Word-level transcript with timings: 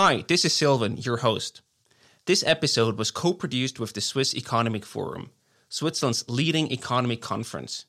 Hi, 0.00 0.24
this 0.28 0.44
is 0.44 0.54
Sylvan, 0.54 0.96
your 0.98 1.16
host. 1.16 1.60
This 2.26 2.44
episode 2.46 2.98
was 2.98 3.10
co 3.10 3.32
produced 3.32 3.80
with 3.80 3.94
the 3.94 4.00
Swiss 4.00 4.32
Economic 4.32 4.84
Forum, 4.84 5.30
Switzerland's 5.68 6.24
leading 6.28 6.70
economic 6.70 7.20
conference. 7.20 7.84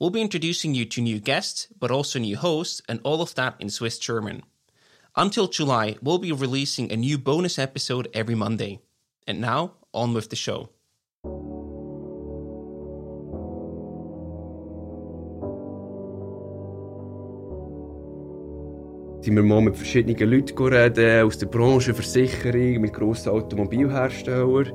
We'll 0.00 0.10
be 0.10 0.20
introducing 0.20 0.74
you 0.74 0.84
to 0.86 1.00
new 1.00 1.20
guests, 1.20 1.68
but 1.78 1.92
also 1.92 2.18
new 2.18 2.36
hosts, 2.36 2.82
and 2.88 2.98
all 3.04 3.22
of 3.22 3.36
that 3.36 3.54
in 3.60 3.70
Swiss 3.70 3.96
German. 4.00 4.42
Until 5.14 5.46
July, 5.46 5.94
we'll 6.02 6.18
be 6.18 6.32
releasing 6.32 6.90
a 6.90 6.96
new 6.96 7.16
bonus 7.16 7.60
episode 7.60 8.08
every 8.12 8.34
Monday. 8.34 8.80
And 9.24 9.40
now, 9.40 9.74
on 9.94 10.14
with 10.14 10.30
the 10.30 10.34
show. 10.34 10.70
Sind 19.26 19.34
wir 19.34 19.42
mal 19.42 19.60
mit 19.60 19.76
verschiedenen 19.76 20.30
Leuten 20.30 20.56
reden, 20.56 21.26
aus 21.26 21.36
der 21.36 21.46
Branche, 21.46 21.92
Versicherung, 21.92 22.80
mit 22.80 22.92
grossen 22.92 23.30
Automobilherstellern. 23.30 24.70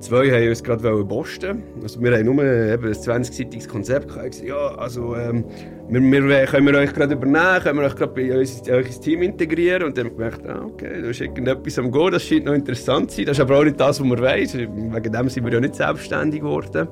Zwei 0.00 0.30
haben 0.30 0.48
uns 0.48 0.64
gerade 0.64 1.04
bosten. 1.04 1.62
Also 1.82 2.00
wir 2.00 2.16
haben 2.16 2.24
nur 2.24 2.42
eben 2.42 2.86
ein 2.86 2.92
20-seitiges 2.94 3.68
Konzept 3.68 4.08
gehabt. 4.08 4.42
Ja, 4.42 4.74
also 4.76 5.14
ähm, 5.16 5.44
wir, 5.90 6.00
wir, 6.00 6.46
können 6.46 6.66
wir 6.66 6.78
euch 6.78 6.94
gerade 6.94 7.12
übernehmen, 7.12 7.62
können 7.62 7.78
wir 7.78 7.86
euch 7.86 7.96
gerade 7.96 8.12
bei 8.14 8.38
uns 8.38 8.66
in 8.66 8.72
euer 8.72 8.84
Team 8.84 9.20
integrieren. 9.20 9.82
Und 9.82 9.98
dann 9.98 10.06
haben 10.06 10.18
wir 10.18 10.30
gedacht, 10.30 10.46
ah, 10.48 10.64
okay, 10.64 11.02
da 11.02 11.08
ist 11.10 11.20
irgendetwas 11.20 11.78
am 11.78 11.92
Gehen, 11.92 12.10
das 12.10 12.22
scheint 12.22 12.46
noch 12.46 12.54
interessant 12.54 13.10
zu 13.10 13.18
sein. 13.18 13.26
Das 13.26 13.36
ist 13.36 13.42
aber 13.42 13.58
auch 13.58 13.64
nicht 13.64 13.78
das, 13.78 14.00
was 14.00 14.06
wir 14.06 14.18
wollen. 14.18 14.94
Wegen 14.94 15.12
dem 15.12 15.28
sind 15.28 15.44
wir 15.44 15.52
ja 15.52 15.60
nicht 15.60 15.74
selbstständig 15.74 16.40
geworden. 16.40 16.88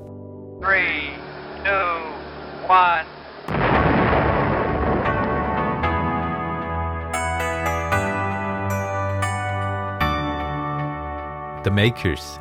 3, 0.60 0.78
2, 2.66 2.74
1... 2.74 3.11
The 11.64 11.70
Makers, 11.70 12.40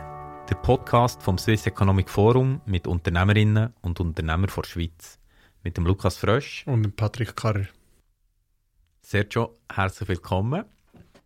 der 0.49 0.55
Podcast 0.55 1.21
vom 1.21 1.37
Swiss 1.37 1.67
Economic 1.67 2.09
Forum 2.09 2.59
mit 2.65 2.87
Unternehmerinnen 2.87 3.71
und 3.81 3.99
Unternehmern 3.99 4.49
der 4.55 4.63
Schweiz. 4.63 5.19
Mit 5.63 5.77
dem 5.77 5.85
Lukas 5.85 6.17
Frösch 6.17 6.63
und 6.65 6.81
dem 6.81 6.91
Patrick 6.91 7.35
Karrer. 7.35 7.67
Sergio, 9.03 9.59
herzlich 9.71 10.09
willkommen. 10.09 10.65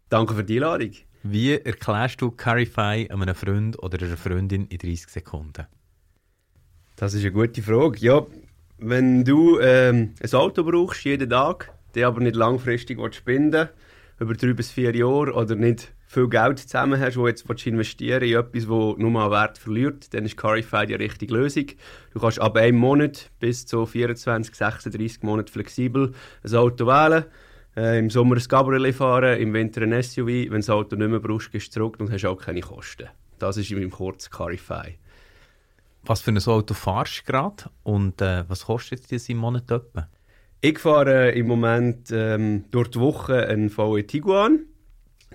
Danke 0.09 0.33
für 0.33 0.43
die 0.43 0.55
Einladung. 0.55 0.91
Wie 1.23 1.53
erklärst 1.53 2.19
du 2.19 2.31
Carify 2.31 3.07
einem 3.09 3.33
Freund 3.33 3.81
oder 3.81 4.05
einer 4.05 4.17
Freundin 4.17 4.67
in 4.67 4.77
30 4.77 5.07
Sekunden? 5.07 5.65
Das 6.97 7.13
ist 7.13 7.21
eine 7.21 7.31
gute 7.31 7.63
Frage. 7.63 7.97
Ja, 7.99 8.25
wenn 8.77 9.23
du 9.23 9.57
ähm, 9.61 10.15
ein 10.21 10.33
Auto 10.33 10.65
brauchst, 10.65 11.05
jeden 11.05 11.29
Tag, 11.29 11.73
der 11.93 12.07
aber 12.07 12.19
nicht 12.19 12.35
langfristig 12.35 12.99
spenden 13.15 13.69
über 14.19 14.33
drei 14.33 14.51
bis 14.51 14.71
vier 14.71 14.93
Jahre 14.93 15.31
oder 15.31 15.55
nicht 15.55 15.94
viel 16.07 16.29
Geld 16.29 16.59
zusammen 16.59 16.99
hast, 16.99 17.17
wo 17.17 17.27
jetzt 17.27 17.45
investieren 17.65 18.23
in 18.23 18.37
etwas, 18.37 18.63
das 18.63 18.67
nur 18.69 19.09
mal 19.09 19.31
Wert 19.31 19.57
verliert, 19.57 20.13
dann 20.13 20.25
ist 20.25 20.37
Carify 20.37 20.85
die 20.85 20.93
richtige 20.93 21.33
Lösung. 21.33 21.67
Du 22.13 22.19
kannst 22.19 22.39
ab 22.39 22.55
einem 22.57 22.77
Monat 22.77 23.31
bis 23.39 23.65
zu 23.65 23.85
24, 23.85 24.55
36 24.55 25.23
Monaten 25.23 25.51
flexibel 25.51 26.13
ein 26.43 26.55
Auto 26.55 26.85
wählen. 26.85 27.25
Äh, 27.75 27.99
Im 27.99 28.09
Sommer 28.09 28.35
ein 28.35 28.47
Cabriolet 28.47 28.95
fahren, 28.95 29.39
im 29.39 29.53
Winter 29.53 29.81
ein 29.81 30.01
SUV. 30.01 30.27
Wenn 30.27 30.49
du 30.49 30.57
das 30.57 30.69
Auto 30.69 30.95
nicht 30.95 31.09
mehr 31.09 31.19
brauchst, 31.19 31.51
gehst 31.51 31.67
du 31.67 31.79
zurück 31.79 31.99
und 31.99 32.11
hast 32.11 32.25
auch 32.25 32.37
keine 32.37 32.61
Kosten. 32.61 33.09
Das 33.39 33.57
ist 33.57 33.69
in 33.71 33.79
meinem 33.79 33.91
kurzen 33.91 34.31
Carify. 34.31 34.97
Was 36.03 36.21
für 36.21 36.31
ein 36.31 36.37
Auto 36.37 36.73
fahrst 36.73 37.21
du 37.21 37.31
gerade 37.31 37.63
und 37.83 38.21
äh, 38.21 38.47
was 38.47 38.65
kostet 38.65 39.11
das 39.11 39.27
im 39.27 39.37
Monat 39.37 39.71
etwa? 39.71 40.07
Ich 40.61 40.79
fahre 40.79 41.31
im 41.31 41.47
Moment 41.47 42.11
ähm, 42.11 42.65
durch 42.71 42.89
die 42.89 42.99
Woche 42.99 43.47
einen 43.47 43.69
VW 43.69 44.03
Tiguan 44.03 44.67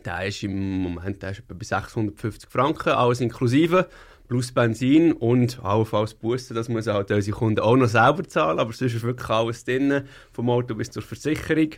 der 0.06 0.27
ist 0.27 0.43
im 0.43 0.83
Moment 0.83 1.23
der 1.23 1.31
ist 1.31 1.41
etwa 1.41 1.55
bei 1.55 1.65
650 1.65 2.51
Franken, 2.51 2.91
alles 2.91 3.20
inklusive, 3.20 3.89
plus 4.29 4.53
Benzin 4.53 5.12
und 5.12 5.62
allenfalls 5.65 6.15
Bussen. 6.15 6.55
Das 6.55 6.69
muss 6.69 6.87
halt 6.87 7.11
unsere 7.11 7.37
Kunden 7.37 7.61
auch 7.61 7.77
noch 7.77 7.88
selber 7.88 8.25
zahlen, 8.25 8.59
aber 8.59 8.72
sonst 8.72 8.94
ist 8.94 9.03
wirklich 9.03 9.28
alles 9.28 9.65
drin, 9.65 10.05
vom 10.33 10.50
Auto 10.50 10.75
bis 10.75 10.91
zur 10.91 11.03
Versicherung. 11.03 11.71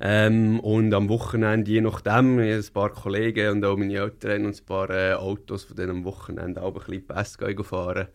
Ähm, 0.00 0.60
und 0.60 0.94
am 0.94 1.08
Wochenende, 1.08 1.70
je 1.70 1.80
nachdem, 1.80 2.38
ein 2.38 2.64
paar 2.72 2.90
Kollegen 2.90 3.50
und 3.50 3.64
auch 3.64 3.76
meine 3.76 3.94
Eltern 3.94 4.46
und 4.46 4.60
ein 4.60 4.64
paar 4.64 4.90
äh, 4.90 5.14
Autos 5.14 5.64
von 5.64 5.76
denen 5.76 5.90
am 5.90 6.04
Wochenende 6.04 6.62
auch 6.62 6.74
ein 6.74 6.80
bisschen 6.80 7.06
Pass 7.06 7.36
fahren. 7.66 8.08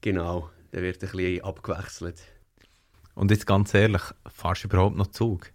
Genau, 0.00 0.50
dann 0.72 0.82
wird 0.82 1.02
ein 1.02 1.10
bisschen 1.10 1.44
abgewechselt. 1.44 2.20
Und 3.14 3.30
jetzt 3.30 3.46
ganz 3.46 3.74
ehrlich, 3.74 4.02
fahrst 4.26 4.64
du 4.64 4.68
überhaupt 4.68 4.96
noch 4.96 5.08
Zug? 5.08 5.52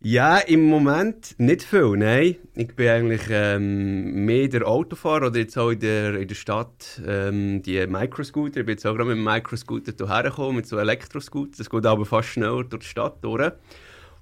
Ja, 0.00 0.38
im 0.38 0.64
Moment 0.66 1.34
nicht 1.38 1.64
viel, 1.64 1.96
nein. 1.96 2.36
Ich 2.54 2.68
bin 2.76 2.88
eigentlich 2.88 3.22
ähm, 3.30 4.24
mehr 4.24 4.46
der 4.46 4.64
Autofahrer 4.68 5.26
oder 5.26 5.40
jetzt 5.40 5.58
auch 5.58 5.70
in 5.70 5.80
der, 5.80 6.14
in 6.14 6.28
der 6.28 6.36
Stadt 6.36 7.02
ähm, 7.04 7.62
die 7.62 7.84
Microscooter. 7.84 8.60
Ich 8.60 8.66
bin 8.66 8.74
jetzt 8.74 8.86
auch 8.86 8.94
gerade 8.94 9.08
mit 9.08 9.16
dem 9.16 9.24
Microscooter 9.24 9.92
hierher 9.96 10.22
gekommen, 10.30 10.56
mit 10.56 10.68
so 10.68 10.78
Elektroscooter. 10.78 11.58
Das 11.58 11.68
geht 11.68 11.84
aber 11.84 12.06
fast 12.06 12.28
schneller 12.28 12.62
durch 12.62 12.84
die 12.84 12.88
Stadt 12.88 13.24
durch. 13.24 13.50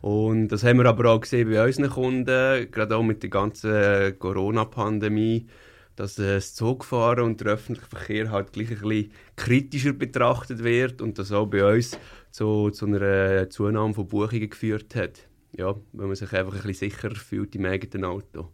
Und 0.00 0.48
das 0.48 0.64
haben 0.64 0.78
wir 0.78 0.86
aber 0.86 1.10
auch 1.10 1.20
gesehen 1.20 1.50
bei 1.50 1.62
unseren 1.62 1.90
Kunden, 1.90 2.70
gerade 2.70 2.96
auch 2.96 3.02
mit 3.02 3.22
der 3.22 3.30
ganzen 3.30 4.18
Corona-Pandemie, 4.18 5.46
dass 5.94 6.14
das 6.14 6.54
Zugfahren 6.54 7.24
und 7.24 7.42
der 7.42 7.52
öffentliche 7.52 7.88
Verkehr 7.90 8.30
halt 8.30 8.54
gleich 8.54 8.70
ein 8.70 8.78
bisschen 8.80 9.12
kritischer 9.36 9.92
betrachtet 9.92 10.64
wird 10.64 11.02
und 11.02 11.18
das 11.18 11.32
auch 11.32 11.46
bei 11.46 11.70
uns 11.74 11.98
zu, 12.30 12.70
zu 12.70 12.86
einer 12.86 13.50
Zunahme 13.50 13.92
von 13.92 14.08
Buchungen 14.08 14.48
geführt 14.48 14.94
hat 14.94 15.26
ja, 15.56 15.74
weil 15.92 16.06
man 16.06 16.16
sich 16.16 16.32
einfach 16.32 16.54
ein 16.54 16.62
bisschen 16.62 16.90
sicherer 16.90 17.14
fühlt 17.14 17.54
im 17.54 17.64
eigenen 17.64 18.04
Auto. 18.04 18.50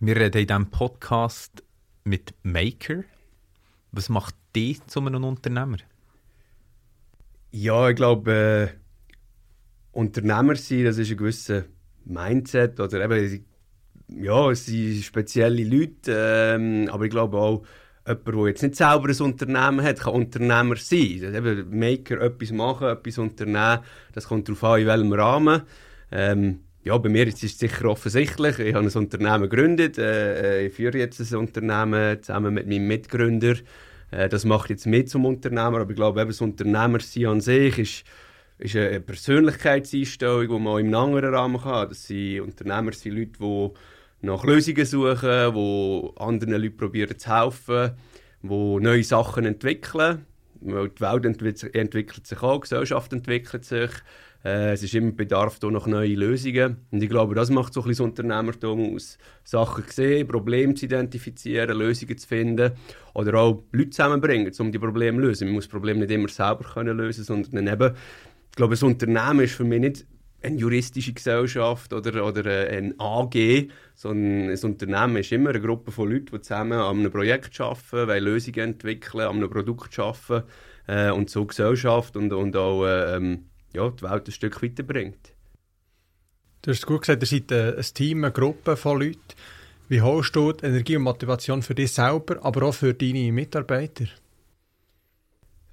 Wir 0.00 0.16
reden 0.16 0.40
in 0.40 0.46
diesem 0.46 0.70
Podcast 0.70 1.62
mit 2.04 2.34
Maker. 2.42 3.04
Was 3.92 4.08
macht 4.08 4.34
dich 4.56 4.84
zu 4.86 5.00
einem 5.00 5.24
Unternehmer? 5.24 5.78
Ja, 7.52 7.88
ich 7.88 7.96
glaube, 7.96 8.72
äh, 8.72 8.78
Unternehmer 9.92 10.56
sein, 10.56 10.84
das 10.84 10.98
ist 10.98 11.10
ein 11.10 11.16
gewisser 11.16 11.64
Mindset 12.04 12.80
oder 12.80 13.04
eben, 13.04 13.44
ja, 14.08 14.50
es 14.50 14.66
sind 14.66 15.02
spezielle 15.02 15.64
Leute, 15.64 16.56
ähm, 16.56 16.88
aber 16.90 17.04
ich 17.04 17.10
glaube 17.10 17.36
auch, 17.36 17.64
jemand, 18.10 18.26
der 18.26 18.48
jetzt 18.48 18.62
nicht 18.62 18.76
selber 18.76 19.08
ein 19.08 19.20
Unternehmen 19.20 19.82
hat, 19.82 20.00
kann 20.00 20.14
Unternehmer 20.14 20.76
sein. 20.76 21.34
Eben 21.34 21.78
Maker 21.78 22.20
etwas 22.20 22.52
machen, 22.52 22.88
etwas 22.88 23.18
unternehmen, 23.18 23.80
das 24.12 24.26
kommt 24.28 24.48
darauf 24.48 24.64
an, 24.64 24.80
in 24.80 24.86
welchem 24.86 25.12
Rahmen. 25.12 25.62
Ähm, 26.12 26.60
ja, 26.82 26.96
bei 26.96 27.08
mir 27.08 27.26
ist 27.26 27.44
es 27.44 27.58
sicher 27.58 27.86
offensichtlich. 27.86 28.58
Ich 28.58 28.74
habe 28.74 28.86
ein 28.86 28.92
Unternehmen 28.92 29.48
gegründet. 29.48 29.98
Äh, 29.98 30.66
ich 30.66 30.72
führe 30.74 30.98
jetzt 30.98 31.20
ein 31.20 31.38
Unternehmen 31.38 32.22
zusammen 32.22 32.54
mit 32.54 32.66
meinem 32.66 32.86
Mitgründer. 32.86 33.56
Äh, 34.10 34.28
das 34.28 34.44
macht 34.44 34.70
jetzt 34.70 34.86
mit 34.86 35.10
zum 35.10 35.26
Unternehmer, 35.26 35.80
aber 35.80 35.90
ich 35.90 35.96
glaube, 35.96 36.20
eben 36.20 36.30
das 36.30 36.40
Unternehmersein 36.40 37.26
an 37.26 37.40
sich 37.40 37.78
ist, 37.78 38.04
ist 38.58 38.76
eine 38.76 39.00
Persönlichkeitseinstellung, 39.00 40.48
die 40.48 40.58
man 40.58 40.66
auch 40.66 40.78
im 40.78 40.94
anderen 40.94 41.34
Rahmen 41.34 41.60
kann. 41.60 41.88
Das 41.88 42.06
sind 42.06 42.40
Unternehmer 42.40 42.92
sind 42.92 43.14
Leute, 43.14 43.38
die 43.38 43.70
nach 44.22 44.44
Lösungen 44.44 44.84
suchen, 44.84 45.54
wo 45.54 46.14
anderen 46.18 46.60
Leuten 46.60 46.76
probieren 46.76 47.18
zu 47.18 47.34
helfen, 47.34 47.92
wo 48.42 48.78
neue 48.78 49.04
Sachen 49.04 49.44
entwickeln. 49.44 50.26
Weil 50.62 50.90
die 50.90 51.00
Welt 51.00 51.24
entwickelt 51.74 52.26
sich 52.26 52.42
auch, 52.42 52.56
die 52.56 52.60
Gesellschaft 52.60 53.12
entwickelt 53.14 53.64
sich. 53.64 53.90
Äh, 54.44 54.72
es 54.72 54.82
ist 54.82 54.94
immer 54.94 55.12
Bedarf 55.12 55.58
da 55.58 55.70
nach 55.70 55.86
neuen 55.86 56.16
Lösungen. 56.16 56.78
Und 56.90 57.02
ich 57.02 57.08
glaube, 57.08 57.34
das 57.34 57.50
macht 57.50 57.72
so 57.72 57.80
ein 57.80 57.88
bisschen 57.88 58.12
das 58.12 58.18
Unternehmertum 58.20 58.94
aus. 58.94 59.18
Sachen 59.44 59.84
sehen, 59.88 60.28
Probleme 60.28 60.74
zu 60.74 60.86
identifizieren, 60.86 61.78
Lösungen 61.78 62.16
zu 62.16 62.28
finden 62.28 62.72
oder 63.14 63.34
auch 63.38 63.64
Leute 63.72 63.90
zusammenbringen, 63.90 64.52
um 64.58 64.72
die 64.72 64.78
Probleme 64.78 65.18
zu 65.18 65.26
lösen. 65.26 65.46
Man 65.46 65.54
muss 65.54 65.64
das 65.64 65.72
Problem 65.72 65.98
nicht 65.98 66.10
immer 66.10 66.28
selber 66.28 66.64
können 66.64 66.96
lösen, 66.96 67.24
sondern 67.24 67.66
eben, 67.66 67.94
ich 68.50 68.56
glaube, 68.56 68.74
ein 68.74 68.84
Unternehmen 68.84 69.40
ist 69.40 69.54
für 69.54 69.64
mich 69.64 69.80
nicht 69.80 70.06
eine 70.42 70.56
juristische 70.56 71.12
Gesellschaft 71.12 71.92
oder, 71.92 72.24
oder 72.24 72.46
äh, 72.46 72.76
ein 72.76 72.94
AG, 72.98 73.68
sondern 73.94 74.50
ein 74.50 74.58
Unternehmen 74.58 75.16
ist 75.16 75.32
immer 75.32 75.50
eine 75.50 75.60
Gruppe 75.60 75.92
von 75.92 76.10
Leuten, 76.10 76.26
die 76.32 76.40
zusammen 76.40 76.78
an 76.78 76.98
einem 76.98 77.12
Projekt 77.12 77.60
arbeiten, 77.60 78.08
wollen 78.08 78.24
Lösungen 78.24 78.60
entwickeln, 78.60 79.26
an 79.26 79.36
einem 79.36 79.50
Produkt 79.50 79.98
arbeiten 79.98 80.44
äh, 80.86 81.10
und 81.10 81.30
so 81.30 81.44
Gesellschaft 81.44 82.16
und, 82.16 82.32
und 82.32 82.56
auch 82.56 82.86
äh, 82.86 83.16
ähm, 83.16 83.46
ja, 83.74 83.88
die 83.90 84.02
Welt 84.02 84.28
ein 84.28 84.32
Stück 84.32 84.62
weiterbringt. 84.62 85.34
Du 86.62 86.70
hast 86.70 86.86
gut 86.86 87.02
gesagt, 87.02 87.22
ihr 87.22 87.26
seid 87.26 87.52
ein 87.52 87.94
Team, 87.94 88.24
eine 88.24 88.32
Gruppe 88.32 88.76
von 88.76 89.00
Leuten. 89.00 89.20
Wie 89.88 90.02
holst 90.02 90.36
du 90.36 90.52
die 90.52 90.66
Energie 90.66 90.96
und 90.96 91.02
Motivation 91.02 91.62
für 91.62 91.74
dich 91.74 91.92
selber, 91.92 92.44
aber 92.44 92.64
auch 92.64 92.74
für 92.74 92.94
deine 92.94 93.32
Mitarbeiter? 93.32 94.04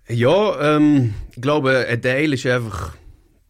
Ja, 0.08 0.76
ähm, 0.78 1.14
ich 1.36 1.42
glaube, 1.42 1.86
ein 1.88 2.02
Teil 2.02 2.34
ist 2.34 2.46
einfach 2.46 2.96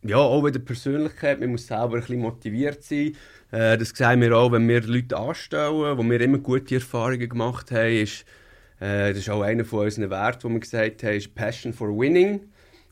ja, 0.04 0.18
auch 0.18 0.46
wieder 0.46 0.60
Persönlichkeit, 0.60 1.40
man 1.40 1.52
muss 1.52 1.68
selber 1.68 1.96
ein 1.96 2.02
bisschen 2.02 2.20
motiviert 2.20 2.84
sein. 2.84 3.16
Äh, 3.52 3.78
das 3.78 3.90
sehen 3.90 4.22
wir 4.22 4.38
auch, 4.38 4.52
wenn 4.52 4.68
wir 4.68 4.82
Leute 4.82 5.18
anstellen, 5.18 5.98
wo 5.98 6.04
wir 6.04 6.22
immer 6.22 6.38
gute 6.38 6.76
Erfahrungen 6.76 7.30
gemacht 7.30 7.72
haben, 7.72 8.02
ist, 8.04 8.26
äh, 8.80 9.10
das 9.10 9.20
ist 9.20 9.30
auch 9.30 9.42
einer 9.42 9.66
von 9.66 9.86
unseren 9.86 10.10
Werten, 10.10 10.44
wo 10.44 10.54
wir 10.54 10.60
gesagt 10.60 11.04
haben, 11.04 11.16
ist 11.16 11.34
Passion 11.36 11.74
for 11.74 11.90
Winning. 11.98 12.42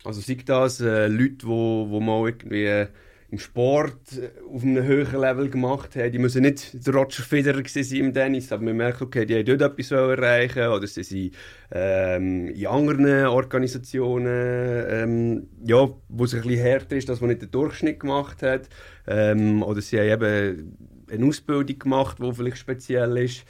Also 0.03 0.21
sei 0.21 0.37
das 0.45 0.81
äh, 0.81 1.07
Leute, 1.07 1.47
wo, 1.47 1.87
wo 1.89 1.99
mal 1.99 2.27
irgendwie 2.27 2.65
in 2.65 2.87
im 3.35 3.39
Sport 3.39 4.17
äh, 4.17 4.29
auf 4.49 4.63
einem 4.63 4.83
höheren 4.83 5.19
Level 5.19 5.49
gemacht 5.49 5.95
haben. 5.95 6.11
Die 6.11 6.19
müssen 6.19 6.41
nicht 6.41 6.85
der 6.85 6.93
Roger 6.93 7.21
Federer 7.21 7.61
sein 7.65 7.99
im 7.99 8.13
Tennis, 8.13 8.51
aber 8.51 8.63
man 8.63 8.77
merkt, 8.77 9.01
okay, 9.01 9.25
die 9.25 9.35
haben 9.35 9.45
dort 9.45 9.61
etwas 9.61 9.91
erreichen 9.91 10.67
oder 10.67 10.87
sie 10.87 11.03
sind 11.03 11.35
ähm, 11.71 12.47
in 12.47 12.67
anderen 12.67 13.27
Organisationen, 13.27 14.85
ähm, 14.89 15.47
ja, 15.65 15.87
wo 16.07 16.23
es 16.23 16.33
ein 16.33 16.41
bisschen 16.41 16.61
härter 16.61 16.95
ist, 16.95 17.09
dass 17.09 17.19
man 17.19 17.29
nicht 17.29 17.41
den 17.41 17.51
Durchschnitt 17.51 17.99
gemacht 17.99 18.41
hat. 18.41 18.69
Ähm, 19.05 19.61
oder 19.61 19.81
sie 19.81 19.99
haben 19.99 20.23
eben 20.23 20.77
eine 21.11 21.25
Ausbildung 21.25 21.77
gemacht, 21.77 22.17
die 22.21 22.33
vielleicht 22.33 22.57
speziell 22.57 23.17
ist. 23.17 23.45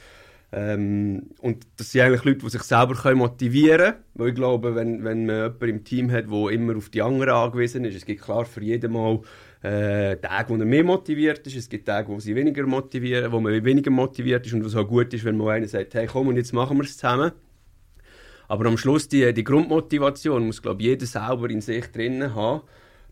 Ähm, 0.52 1.30
und 1.40 1.66
das 1.76 1.92
sind 1.92 2.02
eigentlich 2.02 2.24
Leute, 2.24 2.38
die 2.38 2.50
sich 2.50 2.62
selber 2.62 3.14
motivieren 3.14 3.92
können. 3.92 4.04
Weil 4.14 4.28
ich 4.28 4.34
glaube, 4.34 4.74
wenn, 4.74 5.04
wenn 5.04 5.26
man 5.26 5.36
jemanden 5.36 5.68
im 5.68 5.84
Team 5.84 6.10
hat, 6.10 6.30
der 6.30 6.50
immer 6.50 6.76
auf 6.76 6.88
die 6.88 7.02
anderen 7.02 7.34
angewiesen 7.34 7.84
ist, 7.84 7.96
es 7.96 8.06
gibt 8.06 8.22
klar 8.22 8.44
für 8.44 8.62
jeden 8.62 8.92
Mal 8.92 9.20
äh, 9.66 10.16
Tage, 10.18 10.50
wo 10.50 10.56
er 10.56 10.64
mehr 10.64 10.84
motiviert 10.84 11.44
ist, 11.46 11.56
es 11.56 11.68
gibt 11.68 11.86
Tage, 11.86 12.08
wo 12.08 12.20
sie 12.20 12.36
weniger 12.36 12.64
motivieren, 12.66 13.32
wo 13.32 13.40
man 13.40 13.64
weniger 13.64 13.90
motiviert 13.90 14.46
ist 14.46 14.52
und 14.52 14.64
was 14.64 14.76
auch 14.76 14.86
gut 14.86 15.12
ist, 15.12 15.24
wenn 15.24 15.36
man 15.36 15.48
einer 15.48 15.68
sagt, 15.68 15.94
hey 15.94 16.06
komm 16.06 16.28
und 16.28 16.36
jetzt 16.36 16.52
machen 16.52 16.76
wir 16.76 16.84
es 16.84 16.96
zusammen. 16.96 17.32
Aber 18.48 18.66
am 18.66 18.78
Schluss 18.78 19.08
die, 19.08 19.32
die 19.34 19.42
Grundmotivation 19.42 20.46
muss 20.46 20.62
glaube 20.62 20.84
jeder 20.84 21.06
selber 21.06 21.50
in 21.50 21.60
sich 21.60 21.86
drinnen 21.90 22.34
haben, 22.34 22.62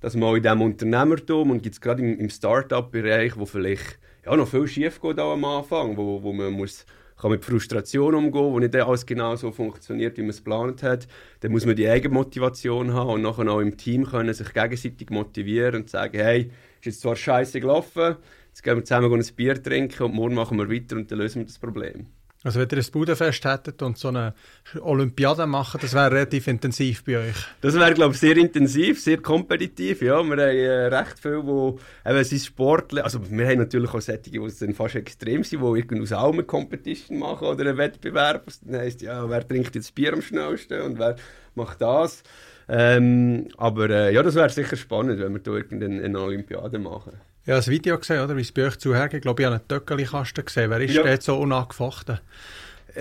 dass 0.01 0.15
man 0.15 0.29
auch 0.29 0.37
in 0.37 0.43
diesem 0.43 0.63
Unternehmertum 0.63 1.51
und 1.51 1.63
gibt 1.63 1.75
es 1.75 1.81
gerade 1.81 2.03
im, 2.03 2.21
im 2.21 2.31
Start-up-Bereich, 2.31 3.37
wo 3.37 3.47
vielleicht 3.47 3.99
ja, 4.25 4.37
noch 4.37 4.47
viel 4.47 4.69
schief 4.69 5.01
geht 5.01 5.19
am 5.19 5.45
Anfang, 5.45 5.97
wo, 5.97 6.23
wo 6.23 6.33
man 6.33 6.53
muss 6.53 6.87
kann 7.25 7.31
mit 7.31 7.45
Frustration 7.47 8.15
umgehen, 8.15 8.53
wo 8.53 8.59
nicht 8.59 8.77
alles 8.77 9.07
genau 9.07 9.35
so 9.35 9.51
funktioniert, 9.51 10.19
wie 10.19 10.21
man 10.21 10.29
es 10.29 10.45
geplant 10.45 10.83
hat. 10.83 11.09
Dann 11.41 11.53
muss 11.53 11.65
man 11.65 11.75
die 11.75 11.89
eigene 11.89 12.13
Motivation 12.13 12.93
haben 12.93 13.09
und 13.09 13.23
nachher 13.23 13.49
auch 13.51 13.61
im 13.61 13.79
Team 13.79 14.05
können 14.05 14.35
sich 14.35 14.53
gegenseitig 14.53 15.09
motivieren 15.09 15.77
und 15.77 15.89
sagen, 15.89 16.19
hey, 16.19 16.51
ist 16.81 16.85
jetzt 16.85 17.01
zwar 17.01 17.17
scheiße 17.17 17.61
gelaufen, 17.61 18.17
jetzt 18.49 18.63
gehen 18.63 18.77
wir 18.77 18.85
zusammen 18.85 19.11
ein 19.11 19.27
Bier 19.37 19.63
trinken 19.63 20.03
und 20.03 20.15
morgen 20.15 20.35
machen 20.35 20.59
wir 20.59 20.71
weiter 20.71 20.97
und 20.97 21.11
dann 21.11 21.19
lösen 21.19 21.41
wir 21.41 21.47
das 21.47 21.59
Problem. 21.59 22.09
Also 22.45 22.61
wenn 22.61 22.69
ihr 22.69 22.85
ein 22.85 22.93
Budenfest 22.93 23.45
hättet 23.47 23.81
und 23.81 23.97
so 23.97 24.09
eine 24.09 24.35
Olympiade 24.83 25.47
machen, 25.47 25.81
das 25.81 25.95
wäre 25.95 26.11
relativ 26.11 26.47
intensiv 26.47 27.03
bei 27.03 27.17
euch? 27.17 27.37
Das 27.63 27.75
wäre, 27.75 27.95
glaube 27.95 28.13
ich, 28.13 28.21
sehr 28.21 28.37
intensiv, 28.37 29.03
sehr 29.03 29.17
kompetitiv. 29.17 30.03
Ja, 30.03 30.23
wir 30.23 30.31
haben 30.31 30.39
äh, 30.39 30.87
recht 30.95 31.19
viel, 31.19 31.41
wo 31.43 31.79
eben 32.05 32.23
sind 32.23 32.43
Sportler, 32.43 33.05
also 33.05 33.19
wir 33.31 33.49
haben 33.49 33.59
natürlich 33.59 33.95
auch 33.95 34.01
solche, 34.03 34.31
die 34.31 34.39
dann 34.61 34.75
fast 34.75 34.95
extrem 34.95 35.43
sind, 35.43 35.63
die 35.63 35.67
irgendwie 35.67 36.03
aus 36.03 36.13
allem 36.13 36.35
eine 36.35 36.45
Competition 36.45 37.19
machen 37.19 37.49
oder 37.49 37.67
einen 37.67 37.79
Wettbewerb. 37.79 38.45
Das 38.45 38.61
heisst, 38.79 39.01
ja, 39.01 39.29
wer 39.29 39.49
trinkt 39.49 39.75
jetzt 39.75 39.95
Bier 39.95 40.13
am 40.13 40.21
schnellsten 40.21 40.83
und 40.83 40.99
wer 40.99 41.17
macht 41.55 41.81
das. 41.81 42.23
Ähm, 42.69 43.49
aber 43.57 43.89
äh, 43.89 44.15
ja, 44.15 44.23
das 44.23 44.35
wäre 44.35 44.51
sicher 44.51 44.77
spannend, 44.77 45.19
wenn 45.19 45.33
wir 45.33 45.41
da 45.41 45.53
irgendeine 45.53 46.21
Olympiade 46.21 46.79
machen. 46.79 47.13
Ich 47.47 47.51
habe 47.51 47.61
ein 47.61 47.67
Video 47.67 47.99
gesehen, 47.99 48.23
oder, 48.25 48.37
wie 48.39 48.41
es 48.41 48.53
bei 48.53 48.67
euch 48.67 48.79
zuhergeht. 48.79 49.19
Ich 49.19 49.23
glaube, 49.23 49.43
ich 49.43 49.47
habe 49.47 49.57
einen 49.57 49.69
Töckeli-Kasten 49.69 50.47
gesehen. 50.47 50.71
Wer 50.71 50.81
ist 50.81 50.95
ja. 50.95 51.03
der 51.03 51.21
so 51.21 51.37
unangefochten? 51.37 52.19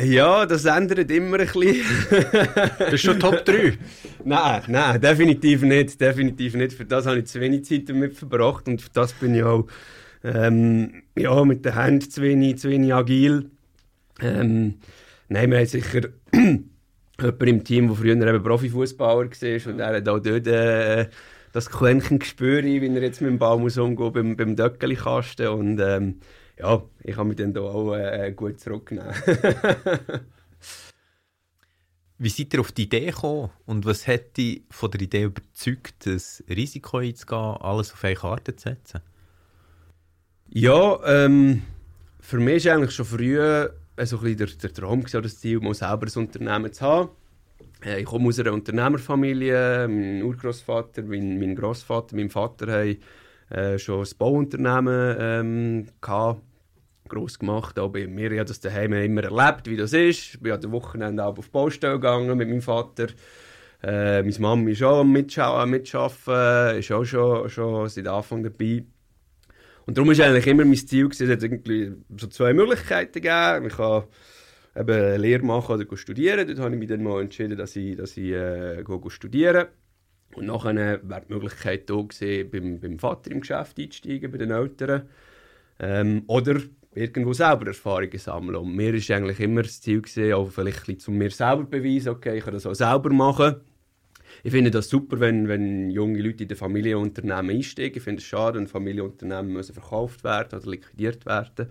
Ja, 0.02 0.46
das 0.46 0.66
ändert 0.66 1.10
immer 1.12 1.40
ein 1.40 1.48
bisschen. 1.48 1.86
das 2.78 2.94
ist 2.94 3.04
schon 3.04 3.22
Top 3.22 3.46
3? 3.46 3.78
nein, 4.26 4.64
nein, 4.68 5.00
definitiv 5.00 5.62
nicht. 5.62 6.02
Definitiv 6.02 6.56
nicht. 6.56 6.74
Für 6.74 6.84
das 6.84 7.06
habe 7.06 7.20
ich 7.20 7.28
zu 7.28 7.40
wenig 7.40 7.64
Zeit 7.64 7.88
damit 7.88 8.18
verbracht 8.18 8.68
und 8.68 8.82
für 8.82 8.90
das 8.92 9.14
bin 9.14 9.34
ich 9.34 9.44
auch 9.44 9.66
ähm, 10.26 11.04
ja, 11.16 11.46
mit 11.46 11.64
den 11.64 11.82
Händen 11.82 12.10
zu 12.10 12.22
wenig, 12.22 12.58
zu 12.58 12.70
wenig 12.70 12.94
agil. 12.94 13.50
Ähm, 14.22 14.76
nein, 15.30 15.52
wir 15.52 15.60
haben 15.60 15.68
sicher 15.68 16.02
jemanden 16.34 17.48
im 17.48 17.64
Team, 17.64 17.88
der 17.88 17.96
früher 17.96 18.28
eben 18.28 18.44
Profifußballer 18.44 19.30
war 19.30 19.74
und 19.74 19.80
er 19.80 19.96
hat 19.96 20.10
auch 20.10 20.20
dort 20.20 20.48
äh, 20.48 21.08
das 21.54 21.70
Quäntchen 21.70 22.22
spüre, 22.22 22.64
wie 22.64 22.86
er 22.86 23.02
jetzt 23.02 23.22
mit 23.22 23.30
dem 23.30 23.40
Ball 23.40 23.58
muss 23.58 23.78
umgehen 23.78 24.12
beim, 24.12 24.36
beim 24.36 24.56
Döckeli-Kasten. 24.58 25.48
Und 25.48 25.80
ähm, 25.80 26.20
ja, 26.60 26.84
ich 27.04 27.16
kann 27.16 27.28
mich 27.28 27.38
dann 27.38 27.54
da 27.54 27.62
auch 27.62 27.94
äh, 27.94 28.34
gut 28.36 28.60
zurücknehmen. 28.60 29.14
wie 32.18 32.30
seid 32.30 32.54
ihr 32.54 32.60
auf 32.60 32.72
die 32.72 32.84
Idee 32.84 33.06
gekommen 33.06 33.52
und 33.66 33.86
was 33.86 34.08
hat 34.08 34.36
dich 34.38 34.64
von 34.72 34.90
der 34.92 35.02
Idee 35.02 35.24
überzeugt, 35.24 36.08
das 36.08 36.44
Risiko 36.50 36.98
einzugehen, 36.98 37.58
alles 37.62 37.94
auf 37.94 38.04
eine 38.04 38.16
Karte 38.16 38.56
zu 38.56 38.70
setzen? 38.70 39.02
Ja, 40.50 41.00
ähm, 41.06 41.62
für 42.20 42.40
mich 42.40 42.66
war 42.66 42.76
eigentlich 42.76 42.96
schon 42.96 43.06
früh 43.06 43.40
äh, 43.40 43.70
so 44.06 44.20
ein 44.20 44.38
der, 44.38 44.48
der 44.48 44.74
Traum, 44.74 45.06
das 45.06 45.40
Ziel, 45.40 45.60
mal 45.60 45.76
selber 45.76 46.08
ein 46.08 46.22
Unternehmen 46.22 46.74
zu 46.74 46.84
haben. 46.84 47.10
Äh, 47.86 48.02
ich 48.02 48.06
komme 48.06 48.30
aus 48.30 48.40
einer 48.40 48.54
Unternehmerfamilie. 48.54 49.88
Mein 49.88 50.24
Urgroßvater, 50.24 51.04
mein, 51.04 51.40
mein 51.40 51.56
Großvater, 51.56 52.16
mein 52.16 52.30
Vater 52.30 52.72
haben 52.72 52.98
äh, 53.50 53.78
schon 53.78 54.06
ein 54.06 54.18
Bauunternehmen 54.18 55.18
ähm, 55.20 55.88
gehabt, 56.02 56.42
gross 57.08 57.38
gemacht. 57.38 57.78
Aber 57.78 57.90
bei 57.90 58.08
mir 58.08 58.32
habe 58.32 58.46
das 58.46 58.60
daheim 58.60 58.94
immer 58.94 59.24
erlebt, 59.24 59.70
wie 59.70 59.78
das 59.78 59.94
ist. 59.94 60.36
Ich 60.36 60.40
bin 60.40 60.60
den 60.60 60.72
Wochenende 60.72 61.24
auch 61.26 61.38
auf 61.38 61.46
die 61.46 61.52
Baustelle 61.52 61.94
gegangen 61.94 62.38
mit 62.38 62.48
meinem 62.48 62.62
Vater. 62.62 63.08
Äh, 63.84 64.24
meine 64.24 64.40
Mama 64.40 64.70
ist 64.70 64.82
auch 64.84 65.02
am 65.02 65.12
Mitschaffen, 65.12 66.78
ist 66.78 66.92
auch 66.92 67.04
schon, 67.04 67.50
schon 67.50 67.90
seit 67.90 68.08
Anfang 68.08 68.42
dabei. 68.42 68.86
Und 69.86 69.98
darum 69.98 70.18
war 70.18 70.26
eigentlich 70.26 70.48
immer 70.48 70.64
mein 70.64 70.78
Ziel, 70.78 71.10
es 71.12 71.20
hat 71.20 71.44
irgendwie 71.44 71.92
so 72.18 72.28
zwei 72.28 72.54
Möglichkeiten 72.54 73.22
gegeben. 73.22 73.68
Ich 73.68 73.76
kann 73.76 74.04
eben 74.76 75.22
Lehre 75.22 75.46
machen 75.46 75.76
oder 75.76 75.98
studieren. 75.98 76.48
Dort 76.48 76.60
habe 76.60 76.74
ich 76.74 76.80
mich 76.80 76.90
dann 76.90 77.04
mal 77.04 77.22
entschieden, 77.22 77.58
dass 77.58 77.76
ich, 77.76 77.96
dass 77.96 78.18
ich 78.18 78.32
äh, 78.32 78.84
studieren 79.10 79.68
Und 80.36 80.48
nachher 80.48 80.76
wäre 80.76 81.22
die 81.28 81.34
Möglichkeit 81.34 81.90
da 81.90 81.96
gewesen, 81.96 82.50
beim, 82.50 82.80
beim 82.80 83.00
Vater 83.00 83.32
im 83.32 83.42
Geschäft 83.42 83.80
einzusteigen, 83.80 84.32
bei 84.32 84.38
den 84.38 84.52
Eltern. 84.52 85.04
Ähm, 85.80 86.24
oder 86.28 86.60
irgendwo 86.96 87.34
selber 87.34 87.68
Erfahrungen 87.68 88.18
sammeln. 88.18 88.56
Und 88.56 88.76
mir 88.76 88.94
war 88.94 89.16
eigentlich 89.16 89.40
immer 89.40 89.64
das 89.64 89.82
Ziel, 89.82 90.02
gewesen, 90.02 90.34
auch 90.34 90.50
vielleicht 90.52 90.88
ein 90.88 91.00
zu 91.00 91.12
mir 91.12 91.32
selber 91.32 91.64
beweisen, 91.64 92.10
okay, 92.10 92.38
ich 92.38 92.44
kann 92.44 92.54
das 92.54 92.66
auch 92.66 92.76
selber 92.76 93.10
machen. 93.12 93.56
Ich 94.44 94.52
finde 94.52 94.72
das 94.72 94.90
super, 94.90 95.20
wenn, 95.20 95.48
wenn 95.48 95.92
junge 95.92 96.22
Leute 96.22 96.44
in 96.44 96.50
den 96.50 96.58
Familienunternehmen 96.58 97.56
einsteigen. 97.56 97.98
Ich 97.98 98.04
finde 98.04 98.20
es 98.20 98.26
schade, 98.26 98.58
wenn 98.58 98.68
Familienunternehmen 98.68 99.54
müssen 99.54 99.74
verkauft 99.74 100.24
werden 100.24 100.60
oder 100.60 100.70
liquidiert 100.70 101.26
werden 101.26 101.68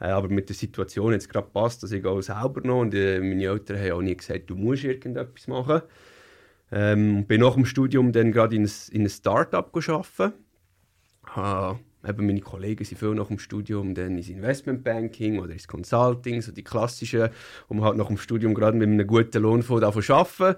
äh, 0.00 0.06
aber 0.06 0.28
mit 0.28 0.48
der 0.48 0.56
Situation 0.56 1.12
jetzt 1.12 1.28
gerade 1.28 1.48
passt, 1.52 1.82
dass 1.82 1.92
ich 1.92 2.04
auch 2.04 2.20
selber 2.20 2.60
noch 2.64 2.80
und 2.80 2.94
äh, 2.94 3.20
meine 3.20 3.44
Eltern 3.44 3.78
haben 3.78 3.92
auch 3.92 4.02
nie 4.02 4.16
gesagt, 4.16 4.48
du 4.48 4.56
musst 4.56 4.84
irgendetwas 4.84 5.46
machen. 5.46 5.82
Ähm, 6.72 7.26
bin 7.26 7.40
nach 7.40 7.54
dem 7.54 7.66
Studium 7.66 8.12
dann 8.12 8.32
gerade 8.32 8.56
in 8.56 8.70
in 8.90 9.02
ein 9.02 9.08
Start-up 9.08 9.76
arbeiten. 9.76 10.32
Äh, 11.36 11.74
eben 12.08 12.26
meine 12.26 12.40
Kollegen 12.40 12.84
sind 12.84 12.98
viel 12.98 13.14
nach 13.14 13.28
dem 13.28 13.38
Studium 13.38 13.94
dann 13.94 14.16
ins 14.16 14.28
Investmentbanking 14.28 15.38
oder 15.38 15.52
ins 15.52 15.68
Consulting, 15.68 16.40
so 16.40 16.52
die 16.52 16.64
klassischen, 16.64 17.28
wo 17.68 17.74
man 17.74 17.84
halt 17.84 17.96
nach 17.96 18.06
dem 18.06 18.16
Studium 18.16 18.54
gerade 18.54 18.76
mit 18.76 18.88
einem 18.88 19.06
guten 19.06 19.42
Lohn 19.42 19.62
von 19.62 19.82
arbeiten 19.82 20.56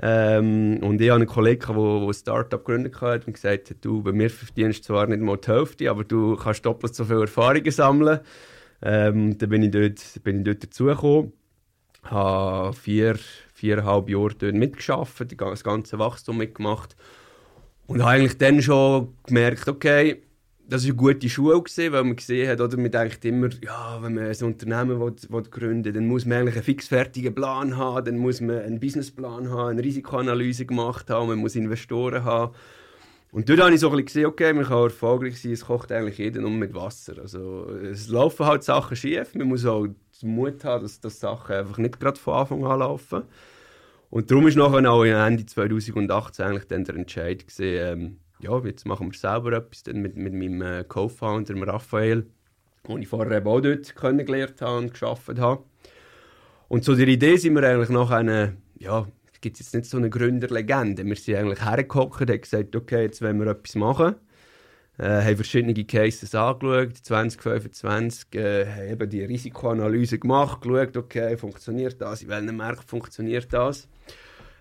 ähm, 0.00 0.78
Und 0.82 1.00
ich 1.00 1.08
habe 1.08 1.20
einen 1.20 1.26
Kollegen, 1.26 1.74
der 1.74 2.08
ein 2.08 2.14
Start-up 2.14 2.64
gegründet 2.64 3.00
hat 3.00 3.26
und 3.26 3.32
gesagt 3.32 3.70
hat, 3.70 3.76
du, 3.80 4.02
bei 4.02 4.12
mir 4.12 4.30
verdienst 4.30 4.84
zwar 4.84 5.06
nicht 5.06 5.20
mal 5.20 5.38
die 5.38 5.50
Hälfte, 5.50 5.90
aber 5.90 6.04
du 6.04 6.36
kannst 6.36 6.64
doppelt 6.64 6.94
so 6.94 7.04
viele 7.04 7.22
Erfahrungen 7.22 7.70
sammeln. 7.70 8.20
Ähm, 8.82 9.38
dann 9.38 9.48
bin 9.48 9.62
ich 9.62 9.70
dort, 9.70 10.22
bin 10.24 10.38
ich 10.38 10.44
dort 10.44 10.64
dazugekommen, 10.64 11.32
habe 12.02 12.72
vier, 12.74 13.16
viereinhalb 13.54 14.08
Jahre 14.08 14.34
dort 14.34 14.54
mitgearbeitet, 14.54 15.40
das 15.40 15.64
ganze 15.64 15.98
Wachstum 15.98 16.38
mitgemacht 16.38 16.96
und 17.86 18.02
habe 18.02 18.12
eigentlich 18.12 18.38
dann 18.38 18.62
schon 18.62 19.14
gemerkt, 19.26 19.68
okay, 19.68 20.22
das 20.66 20.84
war 20.84 20.90
eine 20.90 20.96
gute 20.96 21.28
Schule, 21.28 21.62
gewesen, 21.62 21.92
weil 21.92 22.04
man 22.04 22.16
gesehen 22.16 22.48
hat, 22.48 22.60
oder 22.60 22.76
man 22.78 22.90
denkt 22.90 23.24
immer, 23.24 23.48
ja, 23.62 23.98
wenn 24.00 24.14
man 24.14 24.24
ein 24.24 24.42
Unternehmen 24.42 24.98
will, 24.98 25.14
will 25.28 25.42
gründen 25.42 25.84
will, 25.84 25.92
dann 25.92 26.06
muss 26.06 26.24
man 26.24 26.38
eigentlich 26.38 26.54
einen 26.54 26.64
fixfertigen 26.64 27.34
Plan 27.34 27.76
haben, 27.76 28.04
dann 28.04 28.16
muss 28.16 28.40
man 28.40 28.60
einen 28.60 28.80
Businessplan 28.80 29.50
haben, 29.50 29.70
eine 29.70 29.82
Risikoanalyse 29.82 30.64
gemacht 30.64 31.10
haben, 31.10 31.28
man 31.28 31.38
muss 31.38 31.56
Investoren 31.56 32.24
haben. 32.24 32.54
Und 33.34 33.48
dort 33.48 33.60
habe 33.62 33.74
ich 33.74 33.80
so 33.80 33.88
ein 33.88 33.96
bisschen 33.96 34.06
gesehen, 34.06 34.26
okay, 34.26 34.52
man 34.52 34.64
kann 34.64 34.84
erfolgreich 34.84 35.42
sein, 35.42 35.50
es 35.50 35.64
kocht 35.66 35.90
eigentlich 35.90 36.18
jeder 36.18 36.40
nur 36.40 36.52
mit 36.52 36.72
Wasser. 36.72 37.18
Also 37.20 37.68
es 37.68 38.06
laufen 38.06 38.46
halt 38.46 38.62
Sachen 38.62 38.96
schief, 38.96 39.34
man 39.34 39.48
muss 39.48 39.66
auch 39.66 39.88
den 39.88 40.36
Mut 40.36 40.62
haben, 40.62 40.84
dass, 40.84 41.00
dass 41.00 41.18
Sachen 41.18 41.56
einfach 41.56 41.78
nicht 41.78 41.98
gerade 41.98 42.16
von 42.16 42.34
Anfang 42.34 42.64
an 42.64 42.78
laufen. 42.78 43.24
Und 44.08 44.30
darum 44.30 44.46
ist 44.46 44.56
nachher 44.56 44.88
auch 44.88 45.02
Ende 45.02 45.44
2018 45.46 46.44
eigentlich 46.44 46.68
dann 46.68 46.84
der 46.84 46.94
Entscheid 46.94 47.44
gesehen, 47.44 47.98
ähm, 47.98 48.16
ja, 48.38 48.56
jetzt 48.60 48.86
machen 48.86 49.10
wir 49.10 49.18
selber 49.18 49.52
etwas 49.54 49.82
dann 49.82 50.00
mit, 50.00 50.16
mit 50.16 50.32
meinem 50.32 50.62
äh, 50.62 50.84
Co-Founder, 50.84 51.54
Raphael, 51.66 52.28
den 52.86 53.02
ich 53.02 53.08
vorher 53.08 53.36
eben 53.36 53.48
auch 53.48 53.60
dort 53.60 53.96
kennengelernt 53.96 54.62
habe 54.62 54.78
und 54.78 54.94
gearbeitet 54.94 55.40
habe. 55.40 55.64
Und 56.68 56.84
zu 56.84 56.94
der 56.94 57.08
Idee 57.08 57.36
sind 57.36 57.56
wir 57.56 57.68
eigentlich 57.68 57.90
nach 57.90 58.12
einer, 58.12 58.52
ja, 58.78 59.08
gibt 59.44 59.60
es 59.60 59.66
jetzt 59.66 59.74
nicht 59.74 59.90
so 59.90 59.98
eine 59.98 60.08
Gründerlegende. 60.08 61.04
Wir 61.04 61.16
sind 61.16 61.36
eigentlich 61.36 61.62
hergehockt 61.62 62.22
und 62.22 62.30
haben 62.30 62.40
gesagt, 62.40 62.74
okay, 62.74 63.02
jetzt 63.02 63.20
wollen 63.20 63.38
wir 63.38 63.48
etwas 63.48 63.74
machen. 63.74 64.14
Äh, 64.96 65.22
haben 65.22 65.36
verschiedene 65.36 65.74
Cases 65.84 66.34
angeschaut, 66.34 66.96
2025, 66.96 68.34
äh, 68.36 68.64
haben 68.64 68.88
eben 68.88 69.10
die 69.10 69.22
Risikoanalyse 69.22 70.18
gemacht, 70.18 70.62
geschaut, 70.62 70.96
okay, 70.96 71.36
funktioniert 71.36 72.00
das, 72.00 72.22
in 72.22 72.28
welchem 72.28 72.56
Markt 72.56 72.88
funktioniert 72.88 73.52
das. 73.52 73.86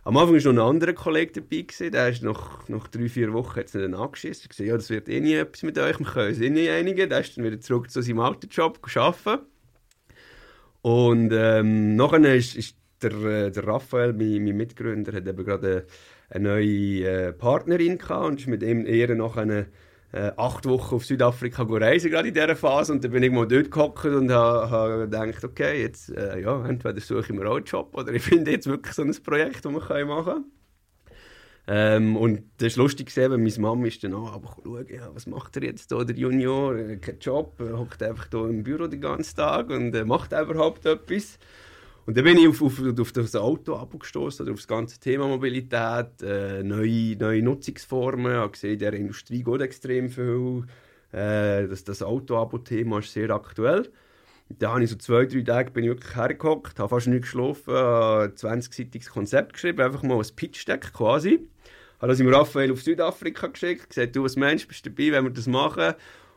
Am 0.03 0.17
Anfang 0.17 0.43
war 0.43 0.53
noch 0.53 0.63
ein 0.63 0.69
anderer 0.69 0.93
Kollege 0.93 1.31
dabei, 1.33 1.61
gewesen, 1.61 1.91
der 1.91 2.09
ist 2.09 2.23
nach, 2.23 2.67
nach 2.67 2.89
drei, 2.89 3.07
vier 3.07 3.31
Wochen 3.31 3.59
jetzt 3.59 3.75
nicht 3.75 3.93
angeschissen. 3.93 4.49
Er 4.57 4.65
ja, 4.65 4.75
das 4.75 4.89
wird 4.89 5.07
eh 5.07 5.21
nie 5.21 5.35
etwas 5.35 5.63
mit 5.63 5.77
euch, 5.77 5.97
wir 5.97 6.05
können 6.07 6.27
uns 6.27 6.41
eh 6.41 6.49
nicht 6.49 6.69
einigen. 6.69 7.09
Der 7.09 7.21
ist 7.21 7.37
dann 7.37 7.45
wieder 7.45 7.61
zurück 7.61 7.89
zu 7.89 8.01
seinem 8.01 8.19
alten 8.19 8.49
Job 8.49 8.79
arbeiten. 8.95 9.45
Und 10.81 11.31
ähm, 11.31 11.95
nachher 11.95 12.35
ist, 12.35 12.57
ist 12.57 12.75
der, 13.03 13.11
äh, 13.11 13.51
der 13.51 13.67
Raphael, 13.67 14.13
mein, 14.13 14.43
mein 14.43 14.57
Mitgründer, 14.57 15.13
hat 15.13 15.27
eben 15.27 15.45
gerade 15.45 15.85
eine, 16.29 16.45
eine 16.45 16.49
neue 16.49 17.07
äh, 17.07 17.33
Partnerin 17.33 17.97
gehabt 17.97 18.25
und 18.25 18.39
ist 18.39 18.47
mit 18.47 18.63
ihm 18.63 18.85
eher 18.85 19.13
nach 19.15 19.37
einer 19.37 19.65
äh, 20.13 20.31
acht 20.37 20.65
Wochen 20.65 20.95
auf 20.95 21.05
Südafrika 21.05 21.63
reisen, 21.63 22.11
gerade 22.11 22.27
in 22.27 22.33
dieser 22.33 22.55
Phase. 22.55 22.93
Und 22.93 23.03
dann 23.03 23.11
bin 23.11 23.23
ich 23.23 23.31
mal 23.31 23.47
dort 23.47 23.71
gehockt 23.71 24.05
und 24.05 24.31
habe 24.31 24.69
ha 24.69 24.97
gedacht, 25.05 25.43
okay, 25.43 25.81
jetzt, 25.81 26.09
äh, 26.09 26.39
ja, 26.39 26.65
entweder 26.65 26.99
suche 27.01 27.21
ich 27.21 27.29
mir 27.29 27.49
auch 27.49 27.57
einen 27.57 27.65
Job 27.65 27.95
oder 27.95 28.13
ich 28.13 28.21
finde 28.23 28.51
jetzt 28.51 28.67
wirklich 28.67 28.93
so 28.93 29.01
ein 29.01 29.15
Projekt, 29.23 29.65
das 29.65 29.71
man 29.71 30.07
machen 30.07 30.25
kann. 30.25 30.45
Ähm, 31.65 32.17
und 32.17 32.43
das 32.57 32.73
ist 32.73 32.75
lustig 32.75 33.15
weil 33.15 33.37
meine 33.37 33.59
Mama 33.59 33.87
ist 33.87 34.03
dann 34.03 34.13
auch, 34.13 34.33
aber 34.33 34.57
schauen, 34.61 34.85
ja, 34.89 35.09
was 35.13 35.27
macht 35.27 35.55
er 35.55 35.63
jetzt 35.63 35.93
da, 35.93 36.03
der 36.03 36.15
Junior, 36.15 36.75
äh, 36.75 36.97
kein 36.97 37.19
Job, 37.19 37.57
hockt 37.59 38.03
einfach 38.03 38.27
hier 38.29 38.49
im 38.49 38.63
Büro 38.63 38.87
den 38.87 38.99
ganzen 38.99 39.37
Tag 39.37 39.69
und 39.69 39.95
äh, 39.95 40.03
macht 40.03 40.33
überhaupt 40.33 40.85
etwas. 40.85 41.39
Und 42.05 42.17
dann 42.17 42.25
bin 42.25 42.37
ich 42.37 42.47
auf, 42.47 42.61
auf, 42.61 42.81
auf 42.99 43.11
das 43.13 43.35
Auto 43.35 43.75
abgestoßen, 43.75 44.49
auf 44.49 44.57
das 44.57 44.67
ganze 44.67 44.99
Thema 44.99 45.27
Mobilität, 45.27 46.21
äh, 46.21 46.61
neue, 46.61 47.15
neue 47.15 47.41
Nutzungsformen. 47.41 48.33
Ich 48.33 48.37
habe 48.37 48.67
in 48.67 48.79
der 48.79 48.93
Industrie 48.93 49.43
geht 49.43 49.61
extrem 49.61 50.09
viel. 50.09 50.63
Äh, 51.13 51.67
das, 51.67 51.85
das 51.85 52.03
Auto-Abo-Thema 52.03 52.99
ist 52.99 53.13
sehr 53.13 53.29
aktuell. 53.29 53.89
Da 54.49 54.71
habe 54.71 54.83
ich 54.83 54.89
so 54.89 54.97
zwei, 54.97 55.25
drei 55.25 55.41
Tage 55.41 55.71
bin 55.71 55.85
ich 55.85 55.91
wirklich 55.91 56.15
hergehockt, 56.15 56.77
habe 56.77 56.89
fast 56.89 57.07
nicht 57.07 57.21
geschlafen, 57.21 57.73
ein 57.73 58.33
20-seitiges 58.35 59.09
Konzept 59.09 59.53
geschrieben, 59.53 59.81
einfach 59.81 60.03
mal 60.03 60.17
ein 60.17 60.35
Pitch-Deck 60.35 60.93
quasi. 60.93 61.47
Habe 61.99 62.11
das 62.11 62.19
im 62.19 62.27
Raphael 62.27 62.71
auf 62.71 62.81
Südafrika 62.81 63.47
geschickt, 63.47 63.89
gesagt, 63.89 64.15
du 64.15 64.23
als 64.23 64.35
Mensch 64.35 64.67
bist 64.67 64.85
dabei, 64.85 65.13
wenn 65.13 65.23
wir 65.23 65.31
das 65.31 65.47
machen. 65.47 65.93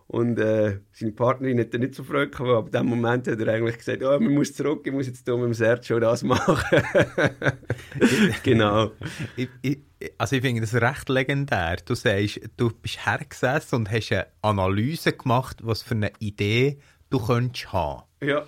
Und 0.08 0.38
äh, 0.38 0.78
seine 0.92 1.12
Partnerin 1.12 1.58
hat 1.58 1.74
dann 1.74 1.80
nicht 1.80 1.96
so 1.96 2.04
Freude 2.04 2.30
gehabt, 2.30 2.48
aber 2.48 2.58
ab 2.58 2.70
dem 2.70 2.86
Moment 2.86 3.26
hat 3.26 3.40
er 3.40 3.48
eigentlich 3.48 3.78
gesagt, 3.78 4.04
oh, 4.04 4.20
man 4.20 4.34
muss 4.34 4.54
zurück, 4.54 4.82
ich 4.86 4.92
muss 4.92 5.08
jetzt 5.08 5.24
hier 5.24 5.36
mit 5.36 5.46
dem 5.46 5.54
Sergio 5.54 5.98
das 5.98 6.22
machen. 6.22 6.82
genau. 8.44 8.92
Ich, 9.36 9.48
ich, 9.62 9.78
also 10.16 10.36
ich 10.36 10.42
finde 10.42 10.60
das 10.60 10.74
recht 10.74 11.08
legendär. 11.08 11.78
Du 11.84 11.96
sagst, 11.96 12.40
du 12.56 12.70
bist 12.70 13.04
hergesessen 13.04 13.80
und 13.80 13.90
hast 13.90 14.12
eine 14.12 14.26
Analyse 14.42 15.12
gemacht, 15.12 15.58
was 15.62 15.82
für 15.82 15.94
eine 15.94 16.12
Idee 16.20 16.78
du 17.10 17.18
könntest 17.18 17.72
haben. 17.72 18.04
Ja. 18.20 18.44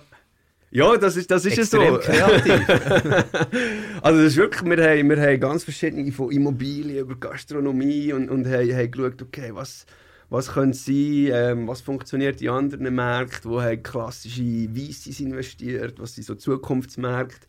Ja, 0.71 0.95
das 0.97 1.17
ist, 1.17 1.31
das 1.31 1.45
ist 1.45 1.57
Extrem 1.57 1.95
so. 1.95 1.99
kreativ. 1.99 2.69
also 4.01 4.21
das 4.21 4.27
ist 4.27 4.37
wirklich, 4.37 4.63
wir 4.63 4.87
haben, 4.87 5.09
wir 5.09 5.19
haben 5.19 5.39
ganz 5.39 5.63
verschiedene 5.63 6.11
von 6.11 6.31
Immobilien 6.31 6.99
über 6.99 7.15
Gastronomie 7.15 8.13
und, 8.13 8.29
und 8.29 8.45
haben, 8.45 8.71
haben 8.71 8.91
geschaut, 8.91 9.21
okay, 9.21 9.49
was 9.51 9.87
was 10.29 10.51
könnte 10.51 10.77
sein, 10.77 11.29
ähm, 11.31 11.67
was 11.67 11.81
funktioniert 11.81 12.41
in 12.41 12.49
anderen 12.49 12.93
Märkten, 12.93 13.49
wo 13.51 13.61
haben 13.61 13.81
klassische 13.81 14.69
VCs 14.69 15.19
investiert, 15.21 15.99
was 15.99 16.15
sind 16.15 16.25
so 16.25 16.35
Zukunftsmärkte. 16.35 17.47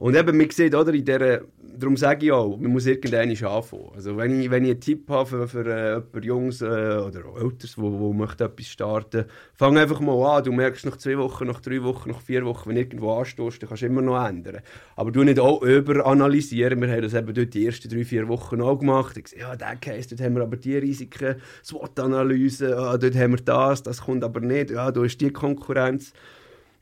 Und 0.00 0.16
eben, 0.16 0.34
man 0.38 0.48
sieht, 0.48 0.74
oder, 0.74 0.94
in 0.94 1.04
dieser, 1.04 1.42
darum 1.76 1.94
sage 1.94 2.24
ich 2.24 2.32
auch, 2.32 2.56
man 2.56 2.72
muss 2.72 2.86
irgendwann 2.86 3.28
anfangen. 3.30 3.90
Also 3.94 4.16
wenn 4.16 4.40
ich, 4.40 4.50
wenn 4.50 4.64
ich 4.64 4.70
einen 4.70 4.80
Tipp 4.80 5.10
habe 5.10 5.26
für, 5.26 5.46
für 5.46 5.66
äh, 5.66 5.90
jemanden 5.96 6.22
Jungs 6.22 6.62
äh, 6.62 6.64
oder 6.64 7.26
auch 7.26 7.38
Älteres, 7.38 7.76
wo, 7.76 7.98
wo 7.98 8.14
möchte 8.14 8.44
etwas 8.44 8.68
starten, 8.68 9.26
fang 9.52 9.76
einfach 9.76 10.00
mal 10.00 10.38
an. 10.38 10.44
Du 10.44 10.52
merkst 10.52 10.86
nach 10.86 10.96
zwei 10.96 11.18
Wochen, 11.18 11.46
nach 11.46 11.60
drei 11.60 11.82
Wochen, 11.82 12.08
nach 12.08 12.22
vier 12.22 12.46
Wochen, 12.46 12.70
wenn 12.70 12.76
du 12.76 12.80
irgendwo 12.80 13.12
anstehst, 13.12 13.60
dann 13.60 13.68
kannst 13.68 13.82
du 13.82 13.86
immer 13.88 14.00
noch 14.00 14.26
ändern. 14.26 14.62
Aber 14.96 15.12
du 15.12 15.22
nicht 15.22 15.38
auch 15.38 15.60
überanalysieren. 15.60 16.80
Wir 16.80 16.90
haben 16.90 17.02
das 17.02 17.12
eben 17.12 17.34
dort 17.34 17.52
die 17.52 17.66
ersten 17.66 17.90
drei, 17.90 18.04
vier 18.06 18.26
Wochen 18.26 18.62
auch 18.62 18.78
gemacht. 18.78 19.18
Ich 19.18 19.28
sage, 19.28 19.42
ja, 19.42 19.54
der 19.54 19.76
Case, 19.76 20.08
dort 20.08 20.22
haben 20.22 20.34
wir 20.34 20.42
aber 20.42 20.56
die 20.56 20.78
Risiken, 20.78 21.36
SWOT-Analyse, 21.62 22.70
ja, 22.70 22.96
dort 22.96 23.16
haben 23.16 23.32
wir 23.32 23.44
das, 23.44 23.82
das 23.82 24.00
kommt 24.00 24.24
aber 24.24 24.40
nicht, 24.40 24.70
ja, 24.70 24.90
da 24.90 25.04
ist 25.04 25.20
die 25.20 25.30
Konkurrenz. 25.30 26.14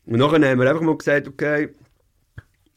Und 0.07 0.21
nachher 0.21 0.49
haben 0.49 0.61
wir 0.61 0.71
einfach 0.71 0.83
mal 0.83 0.97
gesagt, 0.97 1.27
okay, 1.27 1.71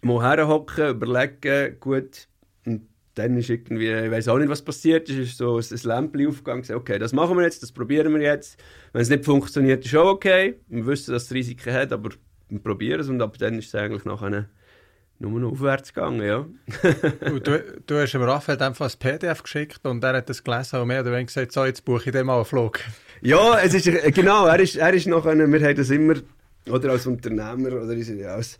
mal 0.01 0.22
herhocken, 0.22 0.89
überlegen, 0.89 1.79
gut. 1.79 2.27
Und 2.65 2.88
dann 3.15 3.38
ist 3.38 3.50
irgendwie, 3.50 3.91
ich 3.91 4.12
weiß 4.12 4.27
auch 4.27 4.38
nicht, 4.38 4.50
was 4.50 4.62
passiert 4.62 5.10
ist, 5.10 5.17
ist 5.17 5.38
so 5.38 5.58
ein 5.58 5.79
Lämpchen 5.84 6.27
aufgegangen, 6.27 6.65
okay, 6.74 7.00
das 7.00 7.13
machen 7.13 7.38
wir 7.38 7.43
jetzt, 7.43 7.62
das 7.63 7.72
probieren 7.72 8.13
wir 8.13 8.22
jetzt. 8.22 8.62
Wenn 8.93 9.01
es 9.01 9.10
nicht 9.10 9.25
funktioniert, 9.25 9.86
ist 9.86 9.96
auch 9.96 10.12
okay. 10.12 10.55
Wir 10.67 10.86
wissen, 10.86 11.13
dass 11.13 11.24
es 11.24 11.31
Risiken 11.31 11.74
hat, 11.74 11.91
aber 11.91 12.10
wir 12.50 12.60
probieren 12.60 13.01
es 13.01 13.10
und 13.10 13.22
ab 13.22 13.38
dann 13.38 13.60
ist 13.60 13.67
es 13.67 13.75
eigentlich 13.75 14.05
nachher 14.05 14.48
nur 15.22 15.39
noch 15.39 15.51
aufwärts 15.51 15.93
gegangen, 15.93 16.25
ja. 16.25 16.46
und 17.31 17.46
du, 17.46 17.63
du 17.86 17.96
hast 17.96 18.13
dem 18.13 18.24
Raphael 18.24 18.62
einfach 18.62 18.89
ein 18.89 19.00
PDF 19.00 19.43
geschickt 19.43 19.86
und 19.86 20.03
er 20.03 20.17
hat 20.17 20.29
das 20.29 20.43
gelesen 20.43 20.81
und 20.81 20.88
mehr 20.88 21.01
oder 21.01 21.12
weniger 21.12 21.27
gesagt, 21.27 21.51
so, 21.51 21.63
jetzt 21.63 21.86
buche 21.86 22.05
ich 22.05 22.12
dem 22.12 22.25
mal 22.25 22.38
einen 22.38 22.46
Flug. 22.46 22.79
ja, 23.22 23.60
es 23.60 23.75
ist, 23.75 23.86
genau, 24.15 24.48
er 24.48 24.60
ist, 24.60 24.77
er 24.77 24.93
ist 24.93 25.05
nachher, 25.05 25.38
wir 25.38 25.67
haben 25.67 25.75
das 25.75 25.89
immer, 25.91 26.15
oder 26.70 26.89
als 26.89 27.05
Unternehmer, 27.05 27.84
oder 27.84 28.34
als 28.34 28.58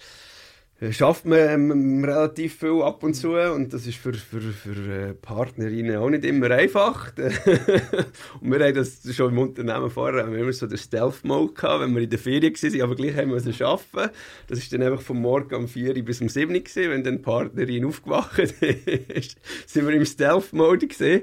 schafft 0.90 1.26
man 1.26 1.38
ähm, 1.38 2.04
relativ 2.04 2.56
viel 2.56 2.82
ab 2.82 3.04
und 3.04 3.14
zu 3.14 3.34
und 3.34 3.72
das 3.72 3.86
ist 3.86 3.98
für, 3.98 4.14
für, 4.14 4.42
für 4.42 5.10
äh, 5.10 5.14
Partnerinnen 5.14 5.96
auch 5.98 6.10
nicht 6.10 6.26
immer 6.26 6.50
einfach. 6.50 7.14
und 8.42 8.52
wir 8.52 8.66
haben 8.66 8.74
das 8.74 9.02
schon 9.16 9.32
im 9.32 9.38
Unternehmen 9.38 9.92
vorher, 9.92 10.24
haben 10.24 10.34
wir 10.34 10.40
immer 10.40 10.54
so 10.54 10.66
den 10.66 10.80
Stealth-Mode 10.80 11.54
gehabt, 11.54 11.82
wenn 11.82 11.94
wir 11.94 12.02
in 12.02 12.10
der 12.10 12.18
Ferien 12.18 12.54
waren, 12.54 12.82
aber 12.82 12.96
gleich 12.96 13.16
haben 13.16 13.30
wir 13.30 13.38
es 13.38 13.56
schaffen. 13.56 14.10
Das 14.48 14.58
ist 14.58 14.74
dann 14.74 14.82
einfach 14.82 15.02
vom 15.02 15.22
Morgen 15.22 15.54
um 15.54 15.68
4 15.68 15.96
Uhr 15.96 16.02
bis 16.02 16.20
um 16.20 16.30
7 16.30 16.52
Uhr 16.52 16.62
gewesen, 16.62 16.90
wenn 16.90 17.04
dann 17.04 17.18
die 17.18 17.22
Partnerin 17.22 17.86
aufgewacht 17.86 18.40
ist, 18.62 19.38
sind 19.68 19.88
wir 19.88 19.94
im 19.94 20.06
Stealth-Mode 20.06 20.88
gesehen. 20.88 21.22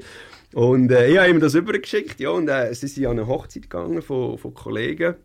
Und 0.54 0.92
äh, 0.92 1.10
ich 1.10 1.18
habe 1.18 1.30
ihm 1.30 1.40
das 1.40 1.54
übergeschickt, 1.54 2.20
ja, 2.20 2.30
und 2.30 2.48
äh, 2.48 2.72
sie 2.74 2.86
sind 2.86 3.06
an 3.06 3.18
eine 3.18 3.26
Hochzeit 3.26 3.62
gegangen 3.62 4.02
von, 4.02 4.38
von 4.38 4.54
Kollegen. 4.54 5.16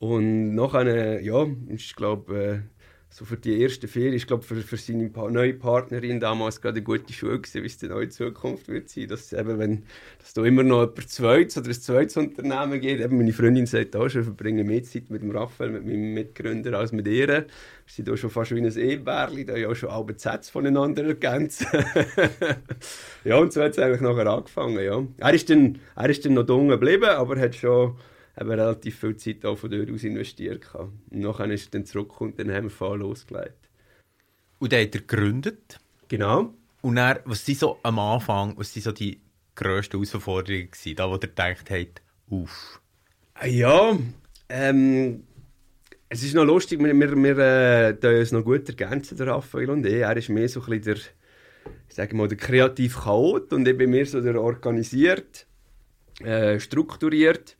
Und 0.00 0.56
nachher, 0.56 1.22
ja, 1.22 1.46
ich 1.68 1.94
glaube, 1.94 2.36
äh, 2.36 2.73
so 3.16 3.24
für 3.24 3.36
die 3.36 3.60
erste 3.60 3.86
Ferien, 3.86 4.14
ich 4.14 4.26
glaube 4.26 4.42
für, 4.42 4.56
für 4.56 4.76
seine 4.76 5.08
pa 5.08 5.30
neue 5.30 5.54
Partnerin 5.54 6.18
damals 6.18 6.60
gerade 6.60 6.78
eine 6.78 6.82
gute 6.82 7.12
Schule 7.12 7.38
gewesen, 7.38 7.62
wie 7.62 7.66
es 7.68 7.76
die 7.76 7.86
neue 7.86 8.08
Zukunft 8.08 8.66
wird 8.66 8.88
sein, 8.88 9.06
dass 9.06 9.32
eben, 9.32 9.56
wenn 9.60 9.84
dass 10.18 10.34
da 10.34 10.44
immer 10.44 10.64
noch 10.64 10.80
jemand 10.80 11.08
zweites 11.08 11.56
oder 11.56 11.68
ein 11.68 11.74
zweites 11.74 12.16
Unternehmen 12.16 12.80
geht, 12.80 13.00
eben 13.00 13.16
meine 13.16 13.32
Freundin 13.32 13.66
sagt 13.66 13.94
auch 13.94 14.08
schon, 14.08 14.24
verbringen 14.24 14.66
mehr 14.66 14.82
Zeit 14.82 15.10
mit 15.10 15.22
dem 15.22 15.30
Raphael, 15.30 15.70
mit 15.70 15.86
meinem 15.86 16.12
Mitgründer, 16.12 16.76
als 16.76 16.90
mit 16.90 17.06
ihr. 17.06 17.46
Sind 17.86 18.08
da 18.08 18.16
schon 18.16 18.30
fast 18.30 18.52
wie 18.52 18.58
ein 18.58 18.76
Ehebärli, 18.76 19.44
da 19.44 19.56
ja 19.56 19.68
auch 19.68 19.76
schon 19.76 19.90
alle 19.90 20.18
Sätze 20.18 20.50
voneinander 20.50 21.04
ergänzen. 21.04 21.68
ja, 23.24 23.36
und 23.36 23.52
so 23.52 23.62
hat 23.62 23.72
es 23.72 23.78
eigentlich 23.78 24.00
nachher 24.00 24.26
angefangen, 24.26 24.82
ja. 24.82 25.06
Er 25.18 25.34
ist 25.34 25.48
dann, 25.50 25.78
er 25.94 26.10
ist 26.10 26.26
dann 26.26 26.34
noch 26.34 26.46
dumm 26.46 26.66
geblieben, 26.66 27.04
aber 27.10 27.38
hat 27.38 27.54
schon 27.54 27.94
haben 28.36 28.50
relativ 28.50 28.98
viel 28.98 29.16
Zeit 29.16 29.44
auch 29.44 29.56
von 29.56 29.70
dort 29.70 29.90
aus 29.90 30.04
investiert. 30.04 30.66
Und 30.74 31.20
nachher 31.20 31.50
ist 31.50 31.68
er 31.68 31.70
dann 31.72 31.86
zurückgekommen 31.86 32.32
und 32.32 32.38
dann 32.38 32.54
haben 32.54 32.64
wir 32.64 32.70
voll 32.70 32.98
losgelegt. 32.98 33.68
Und 34.58 34.72
dann 34.72 34.82
hat 34.82 34.94
er 34.94 35.00
gegründet. 35.00 35.78
Genau. 36.08 36.54
Und 36.82 36.96
dann, 36.96 37.18
was 37.24 37.44
sind 37.44 37.58
so 37.58 37.78
am 37.82 37.98
Anfang, 37.98 38.56
was 38.56 38.72
sind 38.72 38.82
so 38.82 38.92
die 38.92 39.20
grössten 39.54 39.96
Herausforderungen 39.96 40.70
gewesen, 40.70 40.96
da 40.96 41.08
wo 41.08 41.14
ihr 41.14 41.20
gedacht 41.20 41.70
habt, 41.70 42.02
uff? 42.28 42.80
Ah, 43.34 43.46
ja, 43.46 43.98
ähm, 44.48 45.24
es 46.08 46.22
ist 46.22 46.34
noch 46.34 46.44
lustig, 46.44 46.78
wir, 46.78 46.94
wir, 46.94 47.16
wir 47.16 47.98
äh, 48.02 48.20
uns 48.20 48.32
noch 48.32 48.44
gut 48.44 48.68
ergänzen, 48.68 49.16
der 49.16 49.28
Raphael 49.28 49.70
und 49.70 49.84
ich. 49.86 49.94
Er 49.94 50.16
ist 50.16 50.28
mehr 50.28 50.48
so 50.48 50.60
ein 50.60 50.66
bisschen 50.66 50.84
der, 50.84 51.72
ich 51.88 51.94
sage 51.94 52.14
mal, 52.14 52.28
der 52.28 52.36
kreative 52.36 53.00
Chaot 53.00 53.52
und 53.52 53.66
ich 53.66 53.76
bin 53.76 53.90
mehr 53.90 54.06
so 54.06 54.20
der 54.20 54.40
organisiert, 54.40 55.46
äh, 56.20 56.60
strukturiert. 56.60 57.56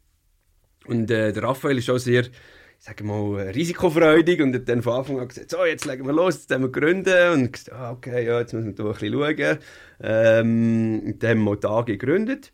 Und 0.87 1.11
äh, 1.11 1.33
der 1.33 1.43
Raphael 1.43 1.79
ist 1.79 1.91
auch 1.91 1.99
sehr, 1.99 2.23
ich 2.23 2.31
sage 2.79 3.05
mal, 3.05 3.49
risikofreudig 3.49 4.41
und 4.43 4.55
hat 4.55 4.69
dann 4.69 4.83
von 4.83 4.95
Anfang 4.95 5.21
an 5.21 5.29
gesagt, 5.29 5.51
so, 5.51 5.65
jetzt 5.65 5.87
legen 5.87 6.07
wir 6.07 6.13
los, 6.13 6.35
jetzt 6.35 6.53
haben 6.53 6.63
wir 6.63 6.71
gründen. 6.71 7.33
Und 7.33 7.53
gesagt, 7.53 7.73
ah, 7.73 7.93
okay, 7.93 8.27
ja, 8.27 8.41
jetzt 8.41 8.53
müssen 8.53 8.69
wir 8.69 8.75
da 8.75 8.85
ein 8.85 8.93
bisschen 8.93 9.13
schauen. 9.13 9.59
Ähm, 10.03 11.15
dann 11.19 11.31
haben 11.31 11.45
wir 11.45 11.61
Tage 11.61 11.97
gegründet. 11.97 12.53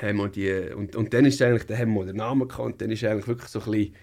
Haben 0.00 0.16
wir 0.18 0.28
die, 0.28 0.72
und, 0.74 0.96
und 0.96 1.12
dann 1.12 1.26
ist 1.26 1.42
eigentlich, 1.42 1.66
dann 1.66 1.78
haben 1.78 1.94
wir 1.94 2.06
den 2.06 2.16
Namen 2.16 2.48
gekannt, 2.48 2.80
dann 2.80 2.90
ist 2.90 3.04
eigentlich 3.04 3.28
wirklich 3.28 3.48
so 3.48 3.60
ein 3.60 3.70
bisschen 3.70 3.94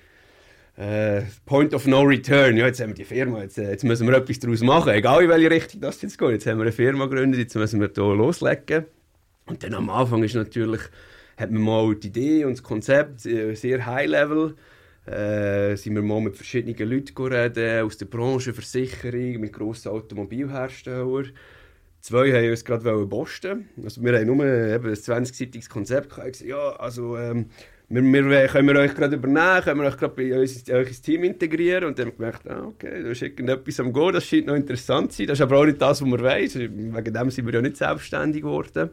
äh, 0.78 1.24
Point 1.46 1.74
of 1.74 1.88
No 1.88 2.02
Return. 2.02 2.58
Ja, 2.58 2.68
jetzt 2.68 2.80
haben 2.80 2.90
wir 2.90 2.96
die 2.96 3.06
Firma, 3.06 3.42
jetzt, 3.42 3.58
äh, 3.58 3.72
jetzt 3.72 3.84
müssen 3.84 4.08
wir 4.08 4.16
etwas 4.16 4.40
daraus 4.40 4.62
machen. 4.62 4.94
Egal 4.94 5.24
in 5.24 5.30
welche 5.30 5.50
Richtung 5.50 5.82
das 5.82 6.02
jetzt 6.02 6.18
geht. 6.18 6.30
Jetzt 6.30 6.46
haben 6.46 6.58
wir 6.58 6.64
eine 6.64 6.72
Firma 6.72 7.06
gegründet, 7.06 7.40
jetzt 7.40 7.56
müssen 7.56 7.82
wir 7.82 7.90
hier 7.94 8.16
loslegen. 8.16 8.86
Und 9.48 9.64
dann 9.64 9.74
am 9.74 9.90
Anfang 9.90 10.24
ist 10.24 10.36
natürlich 10.36 10.82
hat 11.40 11.52
man 11.52 11.62
mal 11.62 11.96
die 11.96 12.08
Idee 12.08 12.46
und 12.46 12.54
das 12.54 12.64
Konzept 12.64 13.26
äh, 13.26 13.56
sehr 13.56 13.86
high-level. 13.86 14.56
Äh, 15.06 15.76
sind 15.78 15.96
wir 15.96 16.04
mal 16.04 16.22
mit 16.22 16.36
verschiedenen 16.36 16.78
Leuten 16.78 17.18
reden, 17.18 17.86
aus 17.86 17.98
der 17.98 18.06
Branche, 18.06 18.54
Versicherung, 18.54 19.40
mit 19.40 19.54
grossen 19.54 19.90
Automobilherstellern. 19.90 21.32
Zwei 22.02 22.32
haben 22.32 22.50
uns 22.50 22.64
gerade 22.64 23.08
posten. 23.08 23.70
Also 23.84 24.04
wir 24.04 24.18
haben 24.18 24.28
nur 24.28 24.46
eben 24.46 24.88
ein 24.90 24.94
20-seitiges 24.94 25.70
Konzept 25.70 26.16
gehabt. 26.16 26.42
Ja, 26.42 26.76
also 26.78 27.18
ähm, 27.18 27.48
wir, 27.90 28.04
wir, 28.04 28.48
können 28.48 28.68
wir 28.68 28.76
euch 28.76 28.94
gerade 28.94 29.16
übernehmen, 29.16 29.64
können 29.64 29.82
wir 29.82 29.88
euch 29.88 29.98
gerade 29.98 30.14
bei 30.14 30.40
uns 30.40 30.62
in 30.62 30.76
euer 30.76 30.86
Team 30.86 31.24
integrieren 31.24 31.86
und 31.86 31.98
dann 31.98 32.08
haben 32.08 32.14
wir 32.14 32.18
gemerkt, 32.18 32.48
ah, 32.48 32.68
okay, 32.68 33.02
da 33.02 33.10
ist 33.10 33.22
irgendetwas 33.22 33.80
am 33.80 33.92
Gehen, 33.92 34.14
das 34.14 34.26
scheint 34.26 34.46
noch 34.46 34.56
interessant 34.56 35.12
zu 35.12 35.18
sein, 35.18 35.28
das 35.28 35.40
ist 35.40 35.42
aber 35.42 35.58
auch 35.58 35.66
nicht 35.66 35.82
das, 35.82 36.02
was 36.02 36.08
wir 36.08 36.20
wollen, 36.20 36.96
wegen 36.96 37.14
dem 37.14 37.32
sind 37.32 37.46
wir 37.48 37.54
ja 37.54 37.62
nicht 37.62 37.78
selbstständig 37.78 38.44
geworden. 38.44 38.92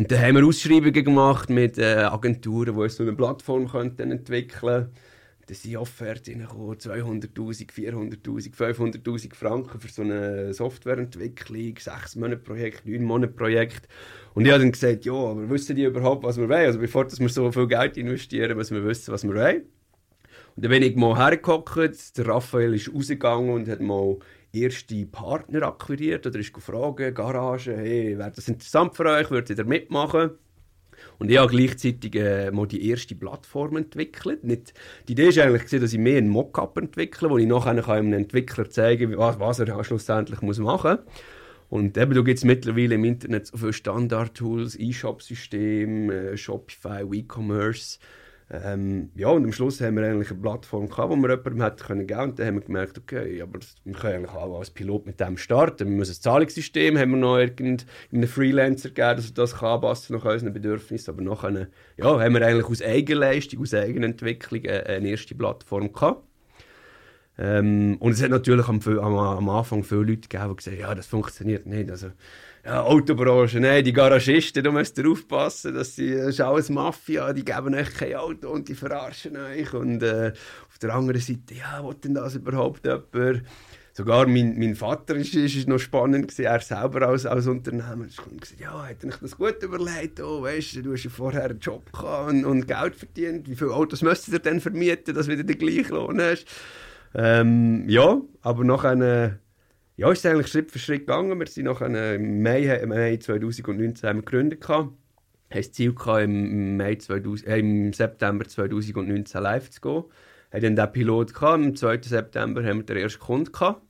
Und 0.00 0.10
dann 0.10 0.22
haben 0.22 0.36
wir 0.36 0.46
Ausschreibungen 0.46 1.04
gemacht 1.04 1.50
mit 1.50 1.76
äh, 1.76 1.96
Agenturen, 1.96 2.74
die 2.74 2.88
so 2.88 3.02
eine 3.02 3.12
Plattform 3.12 3.68
könnten 3.68 4.10
entwickeln 4.10 4.86
könnten 4.86 4.94
da 5.46 5.54
sind 5.54 5.76
Offerten 5.76 6.40
reingekommen, 6.40 6.78
200'000, 6.78 7.70
400'000, 7.70 8.54
500'000 8.54 9.34
Franken 9.34 9.78
für 9.78 9.88
so 9.88 10.00
eine 10.00 10.54
Softwareentwicklung, 10.54 11.74
6 11.76 12.16
Monate 12.16 12.38
Projekt, 12.38 12.86
9 12.86 13.02
Monate 13.04 13.30
Projekt. 13.30 13.88
Und 14.32 14.46
ich 14.46 14.52
habe 14.52 14.62
dann 14.62 14.72
gesagt, 14.72 15.04
ja, 15.04 15.12
aber 15.12 15.50
wissen 15.50 15.76
die 15.76 15.84
überhaupt, 15.84 16.22
was 16.22 16.38
wir 16.38 16.48
wollen? 16.48 16.64
Also 16.64 16.78
bevor 16.78 17.04
dass 17.04 17.20
wir 17.20 17.28
so 17.28 17.52
viel 17.52 17.66
Geld 17.66 17.98
investieren, 17.98 18.56
müssen 18.56 18.76
wir 18.76 18.84
wissen, 18.86 19.12
was 19.12 19.22
wir 19.24 19.34
wollen. 19.34 19.64
Und 20.56 20.64
dann 20.64 20.70
bin 20.70 20.82
ich 20.82 20.96
mal 20.96 21.14
hergehockt, 21.18 22.16
der 22.16 22.26
Raphael 22.26 22.72
ist 22.72 22.90
rausgegangen 22.94 23.50
und 23.50 23.68
hat 23.68 23.80
mal 23.80 24.16
erste 24.52 25.06
Partner 25.06 25.62
akquiriert 25.62 26.26
oder 26.26 26.38
ist 26.38 26.52
gefragt, 26.52 27.14
Garage, 27.14 27.76
hey, 27.76 28.18
wäre 28.18 28.32
das 28.34 28.48
interessant 28.48 28.96
für 28.96 29.06
euch, 29.06 29.30
würdet 29.30 29.50
ihr 29.50 29.56
da 29.56 29.64
mitmachen? 29.64 30.30
Und 31.18 31.30
ich 31.30 31.38
habe 31.38 31.50
gleichzeitig 31.50 32.14
äh, 32.14 32.50
mal 32.50 32.66
die 32.66 32.88
erste 32.88 33.14
Plattform 33.14 33.76
entwickelt. 33.76 34.44
Nicht, 34.44 34.74
die 35.08 35.12
Idee 35.12 35.34
war 35.36 35.44
eigentlich, 35.44 35.80
dass 35.80 35.92
ich 35.92 35.98
mehr 35.98 36.18
einen 36.18 36.28
Mockup 36.28 36.76
entwickle, 36.76 37.30
wo 37.30 37.38
ich 37.38 37.46
nachher 37.46 37.88
einem 37.88 38.12
Entwickler 38.12 38.68
zeigen 38.68 39.12
kann, 39.12 39.18
was, 39.18 39.40
was 39.40 39.60
er 39.60 39.84
schlussendlich 39.84 40.42
muss 40.42 40.58
machen 40.58 40.98
muss. 41.04 41.14
Und 41.70 41.96
eben, 41.96 42.14
da 42.14 42.20
gibt 42.22 42.38
es 42.38 42.44
mittlerweile 42.44 42.96
im 42.96 43.04
Internet 43.04 43.46
so 43.46 43.56
viele 43.56 43.72
Standard-Tools, 43.72 44.76
E-Shop-System, 44.78 46.10
äh, 46.10 46.36
Shopify, 46.36 47.08
WeCommerce. 47.08 47.98
Ähm, 48.52 49.10
ja, 49.14 49.28
und 49.28 49.44
am 49.44 49.52
Schluss 49.52 49.80
haben 49.80 49.94
wir 49.96 50.04
eigentlich 50.04 50.32
eine 50.32 50.40
Plattform 50.40 50.88
gehabt, 50.88 51.10
wo 51.10 51.14
wir 51.14 51.30
jemandem 51.30 51.62
hätten 51.62 51.86
können 51.86 52.06
geben 52.08 52.20
und 52.20 52.38
dann 52.38 52.46
haben 52.48 52.54
wir 52.56 52.62
gemerkt, 52.62 52.98
okay, 52.98 53.40
aber 53.42 53.60
wir 53.84 53.94
können 53.94 54.14
eigentlich 54.16 54.34
auch 54.34 54.58
als 54.58 54.70
Pilot 54.70 55.06
mit 55.06 55.20
dem 55.20 55.36
starten. 55.36 55.88
Wir 55.88 55.96
müssen 55.96 56.14
ein 56.14 56.20
Zahlungssystem, 56.20 56.98
haben 56.98 57.12
wir 57.12 57.18
noch 57.18 57.38
irgendeinen 57.38 58.26
Freelancer 58.26 58.88
gegeben, 58.88 59.16
dass 59.16 59.32
das 59.32 59.58
kann 59.58 59.74
anpassen 59.74 60.16
nach 60.16 60.24
unseren 60.24 60.52
Bedürfnissen, 60.52 61.14
aber 61.14 61.22
nachher, 61.22 61.68
ja, 61.96 62.06
haben 62.06 62.34
wir 62.34 62.44
eigentlich 62.44 62.66
aus 62.66 62.82
Eigenleistung, 62.82 63.60
aus 63.60 63.72
Eigenentwicklung 63.72 64.62
eine, 64.64 64.86
eine 64.86 65.10
erste 65.10 65.36
Plattform 65.36 65.92
gehabt. 65.92 66.24
Ähm, 67.38 67.98
und 68.00 68.12
es 68.12 68.22
hat 68.22 68.30
natürlich 68.30 68.66
am, 68.66 68.80
am, 68.80 69.16
am 69.16 69.48
Anfang 69.48 69.84
viele 69.84 70.00
Leute 70.02 70.28
gegeben, 70.28 70.50
die 70.50 70.56
gesagt 70.56 70.76
haben, 70.76 70.88
ja, 70.88 70.94
das 70.96 71.06
funktioniert 71.06 71.66
nicht. 71.66 71.88
Also, 71.88 72.08
ja, 72.64 72.82
Autobranche, 72.82 73.58
nein, 73.58 73.84
die 73.84 73.92
Garagisten, 73.92 74.62
da 74.62 74.70
müsst 74.70 74.98
ihr 74.98 75.08
aufpassen, 75.08 75.74
dass 75.74 75.96
sie, 75.96 76.14
das 76.14 76.28
ist 76.28 76.40
alles 76.40 76.68
Mafia, 76.68 77.32
die 77.32 77.44
geben 77.44 77.74
euch 77.74 77.94
kein 77.94 78.16
Auto 78.16 78.50
und 78.50 78.68
die 78.68 78.74
verarschen 78.74 79.36
euch. 79.36 79.72
Und 79.72 80.02
äh, 80.02 80.32
auf 80.68 80.78
der 80.78 80.94
anderen 80.94 81.20
Seite, 81.20 81.54
ja, 81.54 81.80
was 81.82 82.00
denn 82.00 82.14
das 82.14 82.34
überhaupt 82.34 82.84
jemand? 82.84 83.44
Sogar 83.92 84.26
mein, 84.26 84.58
mein 84.58 84.76
Vater 84.76 85.16
ist, 85.16 85.34
ist, 85.34 85.68
noch 85.68 85.78
spannend 85.78 86.28
gewesen, 86.28 86.44
er 86.44 86.60
selber 86.60 87.08
als, 87.08 87.26
als 87.26 87.46
Unternehmer. 87.46 88.06
Er 88.06 88.24
hat 88.24 88.40
gesagt, 88.40 88.60
ja, 88.60 88.86
hätte 88.86 89.08
ich 89.08 89.16
das 89.16 89.36
gut 89.36 89.62
überlegt, 89.62 90.20
oh, 90.20 90.42
weißt 90.42 90.76
du, 90.76 90.82
du 90.82 90.92
hast 90.92 91.04
ja 91.04 91.10
vorher 91.10 91.44
einen 91.44 91.58
Job 91.58 91.90
gehabt 91.92 92.30
und, 92.30 92.44
und 92.44 92.68
Geld 92.68 92.94
verdient, 92.94 93.48
wie 93.48 93.56
viele 93.56 93.72
Autos 93.72 94.02
müsstet 94.02 94.34
ihr 94.34 94.38
denn 94.38 94.60
vermieten, 94.60 95.14
dass 95.14 95.26
du 95.26 95.32
wieder 95.32 95.44
den 95.44 95.58
gleichen 95.58 95.94
Lohn 95.94 96.20
hast? 96.20 96.46
Ähm, 97.14 97.88
ja, 97.88 98.20
aber 98.42 98.64
nach 98.64 98.84
einer 98.84 99.38
ja, 100.00 100.10
ist 100.10 100.24
es 100.24 100.26
eigentlich 100.26 100.46
Schritt 100.46 100.70
für 100.70 100.78
Schritt 100.78 101.00
gegangen. 101.00 101.38
Wir 101.38 101.46
sind 101.46 101.66
nach 101.66 101.82
einem, 101.82 102.24
im 102.24 102.42
Mai, 102.42 102.82
Mai 102.86 103.18
2019 103.18 104.08
haben 104.08 104.16
wir 104.16 104.22
gegründet. 104.22 104.66
Wir 104.66 104.90
das 105.50 105.72
Ziel, 105.72 105.94
gehabt, 105.94 106.22
im, 106.22 106.78
Mai 106.78 106.94
2000, 106.94 107.46
äh, 107.46 107.58
im 107.58 107.92
September 107.92 108.46
2019 108.46 109.42
live 109.42 109.68
zu 109.68 109.80
gehen. 109.82 110.04
Hatten 110.52 110.74
dann 110.74 110.76
den 110.76 110.92
Pilot. 110.94 111.34
Gehabt. 111.34 111.52
Am 111.52 111.76
2. 111.76 112.00
September 112.00 112.64
haben 112.64 112.78
wir 112.78 112.84
den 112.84 112.96
ersten 112.96 113.20
Kunden. 113.20 113.52
Gehabt. 113.52 113.82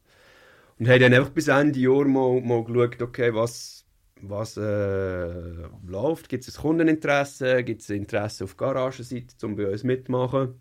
Und 0.81 0.89
haben 0.89 0.99
dann 1.01 1.15
einfach 1.15 1.31
bis 1.31 1.47
Ende 1.47 1.79
Jahr 1.79 2.05
mal, 2.07 2.41
mal 2.41 2.65
geschaut, 2.65 3.01
okay, 3.01 3.33
was, 3.33 3.87
was 4.21 4.57
äh, 4.57 5.29
läuft. 5.87 6.29
Gibt 6.29 6.43
es 6.49 6.59
ein 6.59 6.61
Kundeninteresse? 6.61 7.63
Gibt 7.63 7.83
es 7.83 7.91
Interesse 7.91 8.43
auf 8.43 8.57
Garagenseite, 8.57 9.47
um 9.47 9.55
bei 9.55 9.71
uns 9.71 9.85
mitzumachen? 9.85 10.61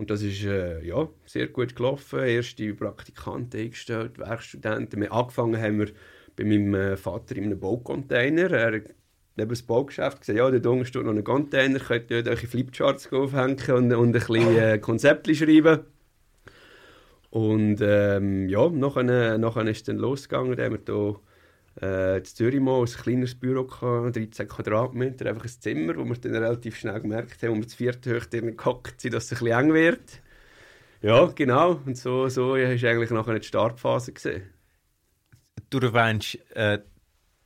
Und 0.00 0.08
das 0.08 0.22
ist 0.22 0.42
äh, 0.44 0.82
ja, 0.82 1.10
sehr 1.26 1.48
gut 1.48 1.76
gelaufen. 1.76 2.20
Erste 2.20 2.72
Praktikanten 2.72 3.60
eingestellt, 3.60 4.18
Werkstudenten. 4.18 4.98
Wir 4.98 5.12
angefangen 5.12 5.60
haben 5.60 5.78
wir 5.78 5.88
bei 6.36 6.44
meinem 6.44 6.74
äh, 6.74 6.96
Vater 6.96 7.36
in 7.36 7.44
einem 7.44 7.60
Baucontainer. 7.60 8.50
Er 8.50 8.76
hat 8.78 8.94
neben 9.36 9.50
das 9.50 9.60
Baugeschäft 9.60 10.20
gesagt, 10.20 10.38
ja, 10.38 10.50
da 10.50 10.70
unten 10.70 10.86
steht 10.86 11.04
noch 11.04 11.12
ein 11.12 11.22
Container, 11.22 11.78
könnt 11.80 12.10
ihr 12.10 12.26
euch 12.26 12.48
Flipcharts 12.48 13.12
aufhängen 13.12 13.58
und, 13.68 13.92
und 13.92 14.08
ein 14.08 14.12
bisschen 14.12 14.56
äh, 14.56 14.78
Konzepte 14.80 15.34
schreiben. 15.34 15.80
Und 17.28 17.80
ähm, 17.82 18.48
ja, 18.48 18.70
nachher, 18.70 19.36
nachher 19.36 19.66
ist 19.66 19.76
es 19.76 19.82
dann 19.82 19.98
losgegangen. 19.98 20.56
Da 20.56 20.64
haben 20.64 20.78
wir 20.86 20.94
hier 20.94 21.20
äh, 21.82 22.18
in 22.18 22.24
Zürich 22.24 22.60
mal 22.60 22.80
ein 22.80 22.86
kleines 22.86 23.34
Büro 23.34 23.64
gehabt, 23.64 24.16
13 24.16 24.48
Quadratmeter, 24.48 25.26
einfach 25.26 25.44
ein 25.44 25.60
Zimmer, 25.60 25.96
wo 25.96 26.04
wir 26.04 26.16
dann 26.16 26.34
relativ 26.34 26.76
schnell 26.76 27.00
gemerkt 27.00 27.42
haben, 27.42 27.52
wo 27.52 27.56
wir 27.56 27.68
zu 27.68 27.76
viert 27.76 28.06
hoch 28.06 28.26
drinnen 28.26 28.56
gehockt 28.56 29.00
sind, 29.00 29.14
dass 29.14 29.24
es 29.24 29.32
ein 29.32 29.44
bisschen 29.44 29.60
eng 29.60 29.74
wird. 29.74 30.20
Ja, 31.02 31.26
genau. 31.26 31.80
Und 31.86 31.96
so, 31.96 32.28
so 32.28 32.56
ist 32.56 32.84
eigentlich 32.84 33.10
nachher 33.10 33.38
die 33.38 33.46
Startphase 33.46 34.12
gesehen. 34.12 34.42
Du 35.70 35.78
erwähnst 35.78 36.38
äh, 36.54 36.80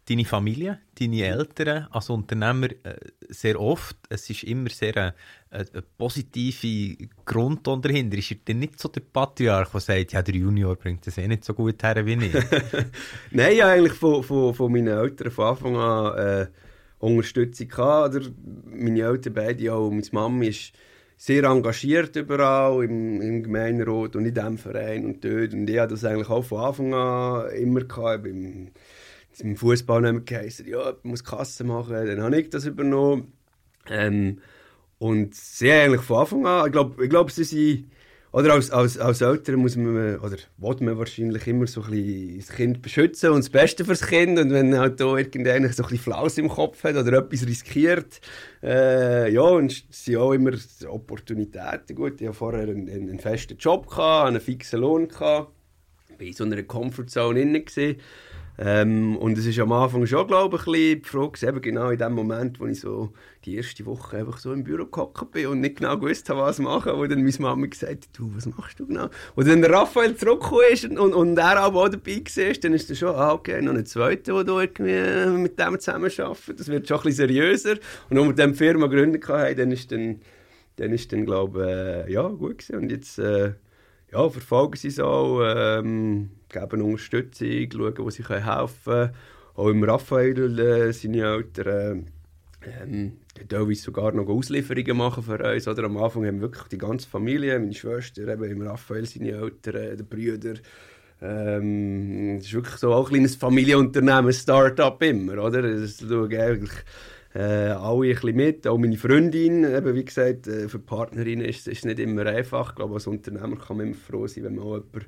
deine 0.09 0.25
Familie, 0.25 0.81
deine 0.99 1.25
Eltern 1.25 1.87
als 1.91 2.11
Unternehmer 2.11 2.69
äh, 2.83 2.97
sehr 3.29 3.61
oft. 3.61 3.97
Es 4.09 4.29
ist 4.29 4.45
immer 4.45 4.71
sehr 4.71 5.15
eine, 5.55 5.67
eine 5.73 5.83
positive 5.97 7.09
Grundton 7.25 7.81
dahinter. 7.81 8.19
Ist 8.19 8.33
er 8.33 8.37
denn 8.49 8.59
nicht 8.59 8.79
so 8.79 8.89
der 8.89 9.01
Patriarch, 9.01 9.71
der 9.71 9.81
sagt, 9.81 10.13
ja, 10.13 10.23
der 10.23 10.35
Junior 10.35 10.77
bringt 10.77 11.07
das 11.07 11.19
eh 11.19 11.29
nicht 11.29 11.45
so 11.45 11.55
gut 11.55 11.83
her 11.83 12.05
wie 12.05 12.15
ich? 12.15 12.35
Nein, 13.31 13.57
ja, 13.57 13.69
eigentlich 13.69 13.95
von, 13.95 14.23
von, 14.23 14.55
von 14.55 14.73
meinen 14.73 14.89
Eltern 14.89 15.31
von 15.31 15.47
Anfang 15.47 15.77
an 15.77 16.19
äh, 16.19 16.47
Unterstützung 16.99 17.69
gehabt. 17.69 18.17
Oder 18.17 18.27
meine 18.67 19.03
Eltern 19.03 19.35
beide 19.35 19.73
auch, 19.73 19.91
meine 19.91 20.03
Mama 20.13 20.45
ist 20.45 20.73
sehr 21.17 21.45
engagiert 21.45 22.17
überall 22.17 22.85
im, 22.85 23.21
im 23.23 23.43
Gemeinderat 23.45 24.17
und 24.17 24.27
in 24.27 24.35
diesem 24.35 24.59
Verein 24.59 25.05
und 25.05 25.25
dort. 25.25 25.55
Und 25.55 25.71
ich 25.71 25.79
hatte 25.79 25.95
das 25.95 26.05
eigentlich 26.05 26.29
auch 26.29 26.45
von 26.45 26.61
Anfang 26.61 26.95
an 26.95 27.51
immer 27.53 27.81
gehabt. 27.81 28.25
Beim, 28.25 28.71
im 29.41 29.57
Fußball 29.57 30.01
nicht 30.01 30.13
mehr 30.13 30.21
geheißen, 30.21 30.67
ja, 30.69 30.95
man 31.03 31.11
muss 31.11 31.25
Kasse 31.25 31.65
machen, 31.65 31.93
dann 31.93 32.23
habe 32.23 32.41
ich 32.41 32.51
das 32.51 32.67
übernommen. 32.67 33.33
Ähm, 33.91 34.39
und 34.99 35.35
sie 35.35 35.71
eigentlich 35.71 36.03
von 36.03 36.19
Anfang 36.19 36.47
an, 36.47 36.67
ich 36.67 36.73
glaube, 36.73 37.05
ich 37.05 37.11
glaub, 37.11 37.31
sie 37.31 37.45
sind, 37.45 37.91
oder 38.35 38.55
als, 38.55 38.73
als, 38.73 38.99
als 38.99 39.21
Eltern 39.21 39.61
muss 39.61 39.77
man, 39.77 40.19
oder 40.19 40.37
will 40.57 40.77
man 40.81 40.99
wahrscheinlich 40.99 41.47
immer 41.47 41.69
so 41.69 41.83
ein 41.83 41.91
bisschen 41.93 42.39
das 42.39 42.49
Kind 42.49 42.83
beschützen 42.83 43.31
und 43.31 43.45
das 43.45 43.49
Beste 43.49 43.85
fürs 43.85 44.05
Kind. 44.05 44.37
Und 44.41 44.51
wenn 44.51 44.77
halt 44.77 44.99
da 44.99 45.17
irgendeiner 45.17 45.73
so 45.73 45.85
ein 45.85 45.91
bisschen 45.91 46.03
Flaus 46.03 46.37
im 46.37 46.49
Kopf 46.49 46.83
hat 46.83 46.97
oder 46.97 47.19
etwas 47.19 47.47
riskiert, 47.47 48.21
äh, 48.61 49.33
ja, 49.33 49.41
und 49.41 49.71
es 49.71 50.05
sind 50.05 50.17
auch 50.17 50.33
immer 50.33 50.51
Opportunitäten. 50.89 51.95
Gut, 51.95 52.21
ich 52.21 52.27
hatte 52.27 52.37
vorher 52.37 52.63
einen, 52.63 52.91
einen 52.91 53.21
festen 53.21 53.57
Job, 53.57 53.89
gehabt, 53.89 54.27
einen 54.27 54.41
fixen 54.41 54.81
Lohn, 54.81 55.07
gehabt, 55.07 55.53
war 56.19 56.27
in 56.27 56.33
so 56.33 56.43
einer 56.43 56.61
Comfortzone 56.65 57.39
drin. 57.39 57.65
Gewesen. 57.65 58.01
Ähm, 58.57 59.17
und 59.17 59.37
es 59.37 59.47
ist 59.47 59.59
am 59.59 59.73
Anfang 59.73 60.07
schon, 60.07 60.29
glaube 60.29 60.57
ich, 60.57 60.67
ein 60.67 60.73
bisschen 60.73 61.03
die 61.03 61.09
Frage, 61.09 61.49
eben 61.49 61.61
genau 61.61 61.91
in 61.91 61.99
dem 61.99 62.13
Moment, 62.13 62.61
wo 62.61 62.67
ich 62.67 62.81
so 62.81 63.13
die 63.45 63.57
erste 63.57 63.85
Woche 63.85 64.19
einfach 64.19 64.39
so 64.39 64.53
im 64.53 64.63
Büro 64.63 64.87
gehockt 64.87 65.33
bin 65.33 65.49
und 65.49 65.61
nicht 65.61 65.77
genau 65.77 65.99
gewusst 65.99 66.29
habe, 66.31 66.41
was 66.41 66.61
machen, 66.61 66.93
wo 66.95 67.05
dann 67.07 67.25
meine 67.25 67.37
Mama 67.41 67.67
gesagt 67.67 67.91
hat, 67.91 68.09
du, 68.13 68.31
was 68.35 68.47
machst 68.47 68.79
du 68.79 68.87
genau? 68.87 69.09
Und 69.35 69.49
dann 69.49 69.65
Raphael 69.65 70.15
zurückgekommen 70.15 70.63
ist 70.73 70.85
und, 70.85 70.99
und 70.99 71.37
er 71.37 71.65
auch 71.67 71.89
dabei 71.89 72.17
war, 72.17 72.53
dann 72.55 72.73
ist 72.75 72.91
er 72.91 72.97
schon, 72.97 73.15
ah, 73.17 73.33
okay, 73.33 73.61
noch 73.61 73.75
ein 73.75 73.87
zweiter, 73.87 74.45
der 74.45 74.55
irgendwie 74.55 75.43
mit 75.43 75.59
dem 75.59 75.81
zusammenarbeitet, 75.81 76.61
das 76.61 76.69
wird 76.69 76.87
schon 76.87 76.99
ein 76.99 77.03
bisschen 77.03 77.29
seriöser. 77.29 77.75
Und 78.09 78.19
als 78.19 78.27
wir 78.27 78.35
dann 78.35 78.53
die 78.53 78.59
Firma 78.59 78.87
gegründet 78.87 79.27
haben, 79.29 79.57
dann 79.57 79.73
ist 79.73 79.91
dann, 79.91 80.21
dann, 80.77 80.93
ist 80.93 81.13
dann 81.13 81.27
glaube 81.27 82.05
ich, 82.07 82.11
äh, 82.11 82.13
ja, 82.13 82.29
gut 82.29 82.59
gewesen. 82.59 82.77
Und 82.77 82.91
jetzt, 82.93 83.19
äh, 83.19 83.53
ja, 84.13 84.31
verfolgen 84.31 84.77
sie 84.77 84.89
es 84.89 85.01
auch, 85.01 85.43
ähm, 85.45 86.31
geben 86.61 86.83
Unterstützung, 86.83 87.71
schauen, 87.73 87.99
wo 87.99 88.11
sie 88.11 88.25
helfen 88.25 88.83
können. 88.85 89.11
Auch 89.55 89.69
im 89.69 89.85
Raphael, 89.85 90.59
äh, 90.59 90.93
seine 90.93 91.23
Eltern, 91.23 92.07
äh, 92.63 92.83
ähm, 92.83 93.13
teilweise 93.49 93.83
sogar 93.83 94.13
noch 94.13 94.29
Auslieferungen 94.29 94.97
machen 94.97 95.23
für 95.23 95.39
uns. 95.39 95.69
Oder 95.69 95.85
am 95.85 95.97
Anfang 95.97 96.27
haben 96.27 96.37
wir 96.37 96.49
wirklich 96.49 96.65
die 96.69 96.79
ganze 96.79 97.09
Familie, 97.09 97.59
meine 97.59 97.75
Schwester, 97.75 98.27
eben 98.27 98.45
im 98.45 98.63
Raphael, 98.63 99.07
seine 99.07 99.33
Eltern, 99.33 99.75
äh, 99.75 99.97
die 99.97 100.03
Brüder. 100.03 100.55
Ähm, 101.23 102.39
ist 102.39 102.53
wirklich 102.53 102.77
so 102.77 102.93
auch 102.93 103.07
ein 103.07 103.13
kleines 103.13 103.37
Familienunternehmen, 103.37 104.27
ein 104.27 104.33
Start-up 104.33 105.03
immer, 105.03 105.45
oder? 105.45 105.63
Das 105.63 106.01
schauen 106.01 106.35
eigentlich 106.35 106.73
äh, 107.35 107.39
alle 107.39 108.09
ein 108.09 108.15
bisschen 108.15 108.37
mit, 108.37 108.67
auch 108.67 108.79
meine 108.79 108.97
Freundin, 108.97 109.65
eben 109.65 109.95
wie 109.95 110.05
gesagt, 110.05 110.47
äh, 110.47 110.69
für 110.69 110.79
Partnerinnen 110.79 111.45
ist 111.45 111.67
es 111.67 111.85
nicht 111.85 111.99
immer 111.99 112.27
einfach. 112.27 112.71
Ich 112.71 112.77
glaube, 112.77 112.95
als 112.95 113.07
Unternehmer 113.07 113.57
kann 113.57 113.77
man 113.77 113.87
immer 113.87 113.97
froh 113.97 114.27
sein, 114.27 114.45
wenn 114.45 114.57
man 114.57 114.65
auch 114.65 114.75
jemanden 114.75 115.07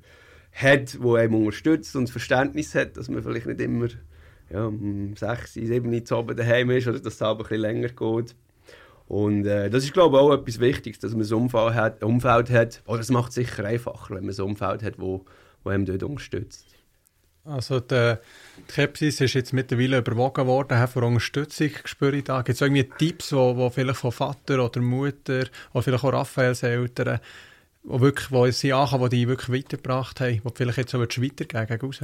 hat, 0.57 0.99
der 1.03 1.15
einem 1.15 1.35
unterstützt 1.35 1.95
und 1.97 2.09
Verständnis 2.09 2.75
hat, 2.75 2.97
dass 2.97 3.09
man 3.09 3.23
vielleicht 3.23 3.47
nicht 3.47 3.61
immer 3.61 3.89
ja, 4.51 4.65
um 4.65 5.15
6, 5.15 5.55
7 5.55 5.93
Uhr 5.93 6.19
oben 6.19 6.37
daheim 6.37 6.71
ist 6.71 6.87
oder 6.87 6.99
dass 6.99 7.15
es 7.15 7.23
aber 7.23 7.45
ein 7.45 7.49
bisschen 7.49 7.61
länger 7.61 7.89
geht. 7.89 8.35
Und 9.07 9.47
äh, 9.47 9.71
das 9.71 9.85
ist, 9.85 9.93
glaube 9.93 10.17
ich, 10.17 10.23
auch 10.23 10.33
etwas 10.33 10.59
Wichtiges, 10.59 10.99
dass 10.99 11.13
man 11.13 11.27
ein 11.27 11.33
Umfeld 11.33 11.75
hat, 11.75 12.03
Umfeld 12.03 12.51
hat. 12.51 12.83
Oder 12.87 13.01
es 13.01 13.11
macht 13.11 13.29
es 13.29 13.37
sicher 13.37 13.65
einfacher, 13.65 14.15
wenn 14.15 14.27
man 14.27 14.35
ein 14.35 14.41
Umfeld 14.41 14.83
hat, 14.83 14.99
wo, 14.99 15.25
wo 15.63 15.71
einem 15.71 15.85
dort 15.85 16.03
unterstützt. 16.03 16.67
Also 17.45 17.79
die 17.79 18.17
Skepsis 18.69 19.21
ist 19.21 19.35
jetzt 19.35 19.53
mittlerweile 19.53 19.99
überwogen 19.99 20.49
worden, 20.49 20.89
von 20.89 21.05
Unterstützung 21.05 21.71
ich 22.13 22.25
da. 22.25 22.43
Gibt 22.43 22.57
es 22.57 22.61
irgendwie 22.61 22.89
Tipps, 22.99 23.33
wo, 23.33 23.57
wo 23.57 23.71
vielleicht 23.71 24.01
von 24.01 24.11
Vater 24.11 24.65
oder 24.65 24.81
Mutter 24.81 25.45
oder 25.73 25.83
vielleicht 25.83 26.03
auch 26.03 26.13
Raphaels 26.13 26.65
Eltern, 26.65 27.21
wo, 27.87 28.01
wirklich, 28.01 28.31
wo 28.31 28.51
sie 28.51 28.73
ankommen, 28.73 29.09
die 29.11 29.21
die 29.21 29.29
wirklich 29.29 29.63
weitergebracht 29.63 30.21
haben, 30.21 30.41
wo 30.45 30.51
vielleicht 30.55 30.79
jetzt 30.79 30.91
so 30.91 31.01
weitergeben 31.01 31.67
gegen 31.67 31.81
raus? 31.81 32.01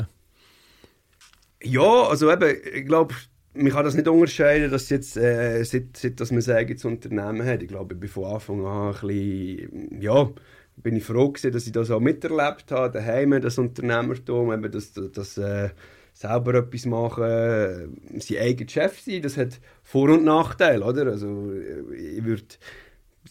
Ja, 1.62 2.09
also 2.09 2.31
eben, 2.33 2.57
ich 2.75 2.87
glaube, 2.87 3.14
man 3.55 3.73
kann 3.73 3.85
das 3.85 3.95
nicht 3.95 4.09
unterscheiden, 4.09 4.71
dass 4.71 4.88
jetzt, 4.88 5.16
äh, 5.16 5.62
seit, 5.64 5.97
seit 5.97 6.21
dass 6.21 6.31
man 6.31 6.42
ein 6.42 6.51
eigenes 6.51 6.85
Unternehmen 6.85 7.45
hat. 7.45 7.62
Ich 7.62 7.68
glaube, 7.68 7.95
ich 7.95 8.01
bin 8.01 8.09
von 8.09 8.25
Anfang 8.25 8.66
an 8.66 8.95
ein 8.95 9.01
bisschen, 9.01 10.01
ja, 10.01 10.31
bin 10.77 10.97
ich 10.97 11.05
froh 11.05 11.31
gewesen, 11.31 11.53
dass 11.53 11.66
ich 11.66 11.73
das 11.73 11.90
auch 11.90 12.01
miterlebt 12.01 12.71
habe, 12.71 12.99
daheim, 12.99 13.40
das 13.40 13.59
Unternehmertum, 13.59 14.53
eben 14.53 14.73
das, 14.73 14.92
das, 14.92 15.12
das 15.12 15.38
äh, 15.38 15.71
selber 16.14 16.55
etwas 16.55 16.87
machen, 16.87 17.25
äh, 17.25 18.21
sein 18.21 18.38
eigener 18.38 18.71
Chef 18.71 19.01
sein, 19.01 19.23
das 19.23 19.37
hat 19.37 19.61
Vor- 19.83 20.11
und 20.11 20.25
Nachteile, 20.25 20.85
oder? 20.85 21.07
Also 21.07 21.53
ich 21.92 22.25
würde, 22.25 22.45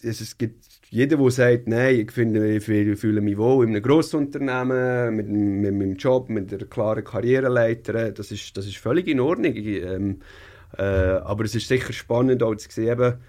es 0.04 0.38
gibt 0.38 0.81
jeder, 0.92 1.16
der 1.16 1.32
sagt, 1.32 1.68
nein, 1.68 2.02
ich, 2.02 2.12
finde, 2.12 2.58
ich 2.58 2.66
fühle 2.66 3.22
mich 3.22 3.38
wohl 3.38 3.64
in 3.64 3.72
einem 3.72 3.82
Grossunternehmen, 3.82 5.16
mit, 5.16 5.30
mit 5.30 5.74
meinem 5.74 5.96
Job, 5.96 6.30
mit 6.30 6.54
einer 6.54 6.66
klaren 6.66 7.06
Karriereleiter, 7.06 8.12
das 8.12 8.30
ist, 8.30 8.58
das 8.58 8.66
ist 8.66 8.76
völlig 8.76 9.08
in 9.08 9.22
Ordnung. 9.22 9.56
Ähm, 9.56 10.20
äh, 10.78 10.84
aber 10.84 11.46
es 11.46 11.56
ist 11.56 11.70
sicher 11.70 11.94
spannend 11.94 12.44
auch 12.44 12.56
zu 12.56 12.70
sehen, 12.70 13.20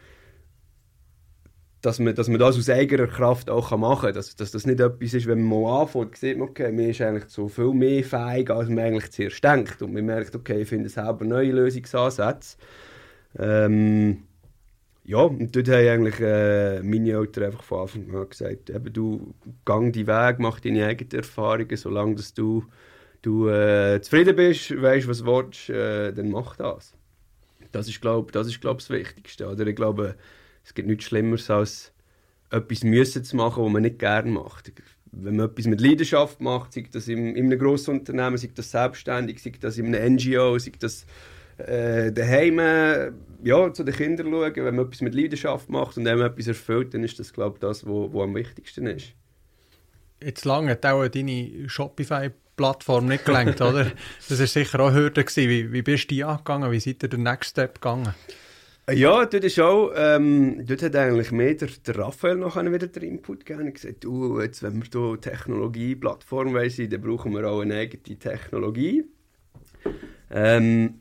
dass 1.83 2.01
man, 2.01 2.17
dass 2.17 2.27
man 2.27 2.41
das 2.41 2.59
aus 2.59 2.69
eigener 2.69 3.07
Kraft 3.07 3.49
auch 3.49 3.71
machen 3.77 4.07
kann. 4.07 4.15
Dass, 4.15 4.35
dass 4.35 4.51
das 4.51 4.67
nicht 4.67 4.81
etwas 4.81 5.15
ist, 5.15 5.29
wenn 5.29 5.43
man 5.43 5.63
mal 5.63 5.83
anfängt, 5.83 6.17
sieht 6.17 6.39
man, 6.39 6.49
okay, 6.49 6.73
man 6.73 6.91
ist 6.91 7.01
eigentlich 7.01 7.29
so 7.29 7.47
viel 7.47 7.73
mehr 7.75 8.03
fähig, 8.03 8.51
als 8.51 8.71
man 8.71 8.81
eigentlich 8.81 9.13
zuerst 9.13 9.43
denkt. 9.45 9.83
Und 9.83 9.93
man 9.93 10.05
merkt, 10.05 10.35
okay, 10.35 10.63
ich 10.63 10.69
finde 10.69 10.89
selber 10.89 11.25
neue 11.25 11.53
Lösungsansätze. 11.53 12.57
Ähm, 13.39 14.25
ja, 15.05 15.19
und 15.19 15.55
dort 15.55 15.69
haben 15.69 15.89
eigentlich 15.89 16.21
äh, 16.21 16.81
meine 16.83 17.11
Eltern 17.11 17.45
einfach 17.45 17.65
von 17.65 17.81
Anfang 17.81 18.15
an 18.15 18.29
gesagt, 18.29 18.71
eben, 18.71 18.93
du 18.93 19.35
gang 19.65 19.93
die 19.93 20.07
Weg, 20.07 20.39
mach 20.39 20.61
deine 20.61 20.87
eigenen 20.87 21.13
Erfahrungen, 21.13 21.77
solange 21.77 22.15
dass 22.15 22.35
du, 22.35 22.65
du 23.23 23.49
äh, 23.49 24.01
zufrieden 24.01 24.37
bist, 24.37 24.71
weißt, 24.71 25.09
was 25.09 25.19
du 25.19 25.27
willst, 25.27 25.71
äh, 25.71 26.13
dann 26.13 26.31
mach 26.31 26.57
das. 26.57 26.95
Das 27.73 27.89
ist, 27.89 28.01
glaube 28.01 28.31
das, 28.31 28.47
ist, 28.47 28.61
glaub, 28.61 28.79
das 28.79 28.91
Wichtigste. 28.91 29.49
Oder? 29.49 29.67
Ich 29.67 29.75
glaube, 29.75 30.15
es 30.65 30.73
gibt 30.73 30.87
nichts 30.87 31.05
Schlimmeres, 31.05 31.51
als 31.51 31.93
etwas 32.51 32.85
müssen 32.85 33.25
zu 33.25 33.37
machen, 33.37 33.65
was 33.65 33.73
man 33.73 33.83
nicht 33.83 33.99
gerne 33.99 34.31
macht. 34.31 34.73
Wenn 35.11 35.37
man 35.37 35.47
etwas 35.47 35.67
mit 35.67 35.81
Leidenschaft 35.81 36.41
macht, 36.41 36.73
sei 36.75 36.85
das 36.91 37.09
in, 37.09 37.35
in 37.35 37.47
einem 37.47 37.59
grossen 37.59 37.99
Unternehmen, 37.99 38.37
sei 38.37 38.51
das 38.55 38.71
selbstständig, 38.71 39.43
sei 39.43 39.53
das 39.61 39.79
in 39.79 39.95
einem 39.95 40.15
NGO, 40.15 40.59
sei 40.59 40.73
das 40.79 41.07
äh, 41.59 42.13
daheim 42.13 42.59
ja, 43.43 43.73
zu 43.73 43.85
den 43.85 43.95
Kindern 43.95 44.31
schauen, 44.31 44.55
wenn 44.57 44.77
man 44.77 44.87
etwas 44.87 45.01
mit 45.01 45.15
Leidenschaft 45.15 45.69
macht 45.69 45.97
und 45.97 46.07
einem 46.07 46.23
etwas 46.23 46.47
erfüllt, 46.47 46.95
dann 46.95 47.05
ist 47.05 47.19
das, 47.19 47.33
glaube 47.33 47.57
ich, 47.57 47.61
das, 47.61 47.87
was 47.87 48.23
am 48.23 48.35
wichtigsten 48.35 48.87
ist. 48.87 49.15
Jetzt 50.23 50.45
lange 50.45 50.71
hat 50.71 50.87
auch 50.87 51.07
deine 51.09 51.69
Shopify-Plattform 51.69 53.07
nicht 53.07 53.25
gelenkt, 53.25 53.61
oder? 53.61 53.91
Das 54.29 54.39
war 54.39 54.47
sicher 54.47 54.81
auch 54.81 54.93
Hürde. 54.93 55.25
Wie, 55.25 55.73
wie 55.73 55.83
bist 55.83 56.05
du 56.05 56.15
die 56.15 56.25
angegangen? 56.25 56.71
Wie 56.71 56.81
seid 56.81 57.03
ihr 57.03 57.09
den 57.09 57.25
Next 57.25 57.51
Step 57.51 57.81
gegangen? 57.81 58.15
Ja, 58.91 59.25
dort 59.27 59.45
ist 59.45 59.61
auch, 59.61 59.93
ähm, 59.95 60.67
dort 60.67 60.83
hat 60.83 60.97
eigentlich 60.97 61.31
mehr 61.31 61.55
der, 61.55 61.69
der 61.87 61.99
Raphael 61.99 62.37
noch 62.37 62.57
wieder 62.57 62.89
den 62.89 63.03
Input 63.03 63.47
gegeben. 63.47 63.67
Er 63.67 63.73
gesagt, 63.73 64.05
du, 64.05 64.41
jetzt, 64.41 64.63
wenn 64.63 64.83
wir 64.83 64.89
hier 64.93 65.21
Technologie-Plattform 65.21 66.53
sein, 66.69 66.91
dann 66.91 67.01
brauchen 67.01 67.33
wir 67.33 67.49
auch 67.49 67.61
eine 67.61 67.77
eigene 67.77 68.19
Technologie. 68.19 69.05
Ähm, 70.31 71.01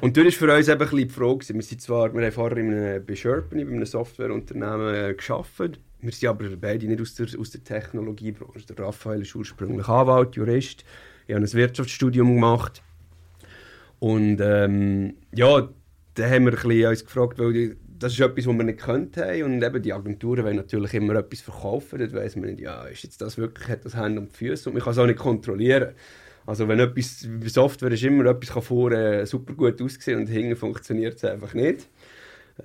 und 0.00 0.16
dort 0.16 0.26
war 0.26 0.32
für 0.32 0.54
uns 0.54 0.68
eben 0.68 0.78
bisschen 0.78 0.98
die 0.98 1.08
Frage, 1.08 1.54
wir 1.54 1.62
sind 1.62 1.80
zwar, 1.80 2.14
wir 2.14 2.22
haben 2.22 2.32
vorher 2.32 2.58
in 2.58 2.72
einem, 2.72 3.04
bei 3.04 3.14
Sherpany, 3.14 3.64
bei 3.64 3.72
einem 3.72 3.86
Softwareunternehmen 3.86 4.94
äh, 4.94 5.14
gearbeitet, 5.14 5.80
wir 6.00 6.12
sind 6.12 6.28
aber 6.28 6.48
beide 6.56 6.86
nicht 6.86 7.00
aus 7.00 7.14
der, 7.14 7.26
aus 7.38 7.50
der 7.50 7.62
Technologiebranche. 7.62 8.66
Der 8.66 8.86
Raphael 8.86 9.20
ist 9.22 9.34
ursprünglich 9.34 9.86
Anwalt, 9.86 10.34
Jurist, 10.34 10.84
ich 11.26 11.34
habe 11.34 11.44
ein 11.44 11.52
Wirtschaftsstudium 11.52 12.34
gemacht. 12.34 12.82
Und 13.98 14.40
ähm, 14.40 15.14
ja, 15.34 15.68
da 16.14 16.28
haben 16.28 16.46
wir 16.46 16.58
ein 16.58 16.86
uns 16.86 17.04
gefragt, 17.04 17.38
weil 17.38 17.52
die, 17.52 17.76
das 17.98 18.14
ist 18.14 18.20
etwas, 18.20 18.46
was 18.46 18.56
wir 18.56 18.64
nicht 18.64 18.80
können 18.80 19.10
und 19.44 19.62
eben 19.62 19.82
die 19.82 19.92
Agenturen 19.92 20.44
wollen 20.44 20.56
natürlich 20.56 20.94
immer 20.94 21.14
etwas 21.16 21.42
verkaufen, 21.42 21.98
dort 21.98 22.14
weiss 22.14 22.34
man 22.34 22.46
nicht, 22.46 22.60
ja, 22.60 22.84
ist 22.84 23.04
jetzt 23.04 23.20
das 23.20 23.36
wirklich, 23.36 23.68
hat 23.68 23.84
das 23.84 23.94
Hände 23.94 24.22
und 24.22 24.32
Füße? 24.32 24.70
Und 24.70 24.74
man 24.74 24.82
kann 24.82 24.92
es 24.92 24.98
auch 24.98 25.06
nicht 25.06 25.18
kontrollieren. 25.18 25.90
Also 26.50 26.66
wenn 26.66 26.80
etwas, 26.80 27.28
Software 27.46 27.92
ist 27.92 28.02
immer, 28.02 28.26
etwas 28.26 28.52
kann 28.52 28.62
vorher 28.62 29.24
super 29.24 29.54
gut 29.54 29.80
aussehen 29.80 30.18
und 30.18 30.26
hinten 30.26 30.56
funktioniert 30.56 31.14
es 31.14 31.24
einfach 31.24 31.54
nicht. 31.54 31.88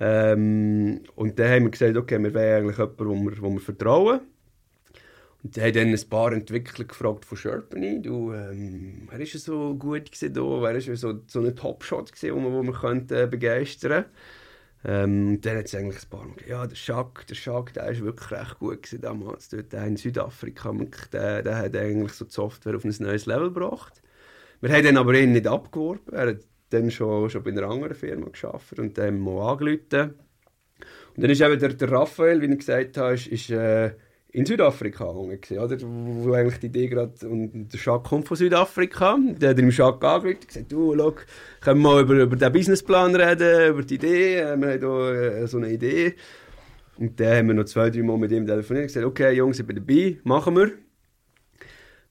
Ähm, 0.00 1.02
und 1.14 1.38
dann 1.38 1.50
haben 1.52 1.64
wir 1.66 1.70
gesagt, 1.70 1.96
okay, 1.96 2.20
wir 2.20 2.34
wollen 2.34 2.64
eigentlich 2.64 2.78
jemanden, 2.78 3.06
wo 3.06 3.14
wir, 3.14 3.54
wir 3.54 3.60
vertrauen. 3.60 4.22
Und 5.44 5.56
dann 5.56 5.64
haben 5.66 5.74
dann 5.74 5.88
ein 5.90 6.08
paar 6.10 6.32
Entwickler 6.32 6.84
gefragt 6.84 7.24
von 7.24 7.38
Sherpany, 7.38 8.02
du, 8.02 8.32
ähm, 8.32 9.06
wer 9.08 9.20
ist 9.20 9.34
so 9.34 9.76
gut 9.76 10.10
gewesen? 10.10 10.34
Wer 10.34 10.74
ist 10.74 11.00
so, 11.00 11.20
so 11.28 11.40
ein 11.40 11.54
Top-Shot 11.54 12.10
gewesen, 12.10 12.34
wo 12.34 12.40
wir, 12.40 12.52
wo 12.52 12.62
wir 12.64 12.72
könnten, 12.72 13.14
äh, 13.14 13.28
begeistern 13.30 14.06
ähm, 14.88 15.40
dann 15.40 15.58
hat 15.58 15.64
es 15.66 15.74
eigentlich 15.74 16.04
ein 16.04 16.10
paar 16.10 16.24
Mal 16.24 16.34
gesagt, 16.34 16.48
ja, 16.48 16.66
der 16.66 16.76
Schack, 16.76 17.26
der 17.26 17.34
Schack, 17.34 17.74
der 17.74 17.88
ist 17.88 18.04
wirklich 18.04 18.30
recht 18.30 18.58
gut 18.60 18.82
gewesen 18.84 19.00
damals. 19.00 19.48
Dort 19.48 19.72
in 19.72 19.96
Südafrika, 19.96 20.72
der, 21.12 21.42
der 21.42 21.58
hat 21.58 21.76
eigentlich 21.76 22.12
so 22.12 22.24
die 22.24 22.30
Software 22.30 22.76
auf 22.76 22.84
ein 22.84 22.94
neues 23.00 23.26
Level 23.26 23.52
gebracht. 23.52 24.00
Wir 24.60 24.70
haben 24.70 24.86
ihn 24.86 24.96
aber 24.96 25.12
nicht 25.12 25.46
abgeworben. 25.48 26.12
Er 26.12 26.28
hat 26.28 26.38
dann 26.70 26.92
schon, 26.92 27.28
schon 27.30 27.42
bei 27.42 27.50
einer 27.50 27.64
anderen 27.64 27.96
Firma 27.96 28.28
geschafft 28.28 28.78
und 28.78 28.96
dann 28.96 29.18
mal 29.18 29.50
angerufen. 29.50 30.14
Und 31.16 31.22
dann 31.22 31.30
ist 31.30 31.40
eben 31.40 31.58
der, 31.58 31.72
der 31.74 31.90
Raphael, 31.90 32.40
wie 32.40 32.52
ich 32.52 32.58
gesagt 32.58 32.96
habe, 32.96 33.14
ist, 33.14 33.26
ist 33.26 33.50
äh, 33.50 33.92
in 34.36 34.44
Südafrika 34.44 35.06
gewesen, 35.06 35.58
oder? 35.58 35.78
Wo 35.80 36.34
eigentlich 36.34 36.60
die 36.60 36.66
Idee 36.66 36.88
gerade, 36.88 37.26
und 37.26 37.72
der 37.72 37.80
Jacques 37.80 38.10
kommt 38.10 38.28
von 38.28 38.36
Südafrika, 38.36 39.16
der 39.40 39.50
hat 39.50 39.58
ihm 39.58 39.70
Jacques 39.70 40.06
angerufen 40.06 40.36
und 40.36 40.48
gesagt, 40.48 40.72
du, 40.72 40.94
schau, 40.94 41.14
können 41.62 41.80
wir 41.80 41.88
mal 41.90 42.02
über, 42.02 42.14
über 42.16 42.36
den 42.36 42.52
Businessplan 42.52 43.14
reden, 43.16 43.70
über 43.70 43.82
die 43.82 43.94
Idee, 43.94 44.36
wir 44.36 44.48
haben 44.50 44.62
hier 44.62 44.82
äh, 44.82 45.46
so 45.46 45.56
eine 45.56 45.70
Idee. 45.70 46.16
Und 46.98 47.18
dann 47.18 47.34
haben 47.34 47.46
wir 47.48 47.54
noch 47.54 47.64
zwei, 47.64 47.88
drei 47.88 48.02
Mal 48.02 48.18
mit 48.18 48.30
ihm 48.30 48.46
telefoniert 48.46 48.84
und 48.84 48.88
gesagt, 48.88 49.06
okay, 49.06 49.32
Jungs, 49.32 49.58
ich 49.58 49.66
bin 49.66 49.76
dabei, 49.76 50.18
machen 50.22 50.54
wir. 50.54 50.72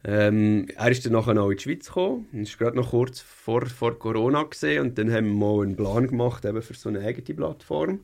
Ähm, 0.03 0.65
er 0.75 0.89
ist 0.89 1.05
dann 1.05 1.13
nachher 1.13 1.39
auch 1.39 1.51
in 1.51 1.57
die 1.57 1.63
Schweiz 1.63 1.85
gekommen, 1.85 2.27
das 2.31 2.59
war 2.59 2.65
gerade 2.65 2.77
noch 2.77 2.89
kurz 2.89 3.21
vor, 3.21 3.67
vor 3.67 3.99
Corona 3.99 4.43
gesehen 4.43 4.81
und 4.81 4.97
dann 4.97 5.13
haben 5.13 5.27
wir 5.27 5.33
mal 5.33 5.63
einen 5.63 5.75
Plan 5.75 6.07
gemacht 6.07 6.43
eben 6.43 6.61
für 6.63 6.73
so 6.73 6.89
eine 6.89 7.01
eigene 7.01 7.35
Plattform. 7.35 7.99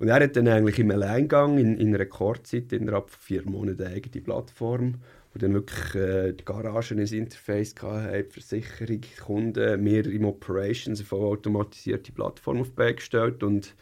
Und 0.00 0.08
er 0.08 0.14
hat 0.14 0.34
dann 0.34 0.48
eigentlich 0.48 0.78
im 0.78 0.90
Alleingang 0.90 1.58
in, 1.58 1.76
in 1.76 1.94
Rekordzeit 1.94 2.72
innerhalb 2.72 3.10
von 3.10 3.20
vier 3.20 3.42
Monaten 3.44 3.82
eine 3.82 3.96
eigene 3.96 4.24
Plattform, 4.24 4.94
wo 5.32 5.38
dann 5.38 5.52
wirklich 5.52 5.94
äh, 5.94 6.32
die 6.32 6.42
Garagen 6.42 6.98
ein 6.98 7.06
Interface 7.06 7.74
hatte, 7.82 8.22
die 8.22 8.30
Versicherung, 8.30 9.00
Kunden, 9.22 9.84
mehr 9.84 10.06
im 10.06 10.24
Operations, 10.24 11.00
eine 11.00 11.06
vollautomatisierte 11.06 12.12
Plattform 12.12 12.62
auf 12.62 12.70
die 12.70 12.76
Beine 12.76 12.94
gestellt 12.94 13.42
und 13.42 13.74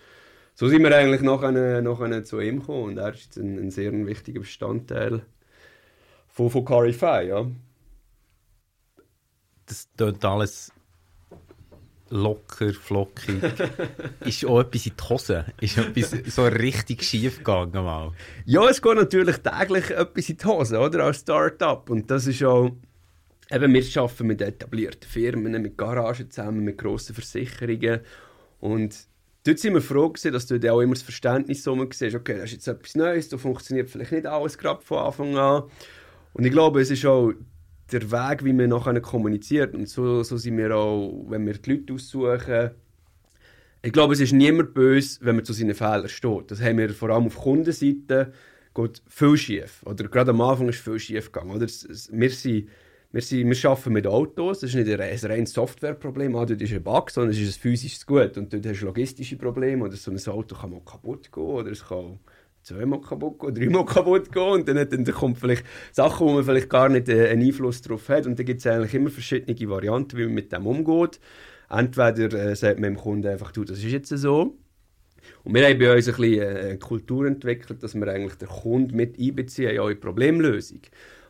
so 0.54 0.66
sind 0.66 0.82
wir 0.82 0.94
eigentlich 0.96 1.20
nachher, 1.20 1.82
nachher 1.82 2.24
zu 2.24 2.40
ihm 2.40 2.58
gekommen 2.58 2.84
und 2.84 2.98
er 2.98 3.14
ist 3.14 3.26
jetzt 3.26 3.36
ein, 3.36 3.56
ein 3.56 3.70
sehr 3.70 3.92
wichtiger 4.04 4.40
Bestandteil 4.40 5.22
von, 6.26 6.50
von 6.50 6.64
Carify, 6.64 7.28
ja. 7.28 7.46
Das 9.66 9.88
tut 9.96 10.24
alles 10.24 10.72
locker, 12.10 12.72
flockig. 12.72 13.42
ist 14.24 14.44
auch 14.44 14.60
etwas 14.60 14.86
in 14.86 14.92
die 14.98 15.08
Hose? 15.08 15.44
Ist 15.60 15.78
etwas 15.78 16.34
so 16.34 16.46
richtig 16.46 17.02
schief 17.02 17.38
gegangen 17.38 17.84
mal? 17.84 18.12
Ja, 18.44 18.68
es 18.68 18.80
geht 18.80 18.94
natürlich 18.94 19.36
täglich 19.38 19.90
etwas 19.90 20.28
in 20.28 20.36
die 20.36 20.44
Hose, 20.44 20.78
oder? 20.78 21.04
Als 21.04 21.20
Start-up. 21.20 21.90
Und 21.90 22.10
das 22.10 22.26
ist 22.26 22.42
auch... 22.42 22.70
Eben, 23.50 23.72
wir 23.72 24.02
arbeiten 24.02 24.26
mit 24.26 24.42
etablierten 24.42 25.08
Firmen, 25.08 25.62
mit 25.62 25.78
Garagen 25.78 26.30
zusammen, 26.30 26.64
mit 26.64 26.76
grossen 26.76 27.14
Versicherungen. 27.14 28.00
Und 28.60 28.94
dort 29.44 29.58
sind 29.58 29.74
wir 29.74 29.80
froh 29.80 30.10
gewesen, 30.10 30.32
dass 30.32 30.46
du 30.46 30.72
auch 30.72 30.80
immer 30.80 30.94
das 30.94 31.02
Verständnis 31.02 31.62
so 31.62 31.74
siehst, 31.90 32.14
okay, 32.14 32.34
das 32.34 32.46
ist 32.46 32.52
jetzt 32.52 32.68
etwas 32.68 32.94
Neues, 32.94 33.30
da 33.30 33.38
funktioniert 33.38 33.88
vielleicht 33.88 34.12
nicht 34.12 34.26
alles 34.26 34.58
gerade 34.58 34.82
von 34.82 34.98
Anfang 34.98 35.36
an. 35.38 35.62
Und 36.34 36.44
ich 36.44 36.52
glaube, 36.52 36.82
es 36.82 36.90
ist 36.90 37.06
auch 37.06 37.32
der 37.92 38.10
Weg, 38.10 38.44
wie 38.44 38.52
man 38.52 38.70
nachher 38.70 39.00
kommuniziert. 39.00 39.74
Und 39.74 39.88
so, 39.88 40.22
so 40.22 40.36
sind 40.36 40.56
wir 40.58 40.76
auch, 40.76 41.24
wenn 41.28 41.46
wir 41.46 41.54
die 41.54 41.72
Leute 41.72 41.94
aussuchen. 41.94 42.70
Ich 43.82 43.92
glaube, 43.92 44.14
es 44.14 44.20
ist 44.20 44.32
niemand 44.32 44.74
böse, 44.74 45.18
wenn 45.22 45.36
man 45.36 45.44
zu 45.44 45.52
seinen 45.52 45.74
Fehlern 45.74 46.08
steht. 46.08 46.50
Das 46.50 46.60
haben 46.60 46.78
wir 46.78 46.90
vor 46.90 47.10
allem 47.10 47.26
auf 47.26 47.36
Kundenseite 47.36 48.32
geht 48.74 49.02
viel 49.08 49.36
schief. 49.36 49.82
Oder 49.84 50.08
gerade 50.08 50.30
am 50.30 50.40
Anfang 50.40 50.68
ist 50.68 50.80
viel 50.80 50.98
schief 50.98 51.32
gegangen. 51.32 51.50
Oder? 51.50 51.66
Wir 51.66 52.30
sind 52.30 52.68
wir, 53.10 53.22
sind, 53.22 53.48
wir 53.48 53.70
arbeiten 53.70 53.92
mit 53.94 54.06
Autos, 54.06 54.60
das 54.60 54.70
ist 54.70 54.76
nicht 54.76 54.90
ein 54.90 55.30
reines 55.30 55.52
Softwareproblem, 55.54 56.36
ah, 56.36 56.44
dort 56.44 56.60
ist 56.60 56.74
ein 56.74 56.82
Bug, 56.82 57.10
sondern 57.10 57.30
es 57.30 57.40
ist 57.40 57.56
ein 57.56 57.60
physisches 57.60 58.04
Gut. 58.04 58.36
Und 58.36 58.52
dort 58.52 58.66
hast 58.66 58.82
du 58.82 58.84
logistische 58.84 59.36
Probleme, 59.36 59.84
oder 59.84 59.96
so 59.96 60.10
ein 60.10 60.18
Auto 60.26 60.54
kann 60.54 60.70
mal 60.70 60.82
kaputt 60.84 61.32
gehen, 61.32 61.42
oder 61.42 61.70
es 61.70 61.86
kann 61.86 62.18
zweimal 62.68 63.00
kaputt 63.00 63.40
gehen, 63.40 63.54
dreimal 63.54 63.84
kaputt 63.84 64.32
gehen, 64.32 64.42
und 64.42 64.68
dann, 64.68 64.88
dann, 64.88 65.04
kommt 65.04 65.38
vielleicht 65.38 65.64
Sachen, 65.92 66.26
wo 66.26 66.32
man 66.32 66.44
vielleicht 66.44 66.70
gar 66.70 66.88
nicht 66.88 67.08
äh, 67.08 67.28
einen 67.28 67.42
Einfluss 67.42 67.82
darauf 67.82 68.08
hat. 68.08 68.26
Und 68.26 68.38
dann 68.38 68.46
gibt 68.46 68.60
es 68.60 68.66
eigentlich 68.66 68.94
immer 68.94 69.10
verschiedene 69.10 69.68
Varianten, 69.68 70.16
wie 70.16 70.24
man 70.24 70.34
mit 70.34 70.52
dem 70.52 70.66
umgeht. 70.66 71.20
Entweder 71.70 72.32
äh, 72.32 72.56
sagt 72.56 72.78
man 72.78 72.94
dem 72.94 73.00
Kunden 73.00 73.26
einfach, 73.26 73.52
du, 73.52 73.64
das 73.64 73.78
ist 73.78 73.92
jetzt 73.92 74.08
so, 74.08 74.56
und 75.44 75.54
wir 75.54 75.66
haben 75.66 75.78
bei 75.78 75.94
uns 75.94 76.08
ein 76.08 76.14
bisschen 76.14 76.40
äh, 76.40 76.60
eine 76.60 76.78
Kultur 76.78 77.26
entwickelt, 77.26 77.82
dass 77.82 77.94
wir 77.94 78.06
eigentlich 78.08 78.34
den 78.34 78.48
Kunden 78.48 78.96
mit 78.96 79.18
einbeziehen 79.18 79.70
in 79.70 79.80
eure 79.80 79.96
Problemlösung. 79.96 80.80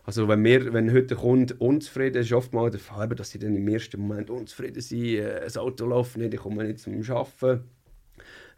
Also 0.04 0.26
wenn, 0.28 0.42
wir, 0.42 0.72
wenn 0.72 0.90
heute 0.90 1.08
der 1.08 1.16
Kunde 1.18 1.54
unzufrieden 1.58 2.22
ist, 2.22 2.32
oftmals 2.32 2.72
der 2.72 2.80
Fall, 2.80 3.08
dass 3.08 3.30
sie 3.30 3.38
dann 3.38 3.54
im 3.54 3.68
ersten 3.68 4.00
Moment 4.00 4.30
unzufrieden 4.30 4.80
sind, 4.80 5.16
äh, 5.16 5.40
das 5.40 5.56
Auto 5.56 5.86
läuft 5.86 6.16
nicht, 6.16 6.34
ich 6.34 6.40
komme 6.40 6.64
nicht 6.64 6.78
zum 6.78 6.94
Arbeiten 7.10 7.64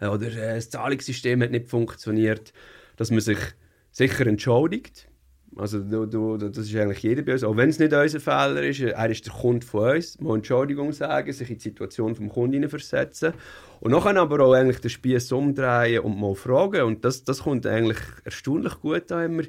oder 0.08 0.26
äh, 0.28 0.54
das 0.54 0.70
Zahlungssystem 0.70 1.42
hat 1.42 1.50
nicht 1.50 1.68
funktioniert, 1.68 2.52
dass 2.96 3.10
man 3.10 3.20
sich 3.20 3.38
sicher 3.90 4.26
entschuldigt. 4.26 5.08
Also 5.56 5.80
du, 5.80 6.06
du, 6.06 6.36
das 6.36 6.58
ist 6.58 6.76
eigentlich 6.76 7.02
jeder 7.02 7.22
bei 7.22 7.32
uns, 7.32 7.42
auch 7.42 7.56
wenn 7.56 7.70
es 7.70 7.80
nicht 7.80 7.92
unser 7.92 8.20
Fehler 8.20 8.62
ist, 8.62 8.80
er 8.80 9.10
ist 9.10 9.26
der 9.26 9.32
Kunde 9.32 9.66
von 9.66 9.96
uns, 9.96 10.20
mal 10.20 10.36
Entschuldigung 10.36 10.92
sagen, 10.92 11.32
sich 11.32 11.50
in 11.50 11.56
die 11.56 11.62
Situation 11.62 12.14
des 12.14 12.32
Kunden 12.32 12.68
versetzen 12.68 13.34
und 13.80 13.90
nachher 13.90 14.16
aber 14.16 14.44
auch 14.44 14.54
eigentlich 14.54 14.80
den 14.80 14.90
Spieß 14.90 15.32
umdrehen 15.32 16.00
und 16.00 16.20
mal 16.20 16.36
fragen 16.36 16.82
und 16.82 17.04
das, 17.04 17.24
das 17.24 17.40
kommt 17.42 17.66
eigentlich 17.66 17.98
erstaunlich 18.24 18.74
gut 18.80 19.10
an 19.10 19.24
immer 19.24 19.42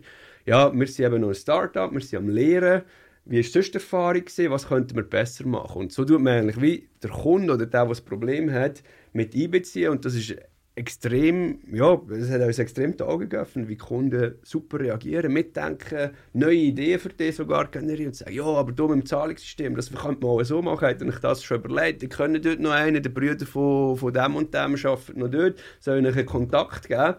ja, 0.46 0.74
wir 0.74 0.88
sind 0.88 1.06
eben 1.06 1.22
noch 1.22 1.30
ein 1.30 1.36
Start-up, 1.36 1.92
wir 1.92 2.02
sind 2.02 2.20
am 2.20 2.30
Lehren. 2.30 2.84
Wie 3.26 3.38
war 3.38 3.44
sonst 3.44 3.72
die 3.72 3.76
Erfahrung? 3.76 4.22
Gewesen? 4.22 4.52
Was 4.52 4.68
könnten 4.68 4.96
wir 4.96 5.04
besser 5.04 5.46
machen? 5.46 5.82
Und 5.82 5.92
so 5.92 6.06
tut 6.06 6.22
man 6.22 6.34
eigentlich 6.34 6.62
wie 6.62 6.90
der 7.04 7.12
Kunde 7.12 7.54
oder 7.54 7.66
der, 7.66 7.82
der 7.82 7.90
das 7.90 8.02
Problem 8.02 8.52
hat, 8.52 8.84
mit 9.14 9.36
einbeziehen. 9.36 9.92
Und 9.92 10.06
das 10.06 10.16
ist 10.16 10.36
extrem, 10.76 11.60
ja, 11.72 12.00
es 12.10 12.30
hat 12.30 12.42
uns 12.42 12.58
extrem 12.58 12.96
die 12.96 13.04
Augen 13.04 13.28
geöffnet, 13.28 13.68
wie 13.68 13.76
die 13.76 13.78
Kunden 13.78 14.36
super 14.42 14.80
reagieren, 14.80 15.34
mitdenken, 15.34 16.12
neue 16.34 16.56
Ideen 16.56 17.00
für 17.00 17.10
dich 17.10 17.36
sogar 17.36 17.68
generieren 17.68 18.08
und 18.08 18.16
sagen, 18.16 18.34
ja, 18.34 18.46
aber 18.46 18.72
du 18.72 18.88
mit 18.88 19.02
dem 19.02 19.06
Zahlungssystem, 19.06 19.76
das 19.76 19.92
könnte 19.92 20.26
man 20.26 20.32
auch 20.32 20.44
so 20.44 20.62
machen, 20.62 20.88
hätte 20.88 21.06
ich 21.06 21.20
das 21.20 21.44
schon 21.44 21.60
überlegt, 21.60 22.04
ich 22.04 22.10
können 22.10 22.42
dort 22.42 22.62
noch 22.62 22.72
einen, 22.72 23.04
der 23.04 23.10
Brüder 23.10 23.46
von, 23.46 23.98
von 23.98 24.14
dem 24.14 24.36
und 24.36 24.54
dem 24.54 24.76
arbeitet 24.76 25.18
noch 25.18 25.30
dort, 25.30 25.60
soll 25.80 26.06
ich 26.06 26.16
einen 26.16 26.26
Kontakt 26.26 26.88
geben. 26.88 27.16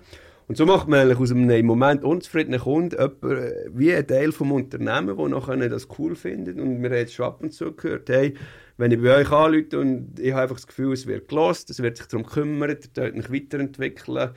Und 0.53 0.59
so 0.59 0.67
macht 0.67 0.87
man 0.87 1.01
eigentlich 1.01 1.19
aus 1.19 1.31
einem 1.31 1.49
im 1.49 1.65
Moment 1.65 2.05
unzufriedenen 2.05 2.61
Kunden 2.61 2.95
jemand, 3.01 3.25
äh, 3.25 3.71
wie 3.73 3.95
ein 3.95 4.07
Teil 4.07 4.33
vom 4.33 4.53
Unternehmen, 4.53 5.17
der 5.17 5.29
nachher 5.31 5.69
das 5.71 5.89
cool 5.99 6.15
findet. 6.15 6.59
Und 6.59 6.83
wir 6.83 6.91
haben 6.91 6.97
jetzt 6.99 7.15
schon 7.15 7.25
ab 7.25 7.43
und 7.43 7.55
zu 7.55 7.73
gehört, 7.73 8.11
hey, 8.11 8.35
wenn 8.77 8.93
ich 8.93 9.01
bei 9.01 9.17
euch 9.17 9.33
anrufe 9.33 9.81
und 9.81 10.21
ich 10.21 10.33
habe 10.33 10.43
einfach 10.43 10.57
das 10.57 10.67
Gefühl, 10.67 10.93
es 10.93 11.07
wird 11.07 11.29
gelost, 11.29 11.71
es 11.71 11.83
wird 11.83 11.97
sich 11.97 12.07
darum 12.07 12.27
kümmern, 12.27 12.69
ihr 12.69 12.77
könnt 12.95 13.17
mich 13.17 13.33
weiterentwickeln, 13.33 14.33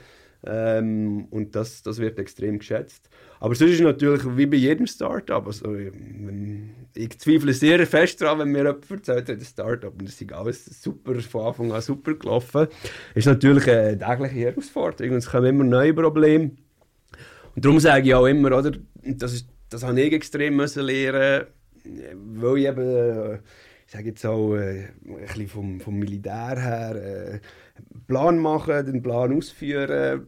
ähm, 0.46 1.26
und 1.32 1.56
das, 1.56 1.82
das 1.82 2.00
wird 2.00 2.20
extrem 2.20 2.60
geschätzt. 2.60 3.10
Aber 3.40 3.56
sonst 3.56 3.72
ist 3.72 3.80
es 3.80 3.84
natürlich 3.84 4.24
wie 4.38 4.46
bei 4.46 4.58
jedem 4.58 4.88
Startup. 4.88 5.46
Also, 5.46 5.74
ähm, 5.76 6.72
ich 6.96 7.20
zweifle 7.20 7.54
sehr 7.54 7.86
fest 7.86 8.22
daran, 8.22 8.40
wenn 8.40 8.52
mir 8.52 8.64
jemand 8.64 8.90
erzählt 8.90 9.30
hat, 9.30 9.38
ein 9.38 9.42
Startup, 9.42 9.92
und 9.92 10.08
das 10.08 10.22
ist 10.22 10.34
alles 10.34 10.66
super, 10.82 11.16
von 11.16 11.46
Anfang 11.48 11.72
an 11.72 11.82
super 11.82 12.14
gelaufen, 12.14 12.68
ist 13.14 13.28
natürlich 13.28 13.70
eine 13.70 13.98
tägliche 13.98 14.36
Herausforderung 14.36 15.14
und 15.14 15.18
es 15.18 15.30
kommen 15.30 15.48
immer 15.48 15.64
neue 15.64 15.94
Probleme. 15.94 16.52
Und 17.56 17.66
darum 17.66 17.80
sage 17.80 18.08
ich 18.08 18.16
auch 18.16 18.26
immer, 18.26 18.58
oder, 18.58 18.72
das, 19.04 19.34
ist, 19.34 19.48
das 19.70 19.84
habe 19.84 20.00
ich 20.00 20.14
extrem 20.14 20.56
müssen 20.56 20.84
lernen, 20.84 21.48
weil 22.40 22.58
ich 22.58 22.66
eben, 22.66 23.40
ich 23.86 23.94
sage 23.94 24.10
jetzt 24.10 24.26
auch, 24.26 24.56
äh, 24.56 24.86
ein 25.06 25.26
bisschen 25.28 25.48
vom, 25.48 25.80
vom 25.80 25.98
Militär 25.98 26.60
her, 26.60 26.96
äh, 26.96 27.40
Plan 28.08 28.38
machen, 28.40 28.86
den 28.86 29.02
Plan 29.02 29.36
ausführen, 29.36 30.28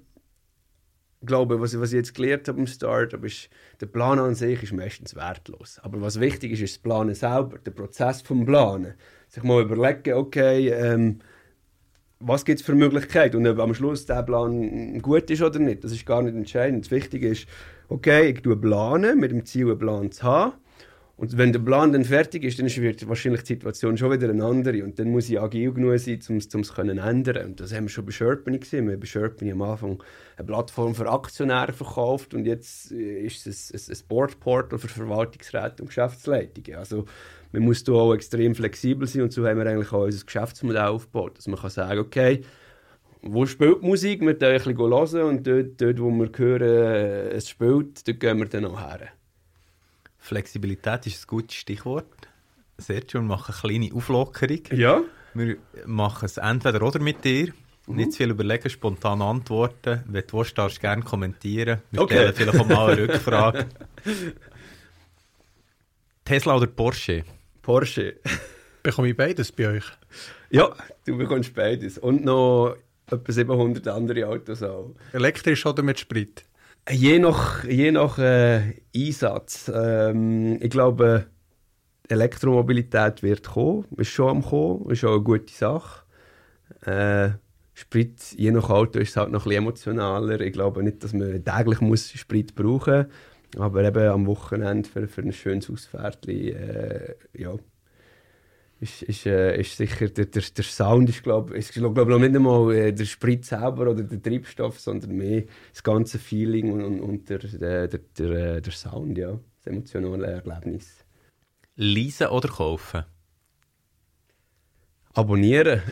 glaube, 1.23 1.60
was, 1.60 1.80
was 1.80 1.91
ich 1.91 1.97
jetzt 1.97 2.13
gelernt 2.13 2.47
habe 2.47 2.60
im 2.60 2.67
Startup, 2.67 3.23
ist, 3.23 3.49
der 3.82 3.88
Plan 3.88 4.19
an 4.19 4.36
sich 4.36 4.62
ist 4.63 4.73
meistens 4.73 5.15
wertlos. 5.15 5.80
Aber 5.82 6.01
was 6.01 6.19
wichtig 6.19 6.51
ist, 6.51 6.62
ist 6.62 6.75
das 6.75 6.84
Planen 6.84 7.15
selber, 7.15 7.58
der 7.60 7.71
Prozess 7.71 8.21
vom 8.21 8.45
Planen. 8.45 8.93
Sich 9.27 9.43
mal 9.43 9.62
überlegen, 9.62 10.13
okay, 10.13 10.69
ähm, 10.69 11.19
was 12.19 12.45
gibt 12.45 12.60
es 12.60 12.65
für 12.65 12.73
Möglichkeiten 12.73 13.38
und 13.38 13.47
ob 13.47 13.60
am 13.60 13.73
Schluss 13.73 14.06
der 14.06 14.23
Plan 14.23 14.99
gut 15.01 15.30
ist 15.30 15.41
oder 15.41 15.60
nicht, 15.60 15.84
das 15.84 15.91
ist 15.91 16.06
gar 16.06 16.21
nicht 16.21 16.36
entscheidend. 16.36 16.86
Das 16.86 16.91
Wichtige 16.91 17.30
ist, 17.30 17.47
okay, 17.89 18.30
ich 18.30 18.41
plane 18.41 19.15
mit 19.15 19.32
dem 19.32 19.45
Ziel, 19.45 19.67
einen 19.67 19.80
Plan 19.80 20.12
zu 20.12 20.23
haben 20.23 20.53
und 21.17 21.36
wenn 21.36 21.51
der 21.51 21.60
Plan 21.60 21.91
dann 21.91 22.06
fertig 22.06 22.43
ist, 22.43 22.60
dann 22.60 22.67
wird 22.67 23.08
wahrscheinlich 23.10 23.41
die 23.41 23.53
Situation 23.53 23.97
schon 23.97 24.12
wieder 24.12 24.30
eine 24.30 24.45
andere. 24.45 24.84
Und 24.84 24.99
dann 24.99 25.10
muss 25.10 25.27
ich 25.27 25.41
agil 25.41 25.73
genug 25.73 25.97
sein, 25.97 26.19
um 26.30 26.38
es 26.38 26.47
zu 26.47 26.60
ändern. 26.77 27.45
Und 27.47 27.60
das 27.60 27.73
haben 27.73 27.86
wir 27.86 27.89
schon 27.89 28.06
bei 28.06 28.12
Sherpany 28.12 28.60
gesehen. 28.60 28.86
Wir 28.86 28.93
haben 28.93 28.99
bei 28.99 29.08
Sherpany 29.08 29.51
am 29.51 29.63
Anfang 29.63 30.03
eine 30.38 30.45
Plattform 30.45 30.93
für 30.93 31.10
Aktionäre 31.10 31.73
verkauft 31.73 32.36
und 32.36 32.45
jetzt 32.45 32.91
äh, 32.91 33.21
ist 33.21 33.47
es 33.47 33.71
ein, 33.71 33.95
ein 33.95 34.08
Boardportal 34.08 34.77
für 34.77 34.88
Verwaltungsräte 34.88 35.82
und 35.82 35.88
Geschäftsleitungen. 35.88 36.77
Also 36.77 37.06
man 37.51 37.63
muss 37.63 37.84
da 37.84 37.93
auch 37.93 38.13
extrem 38.13 38.53
flexibel 38.53 39.08
sein 39.08 39.23
und 39.23 39.34
so 39.34 39.47
haben 39.47 39.58
wir 39.58 39.65
eigentlich 39.65 39.91
auch 39.91 40.03
unser 40.03 40.23
Geschäftsmodell 40.23 40.84
aufgebaut, 40.84 41.39
dass 41.39 41.47
man 41.47 41.60
kann 41.60 41.71
sagen, 41.71 41.99
okay, 41.99 42.41
wo 43.23 43.47
spielt 43.47 43.82
Musik, 43.82 44.21
wir 44.21 44.36
können 44.36 44.51
ein 44.51 44.58
bisschen 44.62 44.77
hören 44.77 45.21
und 45.23 45.47
dort, 45.47 45.82
dort, 45.82 45.99
wo 45.99 46.12
wir 46.12 46.30
hören, 46.36 46.62
äh, 46.62 47.30
es 47.30 47.49
spielt, 47.49 48.08
dort 48.08 48.19
gehen 48.19 48.38
wir 48.38 48.45
dann 48.45 48.65
auch 48.65 48.80
her. 48.80 49.16
Flexibilität 50.28 51.08
ist 51.08 51.24
ein 51.24 51.28
gutes 51.28 51.56
Stichwort. 51.56 52.28
Sergio, 52.78 53.22
wir 53.22 53.28
machen 53.28 53.54
eine 53.54 53.80
kleine 53.80 53.96
Auflockerung. 53.96 54.60
Ja. 54.72 55.02
Wir 55.34 55.58
machen 55.86 56.26
es 56.26 56.38
entweder 56.38 56.82
oder 56.82 57.00
mit 57.00 57.24
dir. 57.24 57.54
Mhm. 57.88 57.96
Nicht 57.96 58.12
zu 58.12 58.18
viel 58.18 58.32
überlegen, 58.32 58.70
spontan 58.70 59.22
antworten. 59.22 60.04
Wenn 60.06 60.28
du 60.28 60.38
willst, 60.38 60.58
darfst 60.58 60.78
du 60.78 60.82
gerne 60.82 61.02
kommentieren. 61.02 61.82
Wir 61.92 62.02
okay. 62.02 62.16
stellen 62.16 62.34
vielleicht 62.36 62.60
auch 62.60 62.68
mal 62.68 62.92
eine 62.92 63.02
Rückfrage. 63.08 63.66
Tesla 66.26 66.58
oder 66.58 66.68
Porsche? 66.68 67.24
Porsche. 67.62 68.18
Bekomme 68.84 69.10
ich 69.10 69.18
beides 69.18 69.52
bei 69.52 69.70
euch? 69.70 69.86
Ja, 70.50 70.76
du 71.06 71.18
bekommst 71.18 71.54
beides. 71.54 71.98
Und 71.98 72.26
noch 72.26 72.76
etwa 73.10 73.32
700 73.32 73.88
andere 73.88 74.28
Autos 74.28 74.62
auch. 74.62 74.94
Elektrisch 75.13 75.66
oder 75.66 75.84
mit 75.84 76.00
Sprit? 76.00 76.44
Je 76.89 77.19
nach, 77.19 77.63
je 77.65 77.91
nach 77.91 78.17
äh, 78.17 78.73
Einsatz. 78.95 79.69
Ähm, 79.73 80.58
ich 80.62 80.69
glaube, 80.69 81.28
Elektromobilität 82.08 83.23
wird 83.23 83.43
kommen, 83.43 83.86
ist 83.97 84.10
schon 84.10 84.30
am 84.30 84.41
kommen, 84.41 84.89
ist 84.89 85.04
auch 85.04 85.15
eine 85.15 85.21
gute 85.21 85.54
Sache. 85.54 86.04
Äh, 86.86 87.32
Sprit, 87.73 88.34
je 88.38 88.52
nach 88.52 88.69
Auto 88.69 89.00
ist 89.00 89.10
es 89.10 89.17
halt 89.17 89.32
noch 89.32 89.41
ein 89.45 89.50
bisschen 89.50 89.63
emotionaler. 89.63 90.39
Ich 90.41 90.54
glaube 90.54 90.82
nicht, 90.82 91.04
dass 91.04 91.13
man 91.13 91.43
täglich 91.43 91.82
muss 91.82 92.10
Sprit 92.12 92.56
brauchen 92.56 93.08
muss, 93.56 93.62
aber 93.62 93.84
eben 93.84 94.08
am 94.08 94.26
Wochenende 94.26 94.89
für, 94.89 95.08
für 95.08 95.21
ein 95.21 95.34
schönes 95.34 95.69
Ausfährtchen, 95.69 96.56
äh, 96.56 97.15
ja, 97.34 97.54
ist, 98.80 99.02
ist, 99.02 99.26
äh, 99.26 99.60
ist 99.60 99.76
sicher 99.78 100.08
der, 100.10 100.26
der, 100.26 100.44
der 100.44 100.63
Sound 100.63 101.10
ist 101.10 101.24
glaube 101.24 101.58
ich 101.58 101.70
glaub, 101.70 101.96
glaub, 101.96 102.08
nicht 102.08 102.36
einmal 102.36 102.72
äh, 102.76 102.94
der 102.94 103.06
Sprit 103.06 103.44
selber 103.46 103.90
oder 103.90 104.04
der 104.04 104.22
Treibstoff, 104.22 104.80
sondern 104.80 105.12
mehr 105.18 105.46
das 105.72 105.82
ganze 105.84 106.20
Feeling 106.20 106.72
und, 106.72 106.84
und, 106.84 107.00
und 107.02 107.28
der, 107.30 107.40
der, 107.40 107.88
der, 107.88 108.00
der, 108.18 108.30
äh, 108.58 108.62
der 108.62 108.74
Sound, 108.74 109.18
ja, 109.18 109.32
das 109.32 109.66
emotionale 109.66 110.28
Erlebnis. 110.28 111.04
Leisen 111.76 112.28
oder 112.28 112.50
kaufen? 112.50 113.04
Abonnieren. 115.13 115.82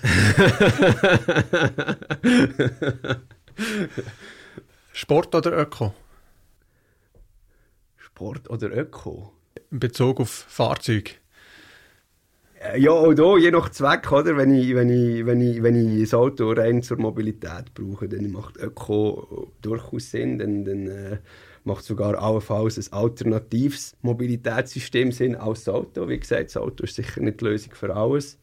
Sport 4.94 5.34
oder 5.34 5.58
Öko? 5.58 5.94
Sport 7.98 8.50
oder 8.50 8.76
Öko? 8.78 9.34
In 9.72 9.80
Bezug 9.80 10.20
auf 10.20 10.30
Fahrzeuge? 10.30 11.25
Äh, 12.74 12.80
ja, 12.80 12.92
auch 12.92 13.14
hier, 13.14 13.38
je 13.38 13.52
nach 13.52 13.70
Zweck, 13.70 14.12
oder? 14.12 14.38
Wenn 14.38 14.54
ich, 14.54 14.76
wenn 14.76 14.90
ich, 14.90 15.26
wenn 15.26 15.42
ich, 15.42 15.62
wenn 15.64 15.76
ich 15.76 16.02
das 16.02 16.14
Auto 16.14 16.52
rein 16.52 16.82
zur 16.82 16.98
Mobilität 16.98 17.74
brauche, 17.74 18.08
dann 18.08 18.32
macht 18.32 18.58
Öko 18.58 19.52
durchaus 19.62 20.12
Sinn, 20.12 20.40
dann, 20.40 20.66
dann 20.66 20.88
äh, 20.88 21.18
macht 21.64 21.84
sogar 21.84 22.18
allenfalls 22.22 22.78
ein 22.78 22.94
alternatives 22.94 23.96
Mobilitätssystem 24.02 25.12
Sinn 25.12 25.36
als 25.36 25.66
das 25.66 25.74
Auto. 25.74 26.08
Wie 26.08 26.20
gesagt, 26.20 26.46
das 26.46 26.58
Auto 26.58 26.84
ist 26.84 26.96
sicher 26.96 27.22
nicht 27.22 27.42
die 27.42 27.46
Lösung 27.46 27.74
für 27.74 27.96
alles. 27.96 28.38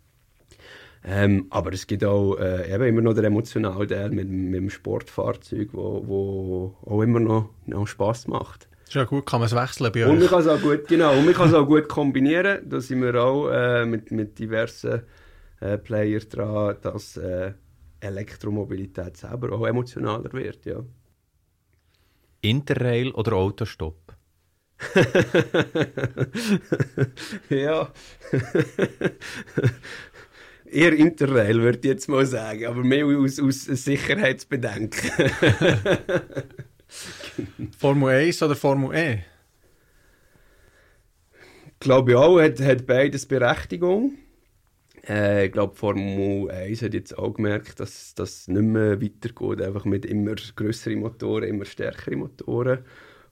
Ähm, 1.05 1.47
aber 1.51 1.73
es 1.73 1.87
gibt 1.87 2.05
auch 2.05 2.37
äh, 2.37 2.73
eben 2.73 2.85
immer 2.85 3.01
noch 3.01 3.15
den 3.15 3.25
emotionalen 3.25 3.89
Teil 3.89 4.11
mit, 4.11 4.29
mit 4.29 4.55
dem 4.55 4.71
Sportfahrzeug, 4.71 5.71
wo, 5.73 6.07
wo 6.07 6.77
auch 6.87 7.03
immer 7.03 7.19
noch, 7.19 7.51
noch 7.67 7.89
Spass 7.89 8.29
macht. 8.29 8.69
Ist 8.93 8.97
ja 8.97 9.05
gut, 9.05 9.25
kann 9.25 9.41
man 9.41 9.47
es 9.47 9.55
wechseln 9.55 9.91
bei 9.93 10.05
Und 10.07 10.15
man 10.17 10.23
euch. 10.23 10.31
kann 10.31 10.41
es 10.41 10.47
auch 10.47 10.61
gut, 10.61 10.87
genau, 10.87 11.17
und 11.17 11.25
man 11.25 11.35
kann 11.35 11.49
es 11.49 11.55
auch 11.55 11.67
gut 11.67 11.89
kombinieren. 11.89 12.69
Da 12.69 12.81
sind 12.81 13.03
wir 13.03 13.15
auch 13.15 13.49
äh, 13.49 13.87
mit, 13.87 14.11
mit 14.11 14.39
diversen 14.39 15.03
äh, 15.61 15.79
Playern 15.79 16.23
dran, 16.29 16.77
dass 16.83 17.17
äh, 17.17 17.55
Elektromobilität 18.01 19.17
selber 19.17 19.53
auch 19.53 19.67
emotionaler 19.67 20.31
wird, 20.33 20.67
ja. 20.67 20.85
Interrail 22.43 23.13
oder 23.13 23.33
Autostopp? 23.35 24.15
ja. 27.49 27.93
Eher 30.71 30.93
Interrail, 30.95 31.63
würde 31.63 31.79
ich 31.79 31.85
jetzt 31.85 32.09
mal 32.09 32.27
sagen, 32.27 32.67
aber 32.67 32.83
mehr 32.83 33.07
aus, 33.07 33.39
aus 33.39 33.65
Sicherheitsbedenken. 33.65 35.11
Formel 37.79 38.11
1 38.11 38.43
oder 38.43 38.57
Formel 38.57 38.97
E? 38.97 39.25
glaube 41.83 42.13
ich 42.13 42.17
auch, 42.17 42.41
hat, 42.41 42.61
hat 42.61 42.87
beides 42.87 43.27
Berechtigung. 43.27 44.15
Äh, 45.07 45.47
ich 45.47 45.53
glaube, 45.53 45.75
Formel 45.75 46.51
1 46.51 46.83
hat 46.83 46.95
jetzt 46.95 47.19
auch 47.19 47.35
gemerkt, 47.35 47.81
dass 47.81 48.15
das 48.15 48.49
nicht 48.49 48.63
mehr 48.63 49.03
weitergeht, 49.03 49.61
einfach 49.61 49.85
mit 49.85 50.07
immer 50.07 50.35
größeren 50.35 51.01
Motoren, 51.01 51.45
immer 51.45 51.65
stärkeren 51.65 52.21
Motoren. 52.21 52.79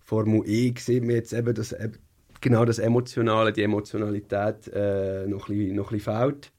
Formel 0.01 0.43
E 0.47 0.75
sieht 0.77 1.05
man 1.05 1.15
jetzt 1.15 1.33
eben, 1.33 1.55
dass 1.55 1.75
genau 2.41 2.65
das 2.65 2.79
Emotionale, 2.79 3.53
die 3.53 3.63
Emotionalität 3.63 4.69
äh, 4.75 5.27
noch, 5.27 5.49
ein 5.49 5.57
bisschen, 5.57 5.77
noch 5.77 5.93
ein 5.93 5.99
bisschen 5.99 6.15
fehlt. 6.15 6.53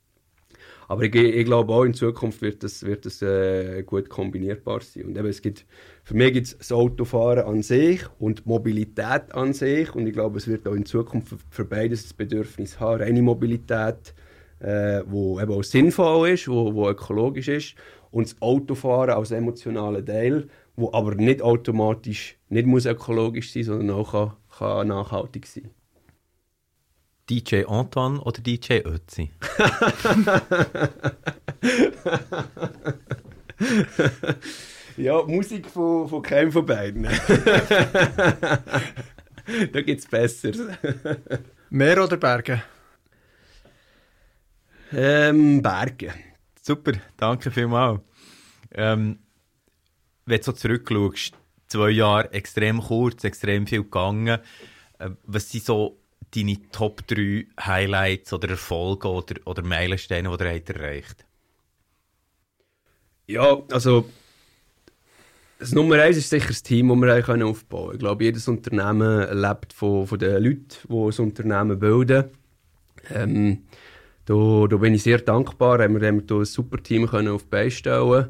Aber 0.88 1.04
ich, 1.04 1.16
ich, 1.16 1.46
glaube 1.46 1.74
auch 1.74 1.84
in 1.84 1.94
Zukunft 1.94 2.42
wird 2.42 2.64
das, 2.64 2.84
wird 2.84 3.06
das 3.06 3.22
äh, 3.22 3.84
gut 3.84 4.10
kombinierbar 4.10 4.82
sein. 4.82 5.06
Und 5.06 5.18
eben, 5.18 5.28
es 5.28 5.42
gibt, 5.42 5.66
für 6.12 6.18
mich 6.18 6.34
gibt 6.34 6.48
es 6.48 6.58
das 6.58 6.74
Autofahren 6.74 7.46
an 7.46 7.64
sich 7.64 8.02
und 8.20 8.46
Mobilität 8.46 9.34
an 9.34 9.54
sich. 9.54 9.96
Und 9.96 10.06
ich 10.08 10.12
glaube, 10.12 10.40
es 10.40 10.48
wird 10.48 10.68
auch 10.68 10.74
in 10.74 10.86
Zukunft 10.86 11.30
für, 11.30 11.38
für 11.50 11.64
beides 11.64 12.04
das 12.04 12.12
Bedürfnis 12.12 12.82
haben. 12.82 13.02
Reine 13.02 13.22
Mobilität, 13.22 14.14
äh, 14.60 15.04
wo 15.06 15.40
eben 15.40 15.54
auch 15.54 15.64
sinnvoll 15.64 16.32
ist, 16.32 16.50
wo, 16.50 16.74
wo 16.74 16.90
ökologisch 16.90 17.48
ist. 17.48 17.76
Und 18.12 18.28
das 18.28 18.36
Autofahren 18.42 19.12
als 19.12 19.32
emotionaler 19.32 20.04
Teil, 20.04 20.50
wo 20.76 20.92
aber 20.92 21.16
nicht 21.16 21.42
automatisch 21.42 22.36
nicht 22.50 22.68
muss 22.68 22.86
ökologisch 22.86 23.54
sein, 23.54 23.64
sondern 23.64 23.92
auch 23.92 24.12
kann, 24.12 24.34
kann 24.58 24.90
nachhaltig 24.90 25.48
sein. 25.48 25.70
DJ 27.30 27.64
Antoine 27.68 28.20
oder 28.20 28.42
DJ 28.42 28.82
Ötzi? 28.84 29.32
ja, 34.98 35.24
Musik 35.24 35.68
von, 35.68 36.08
von 36.08 36.22
keinem 36.22 36.52
von 36.52 36.66
beiden. 36.66 37.04
da 39.72 39.82
gibt 39.82 40.00
es 40.00 40.08
besser. 40.08 40.52
Meer 41.70 42.04
oder 42.04 42.18
Berge? 42.18 42.64
Ähm, 44.94 45.62
Berge. 45.62 46.14
Super, 46.62 46.94
danke 47.18 47.50
vielmals. 47.52 48.02
Ähm, 48.74 49.20
wenn 50.26 50.38
du 50.38 50.44
so 50.44 50.52
zurückschaust, 50.52 51.34
zwei 51.68 51.90
Jahre 51.90 52.32
extrem 52.34 52.82
kurz, 52.82 53.24
extrem 53.24 53.66
viel 53.68 53.84
gegangen. 53.84 54.40
Äh, 55.00 55.10
was 55.24 55.50
sind 55.50 55.64
so 55.64 56.02
deine 56.36 56.58
Top 56.72 57.06
3 57.08 57.48
Highlights 57.60 58.34
oder 58.34 58.50
Erfolge 58.50 59.10
oder, 59.10 59.36
oder 59.46 59.64
Meilensteine, 59.64 60.36
die 60.38 60.44
ihr 60.44 60.76
erreicht 60.76 61.26
Ja, 63.28 63.62
also 63.72 64.10
das 65.62 65.74
Nummer 65.74 66.02
eins 66.02 66.18
ist 66.18 66.32
sicher 66.32 66.48
das 66.48 66.64
Team, 66.64 66.90
das 66.90 66.98
wir 66.98 67.46
aufbauen 67.46 67.82
können. 67.84 67.94
Ich 67.94 68.00
glaube, 68.00 68.24
jedes 68.24 68.48
Unternehmen 68.48 69.40
lebt 69.40 69.74
von, 69.74 70.08
von 70.08 70.18
den 70.18 70.44
Leuten, 70.44 70.66
die 70.90 71.06
das 71.06 71.20
Unternehmen 71.20 71.78
bilden. 71.78 72.26
Ähm, 73.14 73.60
da, 74.26 74.66
da 74.68 74.78
bin 74.78 74.96
ich 74.96 75.04
sehr 75.04 75.20
dankbar, 75.20 75.84
haben 75.84 76.00
wir, 76.00 76.08
haben 76.08 76.28
wir 76.28 76.36
ein 76.36 76.46
super 76.46 76.82
Team 76.82 77.06
können 77.08 77.28
auf 77.28 77.44
die 77.44 77.50
Beine 77.50 77.72
stellen 77.72 78.30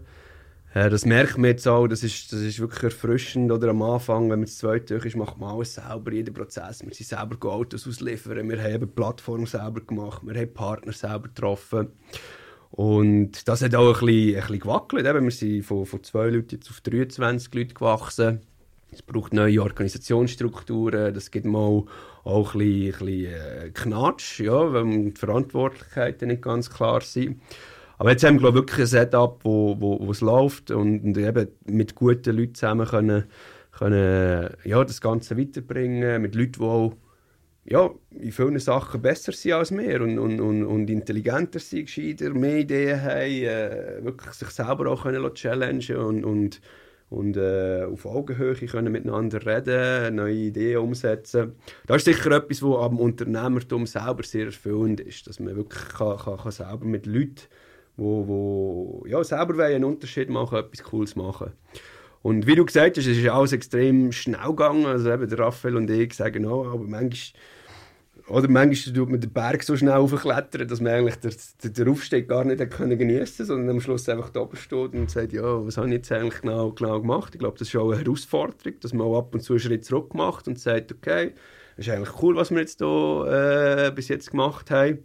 äh, 0.73 0.89
das 0.89 1.05
merkt 1.05 1.37
man 1.37 1.49
jetzt 1.49 1.67
auch, 1.67 1.87
das 1.87 2.03
ist, 2.03 2.31
das 2.31 2.39
ist 2.41 2.59
wirklich 2.59 2.83
erfrischend. 2.83 3.51
Oder 3.51 3.69
am 3.69 3.81
Anfang, 3.81 4.23
wenn 4.23 4.39
man 4.39 4.45
das 4.45 4.57
zweite 4.57 4.95
ist, 4.95 5.15
macht 5.15 5.37
man 5.37 5.55
alles 5.55 5.75
selber, 5.75 6.11
jeden 6.13 6.33
Prozess. 6.33 6.81
Wir 6.85 6.93
sind 6.93 7.07
selber 7.07 7.49
Autos 7.49 7.87
ausliefern, 7.87 8.49
wir 8.49 8.61
haben 8.61 8.79
die 8.79 8.85
Plattform 8.85 9.45
selber 9.45 9.81
gemacht, 9.81 10.21
wir 10.25 10.39
haben 10.39 10.53
Partner 10.53 10.93
selber 10.93 11.27
getroffen. 11.27 11.89
Und 12.71 13.47
das 13.47 13.61
hat 13.61 13.75
auch 13.75 14.01
ein 14.01 14.05
bisschen, 14.05 14.35
ein 14.35 14.41
bisschen 14.41 14.59
gewackelt. 14.59 15.05
Eben. 15.05 15.23
Wir 15.25 15.31
sind 15.31 15.63
von, 15.63 15.85
von 15.85 16.03
zwei 16.03 16.29
Leuten 16.29 16.55
jetzt 16.55 16.69
auf 16.69 16.81
23 16.81 17.53
Leute 17.53 17.73
gewachsen. 17.73 18.41
Es 18.93 19.01
braucht 19.01 19.33
neue 19.33 19.61
Organisationsstrukturen, 19.61 21.13
das 21.13 21.31
gibt 21.31 21.45
mal 21.45 21.85
auch 22.25 22.53
ein 22.53 22.59
bisschen, 22.59 22.93
ein 22.93 23.05
bisschen 23.05 23.33
äh, 23.33 23.69
Knatsch, 23.73 24.41
ja, 24.41 24.73
wenn 24.73 25.13
die 25.13 25.19
Verantwortlichkeiten 25.19 26.27
nicht 26.27 26.41
ganz 26.41 26.69
klar 26.69 26.99
sind. 26.99 27.41
Aber 27.97 28.11
jetzt 28.11 28.23
haben 28.25 28.35
wir 28.35 28.39
glaube 28.39 28.55
wirklich 28.55 28.79
ein 28.79 28.85
Setup, 28.87 29.39
wo, 29.43 29.79
wo, 29.79 30.05
wo 30.05 30.11
es 30.11 30.19
läuft 30.19 30.71
und 30.71 31.17
eben 31.17 31.47
mit 31.65 31.95
guten 31.95 32.35
Leuten 32.35 32.55
zusammen 32.55 32.85
können, 32.85 33.23
können 33.71 34.49
ja, 34.65 34.83
das 34.83 34.99
Ganze 34.99 35.37
weiterbringen, 35.37 36.21
mit 36.21 36.35
Leuten, 36.35 36.53
die 36.53 36.61
auch 36.61 36.93
ja, 37.65 37.89
in 38.11 38.31
vielen 38.31 38.59
Sachen 38.59 39.01
besser 39.01 39.31
sind 39.31 39.53
als 39.53 39.71
wir 39.71 40.01
und, 40.01 40.17
und, 40.17 40.39
und, 40.39 40.65
und 40.65 40.89
intelligenter 40.89 41.59
sind, 41.59 41.85
gescheiter, 41.85 42.33
mehr 42.33 42.57
Ideen 42.57 43.01
haben, 43.01 43.21
äh, 43.21 44.03
wirklich 44.03 44.33
sich 44.33 44.49
selber 44.49 44.89
auch 44.91 45.03
können 45.03 45.33
challengen 45.35 45.97
und, 45.97 46.23
und, 46.23 46.61
und 47.09 47.37
äh, 47.37 47.83
auf 47.83 48.05
Augenhöhe 48.05 48.55
können 48.55 48.91
miteinander 48.91 49.45
reden, 49.45 50.15
neue 50.15 50.33
Ideen 50.33 50.79
umsetzen. 50.79 51.53
Das 51.85 51.97
ist 51.97 52.05
sicher 52.05 52.31
etwas, 52.31 52.63
was 52.63 52.83
am 52.83 52.99
Unternehmertum 52.99 53.85
selber 53.85 54.23
sehr 54.23 54.45
erfüllend 54.45 54.99
ist, 54.99 55.27
dass 55.27 55.39
man 55.39 55.55
wirklich 55.55 55.87
kann, 55.89 56.17
kann, 56.17 56.37
kann 56.37 56.51
selber 56.51 56.85
mit 56.85 57.05
Leuten 57.05 57.41
wo, 57.97 58.27
wo 58.27 59.05
ja, 59.07 59.23
selber 59.23 59.63
einen 59.63 59.83
Unterschied 59.83 60.29
machen, 60.29 60.57
etwas 60.57 60.83
Cooles 60.83 61.15
machen. 61.15 61.51
Und 62.21 62.45
wie 62.45 62.55
du 62.55 62.65
gesagt 62.65 62.97
hast, 62.97 63.07
es 63.07 63.17
ist 63.17 63.29
alles 63.29 63.51
extrem 63.51 64.11
schnell 64.11 64.47
gegangen. 64.47 64.85
Also 64.85 65.11
eben 65.11 65.27
der 65.27 65.39
Raphael 65.39 65.75
und 65.75 65.89
ich 65.89 66.13
sagen 66.13 66.45
auch, 66.45 66.67
aber 66.67 66.83
manchmal, 66.83 67.41
oder 68.27 68.47
manchmal 68.47 68.95
tut 68.95 69.09
man 69.09 69.19
den 69.19 69.31
Berg 69.31 69.63
so 69.63 69.75
schnell 69.75 69.95
aufklettern, 69.95 70.67
dass 70.67 70.79
man 70.79 70.93
eigentlich 70.93 71.15
den, 71.15 71.73
den 71.73 71.89
Aufstieg 71.89 72.29
gar 72.29 72.43
nicht 72.43 72.69
können 72.69 72.97
geniessen 72.97 73.45
sondern 73.45 73.69
am 73.69 73.81
Schluss 73.81 74.07
einfach 74.07 74.29
da 74.29 74.41
oben 74.41 74.55
steht 74.55 74.93
und 74.93 75.09
sagt, 75.09 75.33
ja, 75.33 75.65
was 75.65 75.77
habe 75.77 75.87
ich 75.87 75.93
jetzt 75.93 76.11
eigentlich 76.11 76.41
genau, 76.41 76.71
genau 76.71 77.01
gemacht? 77.01 77.33
Ich 77.33 77.39
glaube, 77.39 77.57
das 77.57 77.67
ist 77.67 77.75
auch 77.75 77.91
eine 77.91 78.01
Herausforderung, 78.01 78.79
dass 78.79 78.93
man 78.93 79.13
ab 79.15 79.33
und 79.33 79.41
zu 79.41 79.53
einen 79.53 79.59
Schritt 79.59 79.83
zurück 79.83 80.13
macht 80.13 80.47
und 80.47 80.59
sagt, 80.59 80.91
okay, 80.91 81.33
das 81.75 81.87
ist 81.87 81.93
eigentlich 81.93 82.21
cool, 82.21 82.35
was 82.35 82.51
wir 82.51 82.59
jetzt 82.59 82.79
hier 82.79 83.87
äh, 83.87 83.91
bis 83.91 84.07
jetzt 84.09 84.29
gemacht 84.29 84.69
haben. 84.69 84.99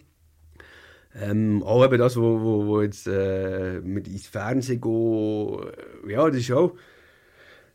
Ähm, 1.18 1.62
auch 1.62 1.82
eben 1.82 1.96
das, 1.96 2.16
wo, 2.18 2.42
wo, 2.42 2.66
wo 2.66 2.82
jetzt 2.82 3.06
äh, 3.06 3.80
mit 3.80 4.06
ins 4.06 4.26
Fernsehen 4.26 4.82
gehen, 4.82 5.66
ja, 6.06 6.28
das 6.28 6.40
ist 6.40 6.52
auch 6.52 6.74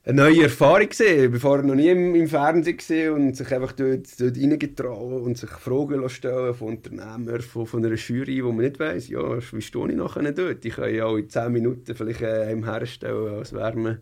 eine 0.04 0.24
neue 0.24 0.44
Erfahrung 0.44 0.90
gesehen. 0.90 1.36
Ich 1.36 1.44
war 1.44 1.62
noch 1.62 1.76
nie 1.76 1.90
im, 1.90 2.16
im 2.16 2.28
Fernsehen 2.28 2.78
gesehen 2.78 3.14
und 3.14 3.36
sich 3.36 3.54
einfach 3.54 3.74
dort, 3.74 4.08
dort 4.20 4.36
reingetrauen 4.36 5.22
und 5.22 5.38
sich 5.38 5.52
Fragen 5.52 6.10
stellen 6.10 6.56
von 6.56 6.70
Unternehmern, 6.70 7.42
von, 7.42 7.68
von 7.68 7.86
einer 7.86 7.96
Jury, 7.96 8.44
wo 8.44 8.52
man 8.52 8.66
nicht 8.66 8.80
weiss, 8.80 9.10
ja, 9.10 9.38
wie 9.38 9.62
stehe 9.62 9.90
ich 9.90 9.96
nachher 9.96 10.32
dort? 10.32 10.66
Ich 10.66 10.76
kann 10.76 10.92
ja 10.94 11.06
auch 11.06 11.18
in 11.18 11.30
10 11.30 11.52
Minuten 11.52 11.96
vielleicht 11.96 12.22
äh, 12.22 12.48
einem 12.48 12.64
herstellen, 12.64 13.36
als 13.36 13.54
wäre 13.54 13.78
man, 13.78 14.00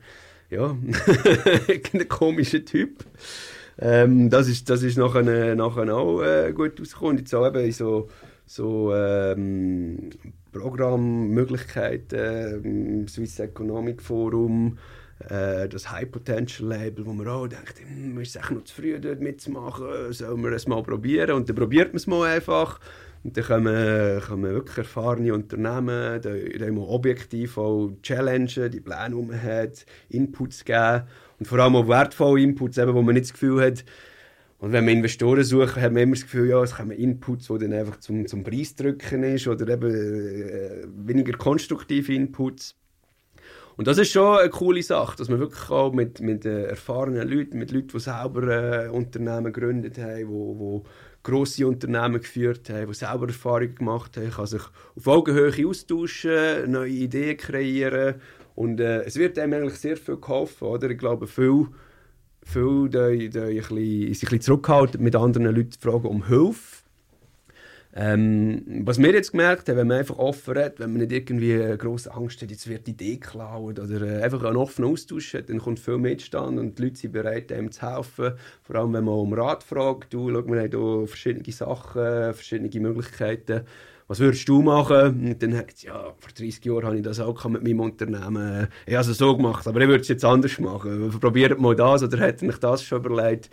ja, 0.50 0.70
ein 1.94 2.08
komischer 2.08 2.64
Typ. 2.64 3.04
Ähm, 3.78 4.30
das 4.30 4.48
ist, 4.48 4.70
das 4.70 4.84
ist 4.84 4.98
nachher, 4.98 5.56
nachher 5.56 5.94
auch 5.96 6.22
äh, 6.22 6.54
gut 6.54 6.80
rausgekommen. 6.80 7.18
Jetzt 7.18 7.36
auch 7.36 7.48
eben 7.48 7.70
so 7.72 8.08
so 8.46 8.96
ähm, 8.96 10.10
Programmmöglichkeiten, 10.52 12.64
im 12.64 13.08
Swiss 13.08 13.38
Economic 13.38 14.02
Forum, 14.02 14.76
äh, 14.76 14.99
das 15.28 15.92
High 15.92 16.10
Potential 16.10 16.70
Label, 16.70 17.06
wo 17.06 17.12
man 17.12 17.28
auch 17.28 17.48
denkt, 17.48 17.82
hm, 17.82 18.20
ist 18.22 18.38
es 18.38 18.50
noch 18.50 18.64
zu 18.64 18.74
früh 18.74 18.98
dort 19.00 19.20
mitzumachen, 19.20 20.14
sollen 20.14 20.42
wir 20.42 20.52
es 20.54 20.66
mal 20.66 20.82
probieren? 20.82 21.32
Und 21.32 21.50
dann 21.50 21.58
probiert 21.58 21.90
man 21.90 21.98
es 21.98 22.08
mal 22.08 22.24
einfach. 22.24 22.80
Und 23.24 23.36
dann 23.36 23.44
kommen, 23.44 24.22
kommen 24.22 24.54
wirklich 24.54 24.78
erfahrene 24.78 25.34
Unternehmen, 25.34 26.22
die, 26.22 26.58
die 26.58 26.72
objektiv 26.72 27.58
auch 27.58 27.92
challengen, 28.02 28.72
die 28.72 28.80
Pläne, 28.80 29.16
die 29.16 29.22
man 29.22 29.44
hat, 29.44 29.86
Inputs 30.08 30.64
geben. 30.64 31.04
Und 31.38 31.46
vor 31.46 31.60
allem 31.60 31.76
auch 31.76 31.88
wertvolle 31.88 32.42
Inputs, 32.42 32.78
eben, 32.78 32.94
wo 32.94 33.02
man 33.02 33.16
nicht 33.16 33.26
das 33.26 33.34
Gefühl 33.34 33.62
hat, 33.62 33.84
und 34.60 34.74
wenn 34.74 34.86
wir 34.86 34.92
Investoren 34.92 35.44
suchen, 35.44 35.82
haben 35.82 35.96
wir 35.96 36.04
immer 36.04 36.16
das 36.16 36.24
Gefühl, 36.24 36.50
ja, 36.50 36.62
es 36.62 36.76
kommen 36.76 36.92
Inputs, 36.92 37.48
die 37.48 37.58
dann 37.60 37.72
einfach 37.72 37.98
zum, 38.02 38.28
zum 38.28 38.44
Preis 38.44 38.76
drücken 38.76 39.24
ist 39.24 39.48
oder 39.48 39.74
eben 39.74 39.90
äh, 39.90 40.86
weniger 41.08 41.38
konstruktive 41.38 42.14
Inputs. 42.14 42.76
Und 43.80 43.88
das 43.88 43.98
ist 43.98 44.12
schon 44.12 44.38
eine 44.38 44.50
coole 44.50 44.84
Sache, 44.84 45.16
dass 45.16 45.30
man 45.30 45.40
wirklich 45.40 45.70
auch 45.70 45.94
mit, 45.94 46.20
mit 46.20 46.44
äh, 46.44 46.66
erfahrenen 46.66 47.26
Leuten, 47.26 47.58
mit 47.58 47.72
Leuten, 47.72 47.88
die 47.88 48.00
selber 48.02 48.88
äh, 48.88 48.90
Unternehmen 48.90 49.54
gegründet 49.54 49.98
haben, 49.98 50.18
die 50.18 50.28
wo 50.28 50.84
grosse 51.24 51.66
Unternehmen 51.66 52.20
geführt 52.20 52.70
haben, 52.70 52.88
die 52.88 52.94
selber 52.94 53.28
Erfahrungen 53.28 53.76
gemacht 53.76 54.18
haben, 54.18 54.32
kann 54.32 54.48
sich 54.48 54.64
auf 54.98 55.08
Augenhöhe 55.08 55.66
austauschen, 55.66 56.70
neue 56.70 56.90
Ideen 56.90 57.38
kreieren 57.38 58.16
und 58.54 58.82
äh, 58.82 59.04
es 59.04 59.16
wird 59.16 59.40
einem 59.40 59.54
eigentlich 59.54 59.80
sehr 59.80 59.96
viel 59.96 60.18
geholfen, 60.18 60.68
oder? 60.68 60.90
Ich 60.90 60.98
glaube, 60.98 61.26
viel 61.26 61.68
viele 62.44 62.90
die 62.90 63.30
ein 63.38 64.10
bisschen, 64.10 64.42
zurückhalten, 64.42 65.02
mit 65.02 65.16
anderen 65.16 65.56
Leuten 65.56 65.80
fragen 65.80 66.06
um 66.06 66.28
Hilfe. 66.28 66.79
Ähm, 67.96 68.84
was 68.86 69.00
wir 69.00 69.12
jetzt 69.12 69.32
gemerkt 69.32 69.68
haben, 69.68 69.78
wenn 69.78 69.88
man 69.88 69.98
einfach 69.98 70.20
offen 70.20 70.56
redet, 70.56 70.80
wenn 70.80 70.92
man 70.92 71.02
nicht 71.02 71.12
irgendwie 71.12 71.76
grosse 71.76 72.14
Angst 72.14 72.40
hat, 72.42 72.52
jetzt 72.52 72.70
wird 72.70 72.86
die 72.86 72.92
Idee 72.92 73.18
geklaut 73.18 73.80
oder 73.80 74.02
äh, 74.02 74.22
einfach 74.22 74.44
einen 74.44 74.58
offenen 74.58 74.92
Austausch 74.92 75.34
hat, 75.34 75.50
dann 75.50 75.58
kommt 75.58 75.80
viel 75.80 75.98
Mitstand 75.98 76.60
und 76.60 76.78
die 76.78 76.84
Leute 76.84 76.98
sind 76.98 77.14
bereit, 77.14 77.52
einem 77.52 77.72
zu 77.72 77.82
helfen. 77.82 78.34
Vor 78.62 78.76
allem, 78.76 78.94
wenn 78.94 79.06
man 79.06 79.16
um 79.16 79.34
Rat 79.34 79.64
fragt, 79.64 80.14
du, 80.14 80.30
schau, 80.30 80.46
wir 80.46 80.62
haben 80.62 80.70
hier 80.70 81.08
verschiedene 81.08 81.52
Sachen, 81.52 82.34
verschiedene 82.34 82.80
Möglichkeiten. 82.80 83.62
Was 84.08 84.20
würdest 84.20 84.48
du 84.50 84.62
machen? 84.62 85.28
Und 85.28 85.44
dann 85.44 85.52
sagt 85.52 85.84
ja, 85.84 86.14
vor 86.18 86.32
30 86.36 86.66
Jahren 86.66 86.86
habe 86.86 86.98
ich 86.98 87.04
das 87.04 87.20
auch 87.20 87.46
mit 87.46 87.64
meinem 87.64 87.80
Unternehmen. 87.80 88.68
Ich 88.86 88.96
habe 88.96 89.10
es 89.10 89.18
so 89.18 89.36
gemacht, 89.36 89.68
aber 89.68 89.82
ich 89.82 89.88
würde 89.88 90.02
es 90.02 90.08
jetzt 90.08 90.26
anders 90.26 90.60
machen. 90.60 91.12
Probiert 91.20 91.60
mal 91.60 91.76
das 91.76 92.04
oder 92.04 92.20
hätte 92.20 92.46
ich 92.46 92.58
das 92.58 92.84
schon 92.84 93.04
überlegt. 93.04 93.52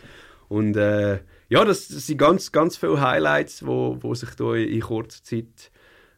Und 0.48 0.76
äh, 0.76 1.18
ja, 1.48 1.64
das, 1.64 1.88
das, 1.88 2.06
sind 2.06 2.18
ganz, 2.18 2.52
ganz 2.52 2.76
viele 2.76 3.00
Highlights, 3.00 3.60
die 3.60 3.66
wo, 3.66 3.96
wo 4.00 4.14
sich 4.14 4.30
da 4.30 4.54
in, 4.54 4.68
in 4.68 4.80
kurzer 4.80 5.22
Zeit 5.22 5.70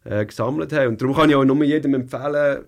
äh, 0.05 0.25
gesammelt 0.25 0.73
haben. 0.73 0.89
Und 0.89 1.03
darum 1.03 1.15
kann 1.15 1.31
ich 1.31 1.37
auch 1.37 1.45
nur 1.45 1.63
jedem 1.65 1.95
empfehlen, 1.95 2.65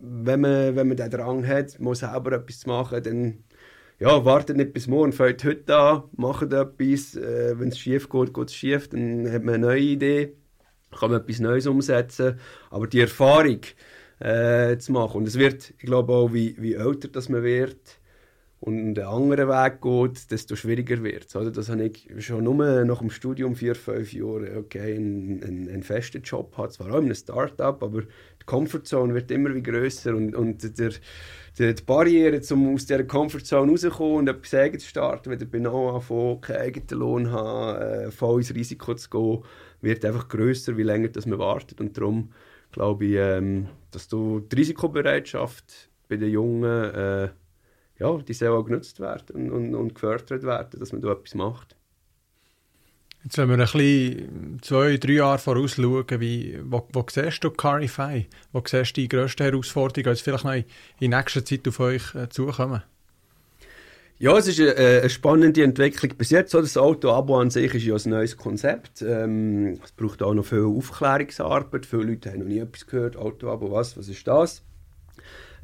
wenn 0.00 0.40
man, 0.40 0.76
wenn 0.76 0.88
man 0.88 0.96
den 0.96 1.10
Drang 1.10 1.46
hat, 1.46 1.78
mal 1.80 1.94
selber 1.94 2.32
etwas 2.32 2.60
zu 2.60 2.68
machen, 2.68 3.02
dann 3.02 3.44
ja, 3.98 4.24
wartet 4.24 4.56
nicht 4.56 4.72
bis 4.72 4.88
morgen, 4.88 5.12
fängt 5.12 5.44
heute 5.44 5.76
an, 5.76 6.02
macht 6.16 6.52
etwas. 6.52 7.14
Äh, 7.14 7.58
wenn 7.58 7.68
es 7.68 7.78
schief 7.78 8.08
geht, 8.08 8.34
geht 8.34 8.48
es 8.48 8.54
schief, 8.54 8.88
dann 8.88 9.30
hat 9.30 9.44
man 9.44 9.54
eine 9.54 9.66
neue 9.66 9.80
Idee, 9.80 10.32
kann 10.90 11.12
man 11.12 11.20
etwas 11.20 11.38
Neues 11.38 11.66
umsetzen. 11.66 12.40
Aber 12.70 12.88
die 12.88 13.00
Erfahrung 13.00 13.60
äh, 14.18 14.76
zu 14.78 14.92
machen, 14.92 15.18
und 15.18 15.28
es 15.28 15.38
wird, 15.38 15.70
ich 15.78 15.86
glaube 15.86 16.12
auch, 16.12 16.32
wie, 16.32 16.56
wie 16.58 16.74
älter 16.74 17.08
das 17.08 17.28
man 17.28 17.44
wird, 17.44 18.00
und 18.62 18.96
einen 18.96 19.06
anderen 19.06 19.48
Weg 19.48 19.80
geht, 19.82 20.30
desto 20.30 20.54
schwieriger 20.54 21.02
wird 21.02 21.34
es. 21.34 21.52
Das 21.52 21.68
habe 21.68 21.82
ich 21.82 22.08
schon 22.24 22.44
nur 22.44 22.84
nach 22.84 23.00
dem 23.00 23.10
Studium 23.10 23.56
vier, 23.56 23.74
fünf 23.74 24.12
Jahre 24.12 24.56
okay, 24.56 24.94
einen, 24.94 25.42
einen, 25.42 25.68
einen 25.68 25.82
festen 25.82 26.22
Job 26.22 26.56
hat, 26.56 26.72
zwar 26.72 26.92
auch 26.92 26.98
in 26.98 27.06
einem 27.06 27.14
Start-up, 27.16 27.82
aber 27.82 28.02
die 28.02 28.46
Comfortzone 28.46 29.14
wird 29.14 29.32
immer 29.32 29.52
wie 29.52 29.64
grösser 29.64 30.14
und, 30.14 30.36
und 30.36 30.78
der, 30.78 30.92
der, 31.58 31.74
die 31.74 31.82
Barriere, 31.82 32.40
um 32.52 32.74
aus 32.74 32.86
dieser 32.86 33.02
Comfortzone 33.02 33.68
rauszukommen 33.68 34.18
und 34.18 34.28
etwas 34.28 34.54
eigenes 34.54 34.84
zu 34.84 34.90
starten, 34.90 35.32
wieder 35.32 35.46
genau 35.46 35.96
anfangen, 35.96 36.40
keinen 36.40 36.58
eigenen 36.58 37.00
Lohn 37.00 37.32
haben, 37.32 37.82
äh, 37.82 38.10
voll 38.12 38.42
ins 38.42 38.54
Risiko 38.54 38.94
zu 38.94 39.10
gehen, 39.10 39.38
wird 39.80 40.04
einfach 40.04 40.28
grösser, 40.28 40.76
wie 40.76 40.84
länger 40.84 41.08
das 41.08 41.26
man 41.26 41.40
wartet 41.40 41.80
und 41.80 41.98
darum 41.98 42.30
glaube 42.70 43.06
ich, 43.06 43.16
ähm, 43.16 43.66
dass 43.90 44.06
du 44.06 44.38
die 44.38 44.54
Risikobereitschaft 44.54 45.90
bei 46.08 46.16
den 46.16 46.30
Jungen 46.30 46.94
äh, 46.94 47.28
ja, 48.02 48.18
die 48.18 48.34
soll 48.34 48.48
auch 48.48 48.64
genutzt 48.64 49.00
werden 49.00 49.36
und, 49.36 49.50
und, 49.50 49.74
und 49.74 49.94
gefördert 49.94 50.42
werden, 50.42 50.80
dass 50.80 50.92
man 50.92 51.00
da 51.00 51.12
etwas 51.12 51.34
macht. 51.34 51.76
Jetzt, 53.22 53.38
wenn 53.38 53.48
wir 53.48 53.54
ein 53.54 53.60
bisschen 53.60 54.58
zwei, 54.62 54.96
drei 54.96 55.12
Jahre 55.12 55.38
vorausschauen, 55.38 56.20
wie, 56.20 56.58
wo, 56.64 56.88
wo 56.92 57.06
siehst 57.08 57.44
du 57.44 57.50
Carify? 57.50 58.26
Wo 58.50 58.60
siehst 58.66 58.96
du 58.96 59.00
die 59.02 59.08
grössten 59.08 59.44
Herausforderungen, 59.44 60.16
die 60.16 60.22
vielleicht 60.22 60.44
noch 60.44 60.54
in 60.98 61.10
nächster 61.10 61.44
Zeit 61.44 61.68
auf 61.68 61.78
euch 61.78 62.14
äh, 62.16 62.28
zukommen? 62.28 62.82
Ja, 64.18 64.36
es 64.36 64.48
ist 64.48 64.60
eine, 64.60 64.74
eine, 64.74 65.10
spannende 65.10 65.62
Entwicklung 65.62 66.16
bis 66.16 66.30
jetzt. 66.30 66.52
Das 66.52 66.76
Auto-Abo 66.76 67.38
an 67.38 67.50
sich 67.50 67.72
ist 67.74 67.84
ja 67.84 67.94
ein 67.94 68.10
neues 68.10 68.36
Konzept. 68.36 69.02
Ähm, 69.02 69.78
es 69.84 69.92
braucht 69.92 70.22
auch 70.22 70.34
noch 70.34 70.44
viel 70.44 70.64
Aufklärungsarbeit. 70.64 71.86
Viele 71.86 72.04
Leute 72.04 72.30
haben 72.30 72.40
noch 72.40 72.46
nie 72.46 72.58
etwas 72.58 72.86
gehört. 72.86 73.16
Auto-Abo, 73.16 73.70
was? 73.70 73.96
Was 73.96 74.08
ist 74.08 74.26
das? 74.26 74.64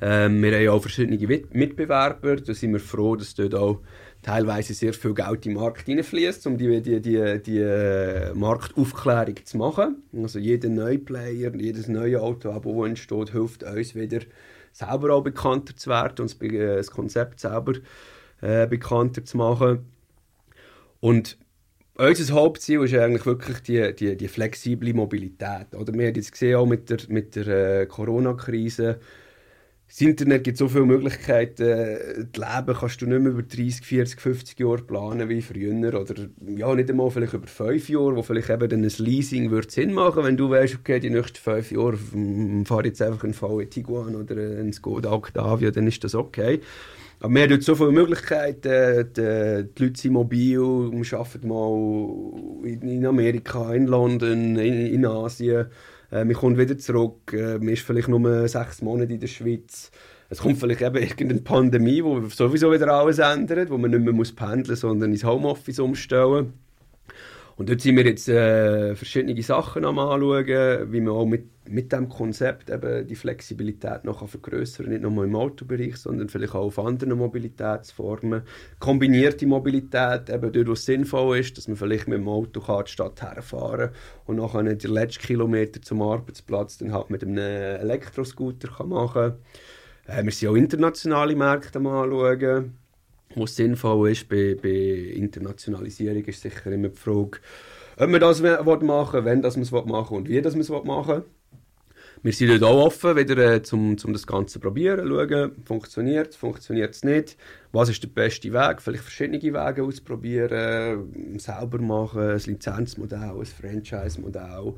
Ähm, 0.01 0.43
wir 0.43 0.57
haben 0.57 0.69
auch 0.69 0.81
verschiedene 0.81 1.19
Mitbewerber. 1.53 2.37
Da 2.37 2.55
sind 2.55 2.73
wir 2.73 2.81
froh, 2.81 3.17
dass 3.17 3.35
dort 3.35 3.55
auch 3.55 3.81
teilweise 4.23 4.75
sehr 4.75 4.93
viel 4.93 5.15
Geld 5.15 5.47
in 5.47 5.55
den 5.55 5.61
Markt 5.61 5.87
hineinfließt, 5.87 6.47
um 6.47 6.59
die, 6.59 6.81
die, 6.83 7.01
die, 7.01 7.43
die 7.43 7.59
äh, 7.59 8.33
Marktaufklärung 8.35 9.37
zu 9.45 9.59
machen. 9.59 10.03
Also 10.17 10.39
jeder 10.39 10.69
neue 10.69 10.99
Player, 10.99 11.55
jedes 11.55 11.89
neue 11.89 12.21
Auto, 12.21 12.51
das 12.53 12.89
entsteht, 12.89 13.31
hilft 13.31 13.63
uns 13.63 13.95
wieder 13.95 14.21
selber 14.73 15.15
auch 15.15 15.23
bekannter 15.23 15.77
zu 15.77 15.91
werden 15.91 16.23
und 16.23 16.43
äh, 16.43 16.77
das 16.77 16.91
Konzept 16.91 17.41
selber 17.41 17.75
äh, 18.41 18.67
bekannter 18.67 19.25
zu 19.25 19.37
machen. 19.37 19.87
Und 21.01 21.39
unser 21.97 22.35
Hauptziel 22.35 22.85
ist 22.85 22.95
eigentlich 22.95 23.27
wirklich 23.27 23.61
die, 23.61 23.95
die, 23.95 24.17
die 24.17 24.29
flexible 24.29 24.95
Mobilität. 24.95 25.75
Oder 25.75 25.93
wir 25.95 26.07
haben 26.07 26.15
jetzt 26.15 26.33
gesehen, 26.33 26.57
auch 26.57 26.67
mit 26.67 26.91
der, 26.91 26.99
mit 27.09 27.35
der 27.35 27.81
äh, 27.81 27.87
Corona-Krise, 27.87 29.01
das 29.89 30.03
Internet 30.03 30.45
gibt 30.45 30.59
so 30.59 30.69
viele 30.69 30.85
Möglichkeiten. 30.85 32.27
Das 32.31 32.57
Leben 32.57 32.79
kannst 32.79 33.01
du 33.01 33.07
nicht 33.07 33.23
mehr 33.23 33.33
über 33.33 33.43
30, 33.43 33.87
40, 33.87 34.21
50 34.21 34.61
Jahre 34.61 34.83
planen 34.83 35.31
wie 35.31 35.41
früher. 35.41 35.73
Oder 35.99 36.29
ja, 36.47 36.75
nicht 36.75 36.91
einmal 36.91 37.11
vielleicht 37.11 37.33
über 37.33 37.47
5 37.47 37.89
Jahre, 37.89 38.17
wo 38.17 38.23
vielleicht 38.23 38.51
eben 38.51 38.69
dann 38.69 38.85
ein 38.85 38.93
Leasing 38.99 39.51
würde 39.51 39.71
Sinn 39.71 39.95
machen 39.95 40.25
wenn 40.25 40.37
du 40.37 40.51
weißt, 40.51 40.75
okay, 40.75 41.01
die 41.01 41.09
nächsten 41.09 41.39
5 41.39 41.73
Jahre 41.73 41.97
fahre 42.67 42.83
ich 42.83 42.89
jetzt 42.89 43.03
einfach 43.03 43.25
einen 43.25 43.33
VW 43.33 43.65
Tiguan 43.65 44.15
oder 44.15 44.37
einen 44.37 44.75
Skoda 44.75 45.11
Octavia, 45.11 45.71
dann 45.71 45.87
ist 45.87 46.05
das 46.05 46.15
okay. 46.15 46.61
Aber 47.21 47.35
wir 47.35 47.43
haben 47.43 47.61
so 47.61 47.75
viele 47.75 47.91
Möglichkeiten. 47.91 49.13
Die, 49.17 49.69
die 49.75 49.83
Leute 49.83 50.01
sind 50.01 50.13
mobil, 50.13 50.61
wir 50.61 51.19
arbeiten 51.19 51.49
mal 51.49 52.69
in 52.69 53.07
Amerika, 53.07 53.73
in 53.73 53.87
London, 53.87 54.57
in, 54.57 54.87
in 54.87 55.07
Asien. 55.07 55.67
Äh, 56.11 56.25
man 56.25 56.35
kommt 56.35 56.59
wieder 56.59 56.79
zurück, 56.79 57.33
äh, 57.33 57.59
man 57.59 57.69
ist 57.69 57.83
vielleicht 57.83 58.09
nur 58.09 58.49
sechs 58.49 58.83
Monate 58.83 59.13
in 59.13 59.21
der 59.21 59.27
Schweiz. 59.27 59.91
Es 60.31 60.41
kommt 60.41 60.59
vielleicht 60.59 60.83
eben 60.83 60.97
irgendeine 60.97 61.41
Pandemie, 61.41 62.05
wo 62.05 62.29
sowieso 62.29 62.71
wieder 62.73 62.93
alles 62.93 63.19
ändert, 63.19 63.71
wo 63.71 63.79
man 63.79 63.91
nicht 63.91 64.03
mehr 64.03 64.13
muss 64.13 64.35
pendeln 64.35 64.71
muss, 64.71 64.81
sondern 64.81 65.11
ins 65.11 65.25
Homeoffice 65.25 65.79
umstellen 65.79 66.53
und 67.59 67.69
dort 67.69 67.81
sind 67.81 67.97
wir 67.97 68.07
jetzt 68.07 68.29
äh, 68.29 68.95
verschiedene 68.95 69.43
Sachen 69.43 69.85
am 69.85 69.99
anschauen, 69.99 70.93
wie 70.93 71.01
man 71.01 71.13
auch 71.13 71.27
mit, 71.27 71.69
mit 71.69 71.91
diesem 71.91 72.09
Konzept 72.09 72.71
eben 72.71 73.05
die 73.05 73.17
Flexibilität 73.17 74.05
noch 74.05 74.29
vergrößern. 74.29 74.89
Nicht 74.89 75.03
nur 75.03 75.25
im 75.25 75.35
Autobereich, 75.35 75.97
sondern 75.97 76.29
vielleicht 76.29 76.55
auch 76.55 76.67
auf 76.67 76.79
anderen 76.79 77.19
Mobilitätsformen. 77.19 78.43
Kombinierte 78.79 79.45
Mobilität, 79.49 80.31
eben 80.31 80.53
dort, 80.53 80.69
wo 80.69 80.73
es 80.73 80.85
sinnvoll 80.85 81.39
ist, 81.39 81.59
dass 81.59 81.67
man 81.67 81.77
vielleicht 81.77 82.07
mit 82.07 82.19
dem 82.19 82.29
Auto 82.29 82.61
kann 82.61 82.85
die 82.85 82.93
Stadt 82.93 83.21
herfahren 83.23 83.91
und 84.27 84.37
nachher 84.37 84.63
den 84.63 84.93
letzten 84.93 85.25
Kilometer 85.25 85.83
zum 85.83 86.01
Arbeitsplatz 86.01 86.79
dann 86.79 86.93
halt 86.93 87.11
mit 87.11 87.25
einem 87.25 87.39
Elektroscooter 87.39 88.69
kann 88.69 88.91
machen 88.91 89.35
kann. 90.07 90.21
Äh, 90.21 90.25
wir 90.25 90.31
sind 90.31 90.49
auch 90.49 90.55
internationale 90.55 91.35
Märkte 91.35 91.81
am 91.81 91.89
anschauen 91.89 92.78
was 93.35 93.57
sinnvoll 93.57 94.11
ist 94.11 94.29
bei, 94.29 94.57
bei 94.61 94.69
Internationalisierung, 94.69 96.25
ist 96.25 96.43
sicher 96.43 96.73
immer 96.73 96.89
die 96.89 96.97
Frage, 96.97 97.39
ob 97.97 98.11
man 98.11 98.21
das 98.21 98.41
machen 98.41 98.55
will, 98.81 99.25
wenn 99.25 99.41
man 99.41 99.63
es 99.63 99.71
machen 99.71 100.17
und 100.17 100.29
wie 100.29 100.41
man 100.41 100.61
es 100.61 100.69
machen 100.69 101.09
will. 101.09 101.25
Wir 102.23 102.33
sind 102.33 102.51
dort 102.51 102.65
auch 102.65 102.87
offen, 102.87 103.17
wieder 103.17 103.55
äh, 103.55 103.63
zum, 103.63 103.97
zum 103.97 104.13
das 104.13 104.27
Ganze 104.27 104.55
zu 104.55 104.61
probieren, 104.61 105.09
schauen, 105.09 105.53
funktioniert 105.65 106.31
es, 106.31 106.37
funktioniert 106.37 106.95
es 106.95 107.05
nicht, 107.05 107.37
was 107.71 107.89
ist 107.89 108.03
der 108.03 108.09
beste 108.09 108.53
Weg, 108.53 108.83
vielleicht 108.83 109.05
verschiedene 109.05 109.41
Wege 109.41 109.85
ausprobieren, 109.85 111.39
selber 111.39 111.79
machen, 111.79 112.31
ein 112.31 112.41
Lizenzmodell, 112.45 113.35
ein 113.39 113.45
Franchise-Modell. 113.45 114.75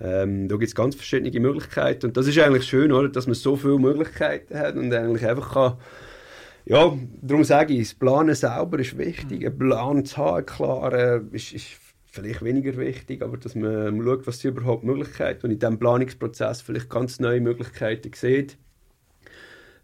Ähm, 0.00 0.48
da 0.48 0.56
gibt 0.56 0.68
es 0.68 0.74
ganz 0.74 0.94
verschiedene 0.94 1.38
Möglichkeiten 1.40 2.06
und 2.06 2.16
das 2.16 2.26
ist 2.26 2.38
eigentlich 2.38 2.64
schön, 2.64 2.90
oder, 2.92 3.08
dass 3.10 3.26
man 3.26 3.34
so 3.34 3.56
viele 3.56 3.78
Möglichkeiten 3.78 4.58
hat 4.58 4.76
und 4.76 4.92
eigentlich 4.94 5.26
einfach 5.26 5.52
kann 5.52 5.76
ja, 6.68 6.98
darum 7.22 7.44
sage 7.44 7.72
ich, 7.72 7.88
das 7.88 7.94
Planen 7.94 8.34
selber 8.34 8.78
ist 8.78 8.98
wichtig. 8.98 9.46
Ein 9.46 9.58
Plan 9.58 10.04
zu 10.04 10.18
haben, 10.18 10.44
klar, 10.44 10.92
äh, 10.92 11.20
ist, 11.32 11.54
ist 11.54 11.68
vielleicht 12.04 12.42
weniger 12.42 12.76
wichtig, 12.76 13.22
aber 13.22 13.38
dass 13.38 13.54
man 13.54 14.02
schaut, 14.04 14.26
was 14.26 14.40
sind 14.40 14.58
überhaupt 14.58 14.84
Möglichkeiten 14.84 15.46
und 15.46 15.52
in 15.52 15.58
diesem 15.58 15.78
Planungsprozess 15.78 16.60
vielleicht 16.60 16.90
ganz 16.90 17.20
neue 17.20 17.40
Möglichkeiten 17.40 18.10
sieht. 18.14 18.58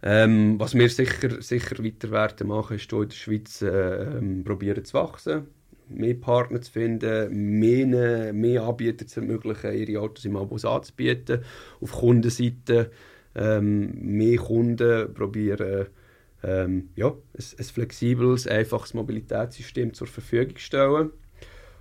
Ähm, 0.03 0.61
was 0.61 0.75
wir 0.75 0.91
sicher, 0.91 1.41
sicher 1.41 1.83
weiter 1.83 2.11
werden 2.11 2.49
machen, 2.49 2.77
ist 2.77 2.91
hier 2.91 3.01
in 3.01 3.09
der 3.09 3.17
Schweiz 3.17 3.63
äh, 3.63 4.21
probieren 4.45 4.85
zu 4.85 4.93
wachsen, 4.93 5.47
mehr 5.89 6.13
Partner 6.13 6.61
zu 6.61 6.71
finden, 6.71 7.59
mehr, 7.59 8.35
mehr 8.35 8.63
Anbieter 8.63 9.07
zu 9.07 9.21
ermöglichen, 9.21 9.73
ihre 9.73 10.03
Autos 10.03 10.27
im 10.27 10.37
Abos 10.37 10.67
anzubieten. 10.67 11.41
Auf 11.81 11.93
Kundenseite 11.93 12.91
ähm, 13.35 13.91
mehr 14.03 14.37
Kunden 14.37 15.15
probieren 15.15 15.87
ähm, 16.45 16.91
ja, 16.97 17.09
ein, 17.09 17.45
ein, 17.59 17.65
flexibles, 17.65 18.47
einfaches 18.47 18.95
Mobilitätssystem 18.95 19.95
zur 19.95 20.07
Verfügung 20.07 20.57
stellen. 20.59 21.11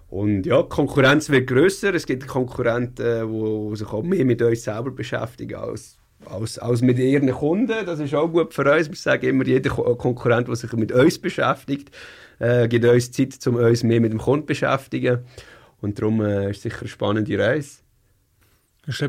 Und 0.09 0.45
ja, 0.45 0.61
die 0.61 0.69
Konkurrenz 0.69 1.29
wird 1.29 1.47
grösser. 1.47 1.93
Es 1.93 2.05
gibt 2.05 2.27
Konkurrenten, 2.27 3.31
die 3.31 3.73
äh, 3.73 3.75
sich 3.75 3.87
auch 3.87 4.03
mehr 4.03 4.25
mit 4.25 4.41
uns 4.41 4.63
selber 4.63 4.91
beschäftigen 4.91 5.55
als, 5.55 5.97
als, 6.25 6.59
als 6.59 6.81
mit 6.81 6.99
ihren 6.99 7.31
Kunden. 7.31 7.85
Das 7.85 7.99
ist 7.99 8.13
auch 8.13 8.27
gut 8.27 8.53
für 8.53 8.71
uns. 8.71 8.89
Wir 8.89 8.95
sagen 8.95 9.27
immer, 9.27 9.45
jeder 9.45 9.71
Konkurrent, 9.71 10.47
der 10.47 10.55
sich 10.55 10.71
mit 10.73 10.91
uns 10.91 11.19
beschäftigt, 11.19 11.91
äh, 12.39 12.67
gibt 12.67 12.85
uns 12.85 13.11
Zeit, 13.11 13.45
um 13.47 13.55
uns 13.55 13.83
mehr 13.83 13.99
mit 13.99 14.11
dem 14.11 14.19
Kunden 14.19 14.43
zu 14.43 14.47
beschäftigen. 14.47 15.25
Und 15.81 15.99
darum 15.99 16.21
äh, 16.21 16.51
ist 16.51 16.57
es 16.57 16.63
sicher 16.63 16.81
eine 16.81 16.87
spannende 16.87 17.37
Reise. 17.39 17.79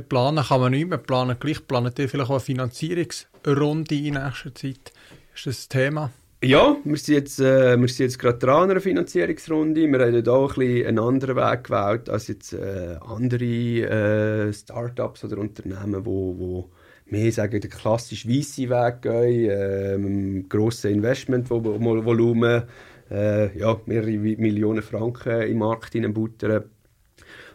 Planen 0.09 0.45
kann 0.45 0.61
man 0.61 0.73
nicht 0.73 0.89
mehr 0.89 0.99
planen. 0.99 1.37
Gleich 1.39 1.67
planen 1.67 1.93
vielleicht 1.95 2.31
auch 2.31 2.31
eine 2.31 2.41
Finanzierungsrunde 2.41 3.95
in 3.95 4.15
nächster 4.15 4.55
Zeit. 4.55 4.93
Ist 5.35 5.47
das 5.47 5.67
ein 5.67 5.69
Thema? 5.69 6.11
Ja, 6.43 6.77
wir 6.85 6.97
sind 6.99 7.15
jetzt, 7.15 7.41
äh, 7.41 7.77
wir 7.81 7.89
sind 7.89 8.07
jetzt 8.07 8.19
gerade 8.19 8.39
dran 8.39 8.65
an 8.65 8.71
einer 8.73 8.81
Finanzierungsrunde. 8.81 9.81
Wir 9.91 9.99
haben 9.99 10.29
auch 10.29 10.53
ein 10.53 10.59
bisschen 10.59 10.87
einen 10.87 10.99
anderen 10.99 11.37
Weg 11.37 11.65
gewählt 11.65 12.11
als 12.11 12.29
jetzt 12.29 12.53
äh, 12.53 12.97
andere 13.01 14.49
äh, 14.49 14.53
Startups 14.53 15.25
oder 15.25 15.39
Unternehmen, 15.39 16.05
wo, 16.05 16.39
wo 16.39 16.71
mehr 17.07 17.33
sagen, 17.33 17.61
den 17.61 17.71
klassischen 17.71 18.31
weißen 18.31 18.69
Weg 18.69 19.03
gehen, 19.03 19.51
äh, 19.51 20.43
grosse 20.49 20.91
Investmentvolumen, 20.91 22.65
äh, 23.11 23.59
ja, 23.59 23.81
mehrere 23.87 24.11
Millionen 24.11 24.83
Franken 24.83 25.43
im 25.43 25.59
Markt 25.59 25.93
hineinbuttern. 25.93 26.65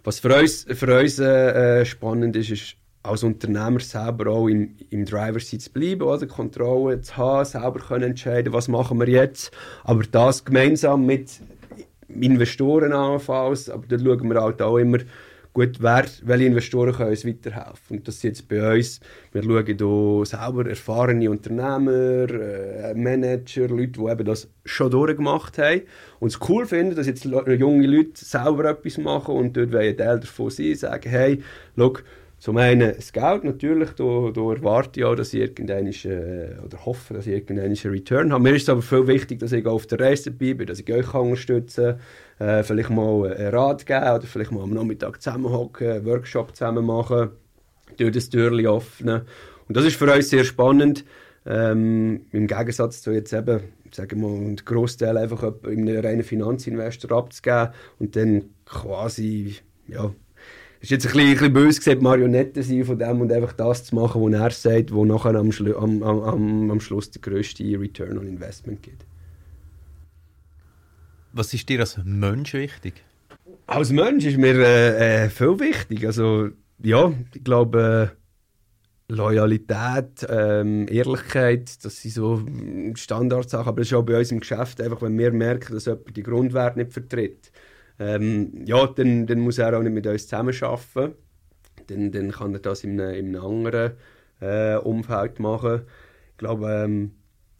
Was 0.03 0.19
für 0.19 0.35
uns, 0.35 0.65
für 0.67 0.99
uns 0.99 1.19
äh, 1.19 1.85
spannend 1.85 2.35
ist, 2.35 2.49
ist 2.49 2.78
als 3.03 3.23
Unternehmer 3.23 3.79
selber 3.79 4.31
auch 4.31 4.47
im, 4.47 4.75
im 4.89 5.05
Driver-Seat 5.05 5.61
zu 5.61 5.71
bleiben, 5.71 6.01
oder? 6.01 6.27
Kontrolle 6.27 7.01
zu 7.01 7.15
haben, 7.17 7.45
selber 7.45 7.79
können 7.79 8.11
entscheiden, 8.11 8.53
was 8.53 8.67
machen 8.67 8.99
wir 8.99 9.07
jetzt, 9.07 9.51
aber 9.83 10.03
das 10.03 10.43
gemeinsam 10.43 11.05
mit 11.05 11.39
Investoren 12.09 12.91
anfalls, 12.91 13.69
aber 13.69 13.85
da 13.87 13.97
schauen 13.97 14.29
wir 14.29 14.41
halt 14.41 14.61
auch 14.61 14.77
immer, 14.77 14.97
gut, 15.53 15.81
wer, 15.81 16.05
welche 16.23 16.45
Investoren 16.45 16.93
können 16.93 17.09
uns 17.11 17.25
weiterhelfen. 17.25 17.97
Und 17.97 18.07
das 18.07 18.15
ist 18.15 18.23
jetzt 18.23 18.47
bei 18.47 18.75
uns, 18.75 18.99
wir 19.31 19.43
schauen 19.43 19.65
hier 19.65 20.25
selber 20.25 20.69
erfahrene 20.69 21.29
Unternehmer, 21.29 22.29
äh, 22.29 22.93
Manager, 22.93 23.67
Leute, 23.67 23.99
die 23.99 24.11
eben 24.11 24.25
das 24.25 24.49
schon 24.65 24.91
durchgemacht 24.91 25.57
haben. 25.57 25.81
Und 26.19 26.29
es 26.29 26.39
cool 26.49 26.65
finden, 26.65 26.95
dass 26.95 27.07
jetzt 27.07 27.25
junge 27.25 27.87
Leute 27.87 28.23
selber 28.25 28.65
etwas 28.69 28.97
machen 28.97 29.35
und 29.35 29.57
dort 29.57 29.71
wollen 29.71 29.97
Teil 29.97 30.19
davon 30.19 30.49
sein, 30.49 30.75
sagen, 30.75 31.09
hey, 31.09 31.43
schau, 31.75 31.93
zum 32.39 32.55
einen 32.55 32.95
das 32.95 33.11
Geld 33.11 33.43
natürlich, 33.43 33.91
da, 33.91 34.31
da 34.33 34.41
erwarte 34.53 35.01
ich 35.01 35.05
auch, 35.05 35.15
dass 35.15 35.33
ich 35.33 35.41
irgendeinen, 35.41 35.87
äh, 35.87 36.55
oder 36.65 36.85
hoffe, 36.85 37.13
dass 37.13 37.27
ich 37.27 37.33
irgendeinen 37.33 37.73
Return 37.73 38.31
habe. 38.31 38.43
Mir 38.43 38.55
ist 38.55 38.63
es 38.63 38.69
aber 38.69 38.81
viel 38.81 39.07
wichtig, 39.07 39.39
dass 39.39 39.51
ich 39.51 39.65
auf 39.65 39.87
der 39.87 39.99
Reise 39.99 40.31
dabei 40.31 40.53
bin, 40.53 40.65
dass 40.65 40.79
ich 40.79 40.91
euch 40.91 41.13
unterstützen 41.13 41.97
kann, 42.37 42.47
äh, 42.47 42.63
vielleicht 42.63 42.91
mal 42.91 43.29
einen 43.29 43.53
Rat 43.53 43.85
geben 43.85 44.03
oder 44.03 44.21
vielleicht 44.21 44.51
mal 44.51 44.63
am 44.63 44.73
Nachmittag 44.73 45.21
zusammenhocken, 45.21 45.91
einen 45.91 46.05
Workshop 46.05 46.55
zusammen 46.55 46.85
machen, 46.85 47.31
durch 47.97 48.13
das 48.13 48.29
Türchen 48.29 48.67
öffnen. 48.67 49.21
Und 49.67 49.75
das 49.75 49.83
ist 49.83 49.97
für 49.97 50.11
uns 50.11 50.29
sehr 50.29 50.45
spannend, 50.45 51.03
ähm, 51.45 52.21
im 52.31 52.47
Gegensatz 52.47 53.01
zu 53.01 53.11
jetzt 53.11 53.33
eben, 53.33 53.59
sagen 53.91 54.21
wir 54.21 54.29
mal, 54.29 54.37
einen 54.37 54.55
Großteil 54.55 55.17
einfach 55.17 55.43
in 55.65 55.89
einen 55.89 55.99
reinen 55.99 56.23
Finanzinvestor 56.23 57.17
abzugeben 57.17 57.69
und 57.97 58.15
dann 58.15 58.45
quasi, 58.65 59.55
ja, 59.87 60.13
ist 60.81 60.91
jetzt 60.91 61.07
ein 61.07 61.11
bisschen, 61.11 61.27
ein 61.27 61.33
bisschen 61.33 61.53
böse 61.53 61.79
gesagt, 61.79 62.01
Marionette 62.01 62.63
sein 62.63 62.85
von 62.85 62.97
dem 62.97 63.21
und 63.21 63.31
einfach 63.31 63.53
das 63.53 63.85
zu 63.85 63.95
machen, 63.95 64.21
was 64.21 64.33
er 64.33 64.51
sagt, 64.51 64.93
wo 64.93 65.03
nachher 65.05 65.35
am, 65.35 65.51
Schlu 65.51 65.75
am, 65.75 66.01
am, 66.03 66.71
am 66.71 66.79
Schluss 66.79 67.11
der 67.11 67.21
grösste 67.21 67.63
Return 67.63 68.17
on 68.17 68.27
Investment 68.27 68.81
gibt. 68.81 69.05
Was 71.33 71.53
ist 71.53 71.67
dir 71.67 71.81
als 71.81 71.99
Mensch 72.03 72.53
wichtig? 72.53 73.03
Als 73.67 73.91
Mensch 73.91 74.25
ist 74.25 74.37
mir 74.37 74.55
äh, 74.55 75.25
äh, 75.25 75.29
viel 75.29 75.59
wichtig. 75.59 76.05
Also, 76.05 76.49
ja, 76.81 77.13
ich 77.33 77.43
glaube, 77.43 78.15
äh, 79.09 79.13
Loyalität, 79.13 80.25
ähm, 80.29 80.87
Ehrlichkeit, 80.87 81.83
das 81.83 82.01
sind 82.01 82.13
so 82.13 82.41
Standardsachen. 82.95 83.67
Aber 83.67 83.81
das 83.81 83.87
ist 83.87 83.93
auch 83.93 84.03
bei 84.03 84.17
uns 84.17 84.31
im 84.31 84.39
Geschäft 84.39 84.81
einfach, 84.81 85.01
wenn 85.01 85.17
wir 85.17 85.31
merken, 85.31 85.73
dass 85.73 85.85
jemand 85.85 86.15
die 86.15 86.23
Grundwerte 86.23 86.79
nicht 86.79 86.93
vertritt 86.93 87.51
ähm, 87.99 88.63
ja, 88.65 88.87
dann, 88.87 89.27
dann 89.27 89.39
muss 89.39 89.57
er 89.57 89.77
auch 89.77 89.83
nicht 89.83 89.93
mit 89.93 90.07
uns 90.07 90.27
zusammenarbeiten. 90.27 91.15
Dann, 91.87 92.11
dann 92.11 92.31
kann 92.31 92.53
er 92.53 92.59
das 92.59 92.83
in 92.83 92.99
einem, 92.99 93.15
in 93.15 93.35
einem 93.35 93.45
anderen 93.45 93.91
äh, 94.41 94.75
Umfeld 94.77 95.39
machen. 95.39 95.81
Ich 96.31 96.37
glaube, 96.37 96.69
ähm, 96.69 97.11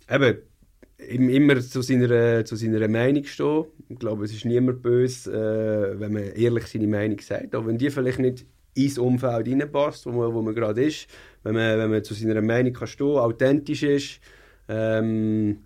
eben, 0.09 1.29
immer 1.29 1.59
zu 1.59 1.81
seiner, 1.81 2.45
zu 2.45 2.55
seiner 2.55 2.87
Meinung 2.87 3.25
stehen. 3.25 3.65
Ich 3.89 3.99
glaube, 3.99 4.25
es 4.25 4.33
ist 4.33 4.45
niemand 4.45 4.81
böse, 4.81 5.31
äh, 5.31 5.99
wenn 5.99 6.13
man 6.13 6.23
ehrlich 6.23 6.67
seine 6.67 6.87
Meinung 6.87 7.19
sagt. 7.19 7.55
Auch 7.55 7.65
wenn 7.65 7.77
die 7.77 7.89
vielleicht 7.89 8.19
nicht 8.19 8.45
ins 8.75 8.97
Umfeld 8.97 9.47
reinpasst, 9.47 10.05
wo 10.05 10.11
man, 10.11 10.33
wo 10.33 10.41
man 10.41 10.55
gerade 10.55 10.83
ist. 10.83 11.07
Wenn 11.43 11.55
man, 11.55 11.77
wenn 11.77 11.89
man 11.91 12.03
zu 12.03 12.13
seiner 12.13 12.41
Meinung 12.41 12.73
kann 12.73 12.87
stehen 12.87 13.17
authentisch 13.17 13.83
ist, 13.83 14.19
ähm, 14.67 15.63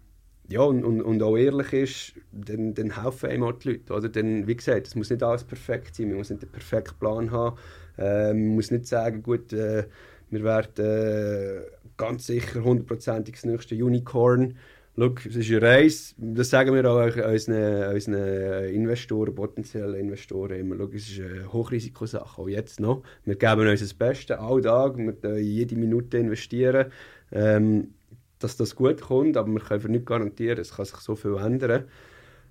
ja, 0.50 0.62
und, 0.62 0.84
und, 0.84 1.02
und, 1.02 1.24
auch 1.24 1.38
ehrlich 1.38 1.74
ist, 1.74 2.14
dann, 2.32 2.74
dann 2.74 3.02
helfen 3.02 3.30
einem 3.30 3.44
auch 3.44 3.54
die 3.54 3.70
Leute. 3.70 3.94
Oder? 3.94 4.10
Dann, 4.10 4.46
wie 4.46 4.56
gesagt, 4.56 4.88
es 4.88 4.96
muss 4.96 5.10
nicht 5.10 5.24
alles 5.24 5.44
perfekt 5.44 5.96
sein, 5.96 6.10
man 6.10 6.18
muss 6.18 6.30
nicht 6.30 6.42
den 6.42 6.50
perfekten 6.50 7.00
Plan 7.00 7.32
haben. 7.32 7.58
Äh, 7.98 8.34
man 8.34 8.56
muss 8.56 8.72
nicht 8.72 8.86
sagen, 8.86 9.24
gut, 9.24 9.54
äh, 9.54 9.86
wir 10.30 10.44
werden 10.44 10.86
äh, 10.86 11.62
ganz 11.96 12.28
sicher 12.28 12.64
hundertprozentig 12.64 13.36
das 13.36 13.46
nächste 13.46 13.76
Unicorn. 13.76 14.56
Schau, 14.96 15.16
es 15.28 15.36
ist 15.36 15.50
eine 15.50 15.62
Reise, 15.62 16.14
das 16.18 16.52
sagen 16.52 16.76
wir 16.76 16.86
auch 16.86 17.04
unseren, 17.06 17.96
unseren 17.96 18.66
Investoren, 18.66 19.34
potenziellen 19.34 19.96
Investoren 19.96 20.60
immer. 20.60 20.76
Schau, 20.78 20.90
es 20.94 21.10
ist 21.10 21.20
eine 21.20 21.52
Hochrisikosache, 21.52 22.40
auch 22.40 22.48
jetzt 22.48 22.80
noch. 22.80 23.02
Wir 23.26 23.36
geben 23.36 23.68
uns 23.68 23.80
das 23.80 23.94
Beste, 23.94 24.40
alle 24.40 24.62
Tag, 24.62 24.98
wir 24.98 25.40
jede 25.40 25.76
Minute 25.76 26.20
investieren. 26.20 26.92
Ähm, 27.32 27.96
dass 28.44 28.58
das 28.58 28.76
gut 28.76 29.02
kommt, 29.02 29.38
aber 29.38 29.52
wir 29.52 29.62
können 29.62 29.92
nicht 29.92 30.06
garantieren, 30.06 30.60
es 30.60 30.76
kann 30.76 30.86
sich 30.86 30.98
so 30.98 31.16
viel 31.16 31.38
ändern. 31.38 31.86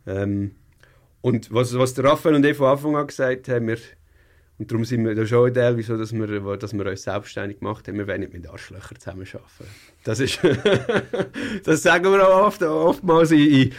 Ähm, 0.07 0.53
und 1.21 1.53
was, 1.53 1.77
was 1.79 1.95
der 1.95 2.05
Raphael 2.05 2.35
und 2.35 2.45
ich 2.45 2.57
von 2.57 2.67
Anfang 2.67 2.97
an 2.97 3.07
gesagt 3.07 3.49
haben, 3.49 3.69
wir, 3.69 3.79
und 4.59 4.71
darum 4.71 4.85
sind 4.85 5.05
wir 5.05 5.15
da 5.15 5.27
schon 5.27 5.49
ein 5.49 5.55
Teil, 5.55 5.77
wieso, 5.77 5.97
dass 5.97 6.13
wir, 6.13 6.57
dass 6.57 6.73
wir 6.73 6.87
uns 6.87 7.03
selbstständig 7.03 7.61
gemacht 7.61 7.87
haben, 7.87 7.99
wir 7.99 8.07
wollen 8.07 8.21
nicht 8.21 8.33
mit 8.33 8.49
Arschlöchern 8.49 8.99
zusammenarbeiten. 8.99 9.43
Das 10.05 10.21
ist, 10.21 10.41
das 11.65 11.83
sagen 11.83 12.05
wir 12.05 12.29
auch 12.29 12.47
oft, 12.47 12.63
oftmals 12.63 13.31
in 13.31 13.73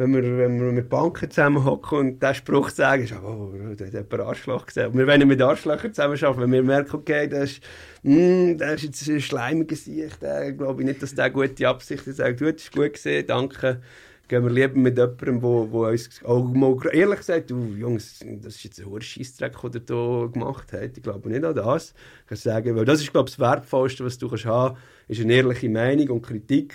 wenn 0.00 0.14
wir, 0.14 0.38
wenn 0.38 0.58
wir 0.58 0.72
mit 0.72 0.88
Banken 0.88 1.30
zusammenhocken 1.30 1.98
und 1.98 2.22
diesen 2.22 2.34
Spruch 2.34 2.70
sagen, 2.70 3.04
ist, 3.04 3.12
oh, 3.12 3.52
da 3.76 3.84
hat 3.84 3.92
jemand 3.92 4.20
Arschloch 4.20 4.64
gesehen. 4.64 4.94
wir 4.94 5.06
wollen 5.06 5.28
mit 5.28 5.42
Arschlöchern 5.42 5.92
zusammenarbeiten, 5.92 6.40
wenn 6.40 6.52
wir 6.52 6.62
merken, 6.62 6.96
okay, 6.96 7.28
das 7.28 7.50
ist, 7.50 7.62
mm, 8.02 8.56
das 8.56 8.76
ist 8.76 8.82
jetzt 8.84 9.08
ein 9.08 9.20
schleimiger 9.20 9.76
Sicht, 9.76 10.22
äh, 10.22 10.54
glaube 10.54 10.80
ich 10.80 10.88
nicht, 10.88 11.02
dass 11.02 11.14
der 11.14 11.28
gute 11.28 11.68
Absichten 11.68 12.14
sagt, 12.14 12.38
gut, 12.38 12.54
ist 12.54 12.72
gut 12.72 12.94
gesehen, 12.94 13.26
danke. 13.26 13.82
Gehen 14.26 14.42
wir 14.42 14.50
lieber 14.50 14.78
mit 14.78 14.96
jemandem, 14.96 15.42
wo, 15.42 15.70
wo 15.70 15.86
uns 15.86 16.08
auch 16.24 16.44
mal 16.44 16.74
ehrlich 16.92 17.20
sagt, 17.20 17.50
du 17.50 17.74
Jungs, 17.74 18.20
das 18.40 18.54
ist 18.54 18.64
jetzt 18.64 18.80
ein 18.80 18.86
hoher 18.86 19.02
Scheissdreck, 19.02 19.60
den 19.60 19.72
ihr 19.72 19.82
hier 19.86 20.30
gemacht 20.32 20.72
habt. 20.72 20.96
Ich 20.96 21.02
glaube 21.02 21.28
nicht 21.28 21.44
an 21.44 21.54
das. 21.54 21.92
Ich 22.22 22.26
kann 22.28 22.38
sagen, 22.38 22.76
weil 22.76 22.84
das 22.86 23.02
ist, 23.02 23.12
glaube 23.12 23.28
ich, 23.28 23.36
das 23.36 23.44
Wertvollste, 23.44 24.04
was 24.04 24.16
du 24.16 24.28
kannst 24.28 24.46
haben 24.46 24.76
kannst, 24.76 25.10
ist 25.10 25.20
eine 25.20 25.34
ehrliche 25.34 25.68
Meinung 25.68 26.08
und 26.10 26.22
Kritik 26.22 26.74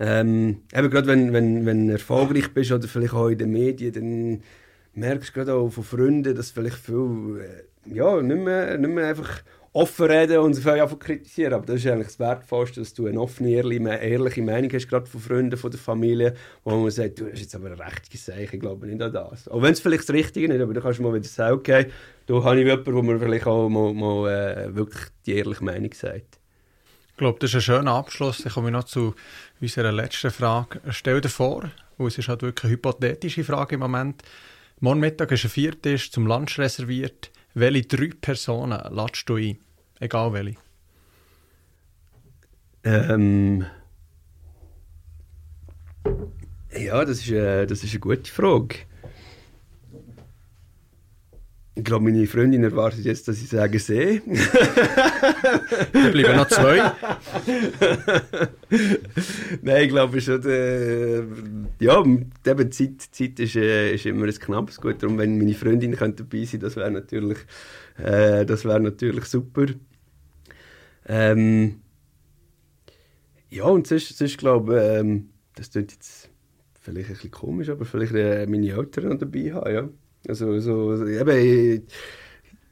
ähm, 0.00 0.62
eben 0.74 0.90
gerade 0.90 1.06
wenn, 1.06 1.32
wenn, 1.32 1.66
wenn 1.66 1.86
du 1.86 1.92
erfolgreich 1.92 2.52
bist 2.52 2.72
oder 2.72 2.88
vielleicht 2.88 3.14
auch 3.14 3.28
in 3.28 3.38
den 3.38 3.50
Medien, 3.50 3.92
dann 3.92 4.42
merkst 4.94 5.30
du 5.30 5.32
gerade 5.34 5.54
auch 5.54 5.70
von 5.70 5.84
Freunden, 5.84 6.34
dass 6.34 6.50
vielleicht 6.50 6.78
viel, 6.78 7.40
äh, 7.40 7.94
ja, 7.94 8.20
nicht 8.20 8.40
mehr, 8.40 8.76
nicht 8.78 8.90
mehr 8.90 9.08
einfach 9.08 9.42
offen 9.72 10.06
reden 10.06 10.38
und 10.38 10.54
sich 10.54 10.66
einfach 10.66 10.98
kritisieren. 10.98 11.52
Aber 11.52 11.66
das 11.66 11.76
ist 11.76 11.86
eigentlich 11.88 12.06
das 12.06 12.20
Wertvollste, 12.20 12.80
dass 12.80 12.94
du 12.94 13.06
eine 13.06 13.20
offene, 13.20 13.50
ehrliche, 13.50 14.42
Meinung 14.42 14.70
hast, 14.72 14.88
gerade 14.88 15.06
von 15.06 15.20
Freunden, 15.20 15.56
von 15.56 15.70
der 15.70 15.80
Familie, 15.80 16.34
wo 16.62 16.76
man 16.76 16.90
sagt, 16.90 17.20
du 17.20 17.30
hast 17.30 17.40
jetzt 17.40 17.54
aber 17.56 17.72
ein 17.72 17.80
rechtes 17.80 18.24
Zeichen, 18.24 18.54
ich 18.54 18.60
glaube 18.60 18.86
nicht 18.86 19.02
an 19.02 19.12
das. 19.12 19.48
Auch 19.48 19.62
wenn 19.62 19.72
es 19.72 19.80
vielleicht 19.80 20.08
das 20.08 20.14
Richtige 20.14 20.52
ist, 20.52 20.60
aber 20.60 20.74
du 20.74 20.80
kannst 20.80 21.00
mal 21.00 21.12
wieder 21.12 21.24
sagen, 21.24 21.56
okay, 21.56 21.86
da 22.26 22.42
habe 22.42 22.60
ich 22.60 22.66
jemanden, 22.66 22.94
wo 22.94 23.02
mir 23.02 23.18
vielleicht 23.18 23.46
auch 23.46 23.68
mal, 23.68 23.92
mal 23.92 24.30
äh, 24.30 24.76
wirklich 24.76 25.02
die 25.26 25.34
ehrliche 25.34 25.64
Meinung 25.64 25.92
sagt. 25.92 26.38
Ich 27.14 27.18
glaube, 27.18 27.38
das 27.38 27.50
ist 27.50 27.54
ein 27.54 27.60
schöner 27.60 27.92
Abschluss. 27.92 28.44
Ich 28.44 28.54
komme 28.54 28.72
noch 28.72 28.82
zu 28.82 29.14
unserer 29.60 29.92
letzten 29.92 30.32
Frage. 30.32 30.80
Stell 30.90 31.20
dir 31.20 31.28
vor, 31.28 31.70
und 31.96 32.08
es 32.08 32.18
ist 32.18 32.26
halt 32.26 32.42
wirklich 32.42 32.64
eine 32.64 32.72
hypothetische 32.72 33.44
Frage 33.44 33.76
im 33.76 33.82
Moment, 33.82 34.24
morgen 34.80 34.98
Mittag 34.98 35.30
ist 35.30 35.44
ein 35.44 35.50
Viertisch 35.50 36.10
zum 36.10 36.26
Lunch 36.26 36.58
reserviert. 36.58 37.30
Welche 37.54 37.86
drei 37.86 38.10
Personen 38.20 38.80
ladest 38.92 39.28
du 39.28 39.36
ein? 39.36 39.58
Egal 40.00 40.32
welche. 40.32 40.56
Ähm... 42.82 43.64
Ja, 46.76 47.04
das 47.04 47.18
ist, 47.18 47.30
äh, 47.30 47.64
das 47.66 47.84
ist 47.84 47.92
eine 47.92 48.00
gute 48.00 48.28
Frage. 48.28 48.78
Ich 51.76 51.82
glaube, 51.82 52.04
meine 52.04 52.24
Freundin 52.28 52.62
erwartet 52.62 53.04
jetzt, 53.04 53.26
dass 53.26 53.42
ich 53.42 53.48
sage 53.48 53.80
See. 53.80 54.22
da 55.92 56.08
bleiben 56.10 56.36
noch 56.36 56.46
zwei. 56.46 56.78
Nein, 59.62 59.82
ich 59.82 59.88
glaube 59.88 60.20
schon, 60.20 60.40
äh, 60.44 61.24
ja, 61.80 62.00
eben 62.00 62.30
Zeit, 62.70 63.02
Zeit 63.10 63.40
ist, 63.40 63.56
äh, 63.56 63.92
ist 63.92 64.06
immer 64.06 64.26
ein 64.26 64.32
knappes 64.32 64.80
Gut. 64.80 65.02
Darum, 65.02 65.18
wenn 65.18 65.36
meine 65.36 65.54
Freundin 65.54 65.96
könnte 65.96 66.22
dabei 66.22 66.44
sein 66.44 66.60
das 66.60 66.76
wäre 66.76 66.92
natürlich, 66.92 67.38
äh, 67.98 68.46
wär 68.46 68.78
natürlich 68.78 69.24
super. 69.24 69.66
Ähm, 71.06 71.80
ja, 73.50 73.64
und 73.64 73.88
sonst, 73.88 74.16
sonst 74.16 74.38
glaube 74.38 74.76
ich, 74.76 75.00
ähm, 75.00 75.30
das 75.56 75.72
klingt 75.72 75.90
jetzt 75.90 76.30
vielleicht 76.80 77.08
ein 77.08 77.14
bisschen 77.14 77.30
komisch, 77.32 77.68
aber 77.68 77.84
vielleicht 77.84 78.14
äh, 78.14 78.46
meine 78.46 78.70
Eltern 78.70 79.08
noch 79.08 79.18
dabei 79.18 79.52
haben, 79.52 79.74
ja. 79.74 79.88
Also, 80.28 80.58
so, 80.60 81.06
eben, 81.06 81.74
ich 81.74 81.82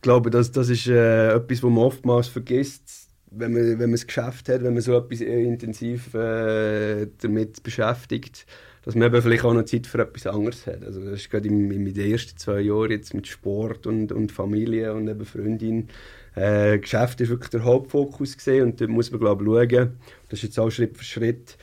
glaube, 0.01 0.31
das, 0.31 0.51
das 0.51 0.69
ist 0.69 0.87
äh, 0.89 1.35
etwas, 1.35 1.63
was 1.63 1.71
man 1.71 1.85
oftmals 1.85 2.29
vergisst. 2.29 3.09
wenn 3.31 3.53
man, 3.53 3.79
wenn 3.79 3.91
man 3.91 3.99
ein 3.99 4.07
Geschäft 4.07 4.49
hat, 4.49 4.63
wenn 4.63 4.75
man 4.75 4.83
so 4.83 4.97
etwas 4.97 5.21
intensiv 5.21 6.15
äh, 6.15 7.07
damit 7.21 7.63
beschäftigt, 7.63 8.47
dass 8.85 8.95
man 8.95 9.09
eben 9.09 9.23
vielleicht 9.23 9.45
auch 9.45 9.55
noch 9.55 9.65
Zeit 9.65 9.87
für 9.87 10.03
etwas 10.03 10.27
anderes 10.27 10.67
hat. 10.67 10.85
Also 10.85 11.01
das 11.01 11.21
ist 11.21 11.31
gerade 11.31 11.49
in, 11.49 11.71
in 11.71 11.95
den 11.95 12.11
ersten 12.11 12.37
zwei 12.37 12.61
Jahren 12.61 12.91
jetzt 12.91 13.15
mit 13.15 13.27
Sport 13.27 13.87
und, 13.87 14.13
und 14.13 14.33
Familie 14.33 14.93
und 14.93 15.09
eben 15.09 15.25
Freundin. 15.25 15.89
Äh, 16.35 16.79
Geschäft 16.79 17.21
ist 17.21 17.29
wirklich 17.29 17.51
der 17.51 17.65
Hauptfokus 17.65 18.37
gesehen 18.37 18.65
und 18.65 18.81
da 18.81 18.87
muss 18.89 19.11
man 19.11 19.21
glaube 19.21 19.45
ich 19.45 19.71
schauen. 19.71 19.93
Das 20.29 20.39
ist 20.39 20.43
jetzt 20.43 20.59
auch 20.59 20.71
Schritt 20.71 20.97
für 20.97 21.05
Schritt, 21.05 21.57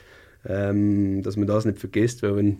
ähm, 0.46 1.22
dass 1.22 1.36
man 1.36 1.46
das 1.46 1.66
nicht 1.66 1.78
vergisst, 1.78 2.22
weil 2.22 2.36
wenn 2.36 2.58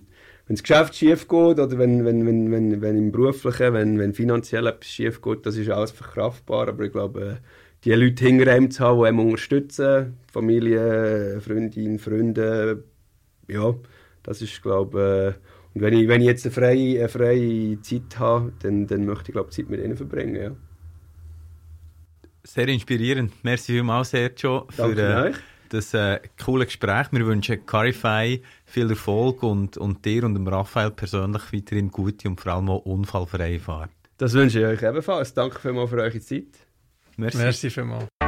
wenn 0.51 0.57
das 0.57 0.65
Geschäft 0.65 0.97
schief 0.97 1.29
geht 1.29 1.61
oder 1.61 1.79
wenn, 1.79 2.05
wenn, 2.05 2.27
wenn, 2.27 2.51
wenn, 2.51 2.83
wenn 2.83 2.99
im 2.99 3.13
Beruflichen, 3.13 3.73
wenn, 3.73 4.01
wenn 4.01 4.13
finanziell 4.13 4.67
etwas 4.67 4.89
schief 4.91 5.23
geht, 5.23 5.47
das 5.47 5.57
ist 5.57 5.71
alles 5.71 5.93
verkraftbar. 5.93 6.67
Aber 6.67 6.83
ich 6.83 6.91
glaube, 6.91 7.39
die 7.85 7.93
Leute 7.93 8.25
hinter 8.25 8.51
einem 8.51 8.69
zu 8.69 8.85
haben, 8.85 8.99
die 9.01 9.07
einem 9.07 9.21
unterstützen, 9.21 10.17
Familie, 10.33 11.41
Freundin, 11.41 12.01
Freunde, 12.01 12.83
ja, 13.47 13.77
das 14.25 14.43
ist, 14.43 14.61
glaube 14.61 15.37
ich, 15.39 15.75
und 15.77 15.83
wenn 15.83 15.95
ich, 15.95 16.09
wenn 16.09 16.21
ich 16.21 16.27
jetzt 16.27 16.45
eine 16.45 16.53
freie, 16.53 16.99
eine 16.99 17.09
freie 17.09 17.81
Zeit 17.83 18.19
habe, 18.19 18.53
dann, 18.61 18.89
dann 18.89 19.07
möchte 19.07 19.31
ich, 19.31 19.35
glaube 19.35 19.51
Zeit 19.51 19.71
mit 19.71 19.81
ihnen 19.81 19.97
verbringen, 19.97 20.35
ja. 20.35 20.51
Sehr 22.43 22.67
inspirierend. 22.67 23.33
Merci 23.45 23.75
vielmals, 23.75 24.11
Sergio, 24.11 24.67
für 24.69 24.99
äh, 24.99 25.33
das 25.71 25.95
äh, 25.95 26.21
coole 26.45 26.67
Gespräch. 26.67 27.09
Wir 27.11 27.27
wünschen 27.27 27.65
Carify 27.65 28.43
viel 28.65 28.91
Erfolg 28.91 29.43
und, 29.43 29.77
und 29.77 30.05
dir 30.05 30.25
und 30.25 30.35
dem 30.35 30.47
Raphael 30.47 30.91
persönlich 30.91 31.53
weiterhin 31.53 31.91
gute 31.91 32.29
und 32.29 32.41
vor 32.41 32.53
allem 32.53 32.69
auch 32.69 32.85
unfallfreie 32.85 33.59
Fahrt. 33.59 33.91
Das 34.19 34.35
wünsche 34.35 34.61
ich 34.61 34.67
euch 34.67 34.83
ebenfalls. 34.83 35.33
Danke 35.33 35.59
vielmals 35.59 35.91
für 35.91 35.97
eure 35.97 36.21
Zeit. 36.21 36.45
Merci. 37.17 37.39
Merci 37.39 37.71
vielmals. 37.71 38.20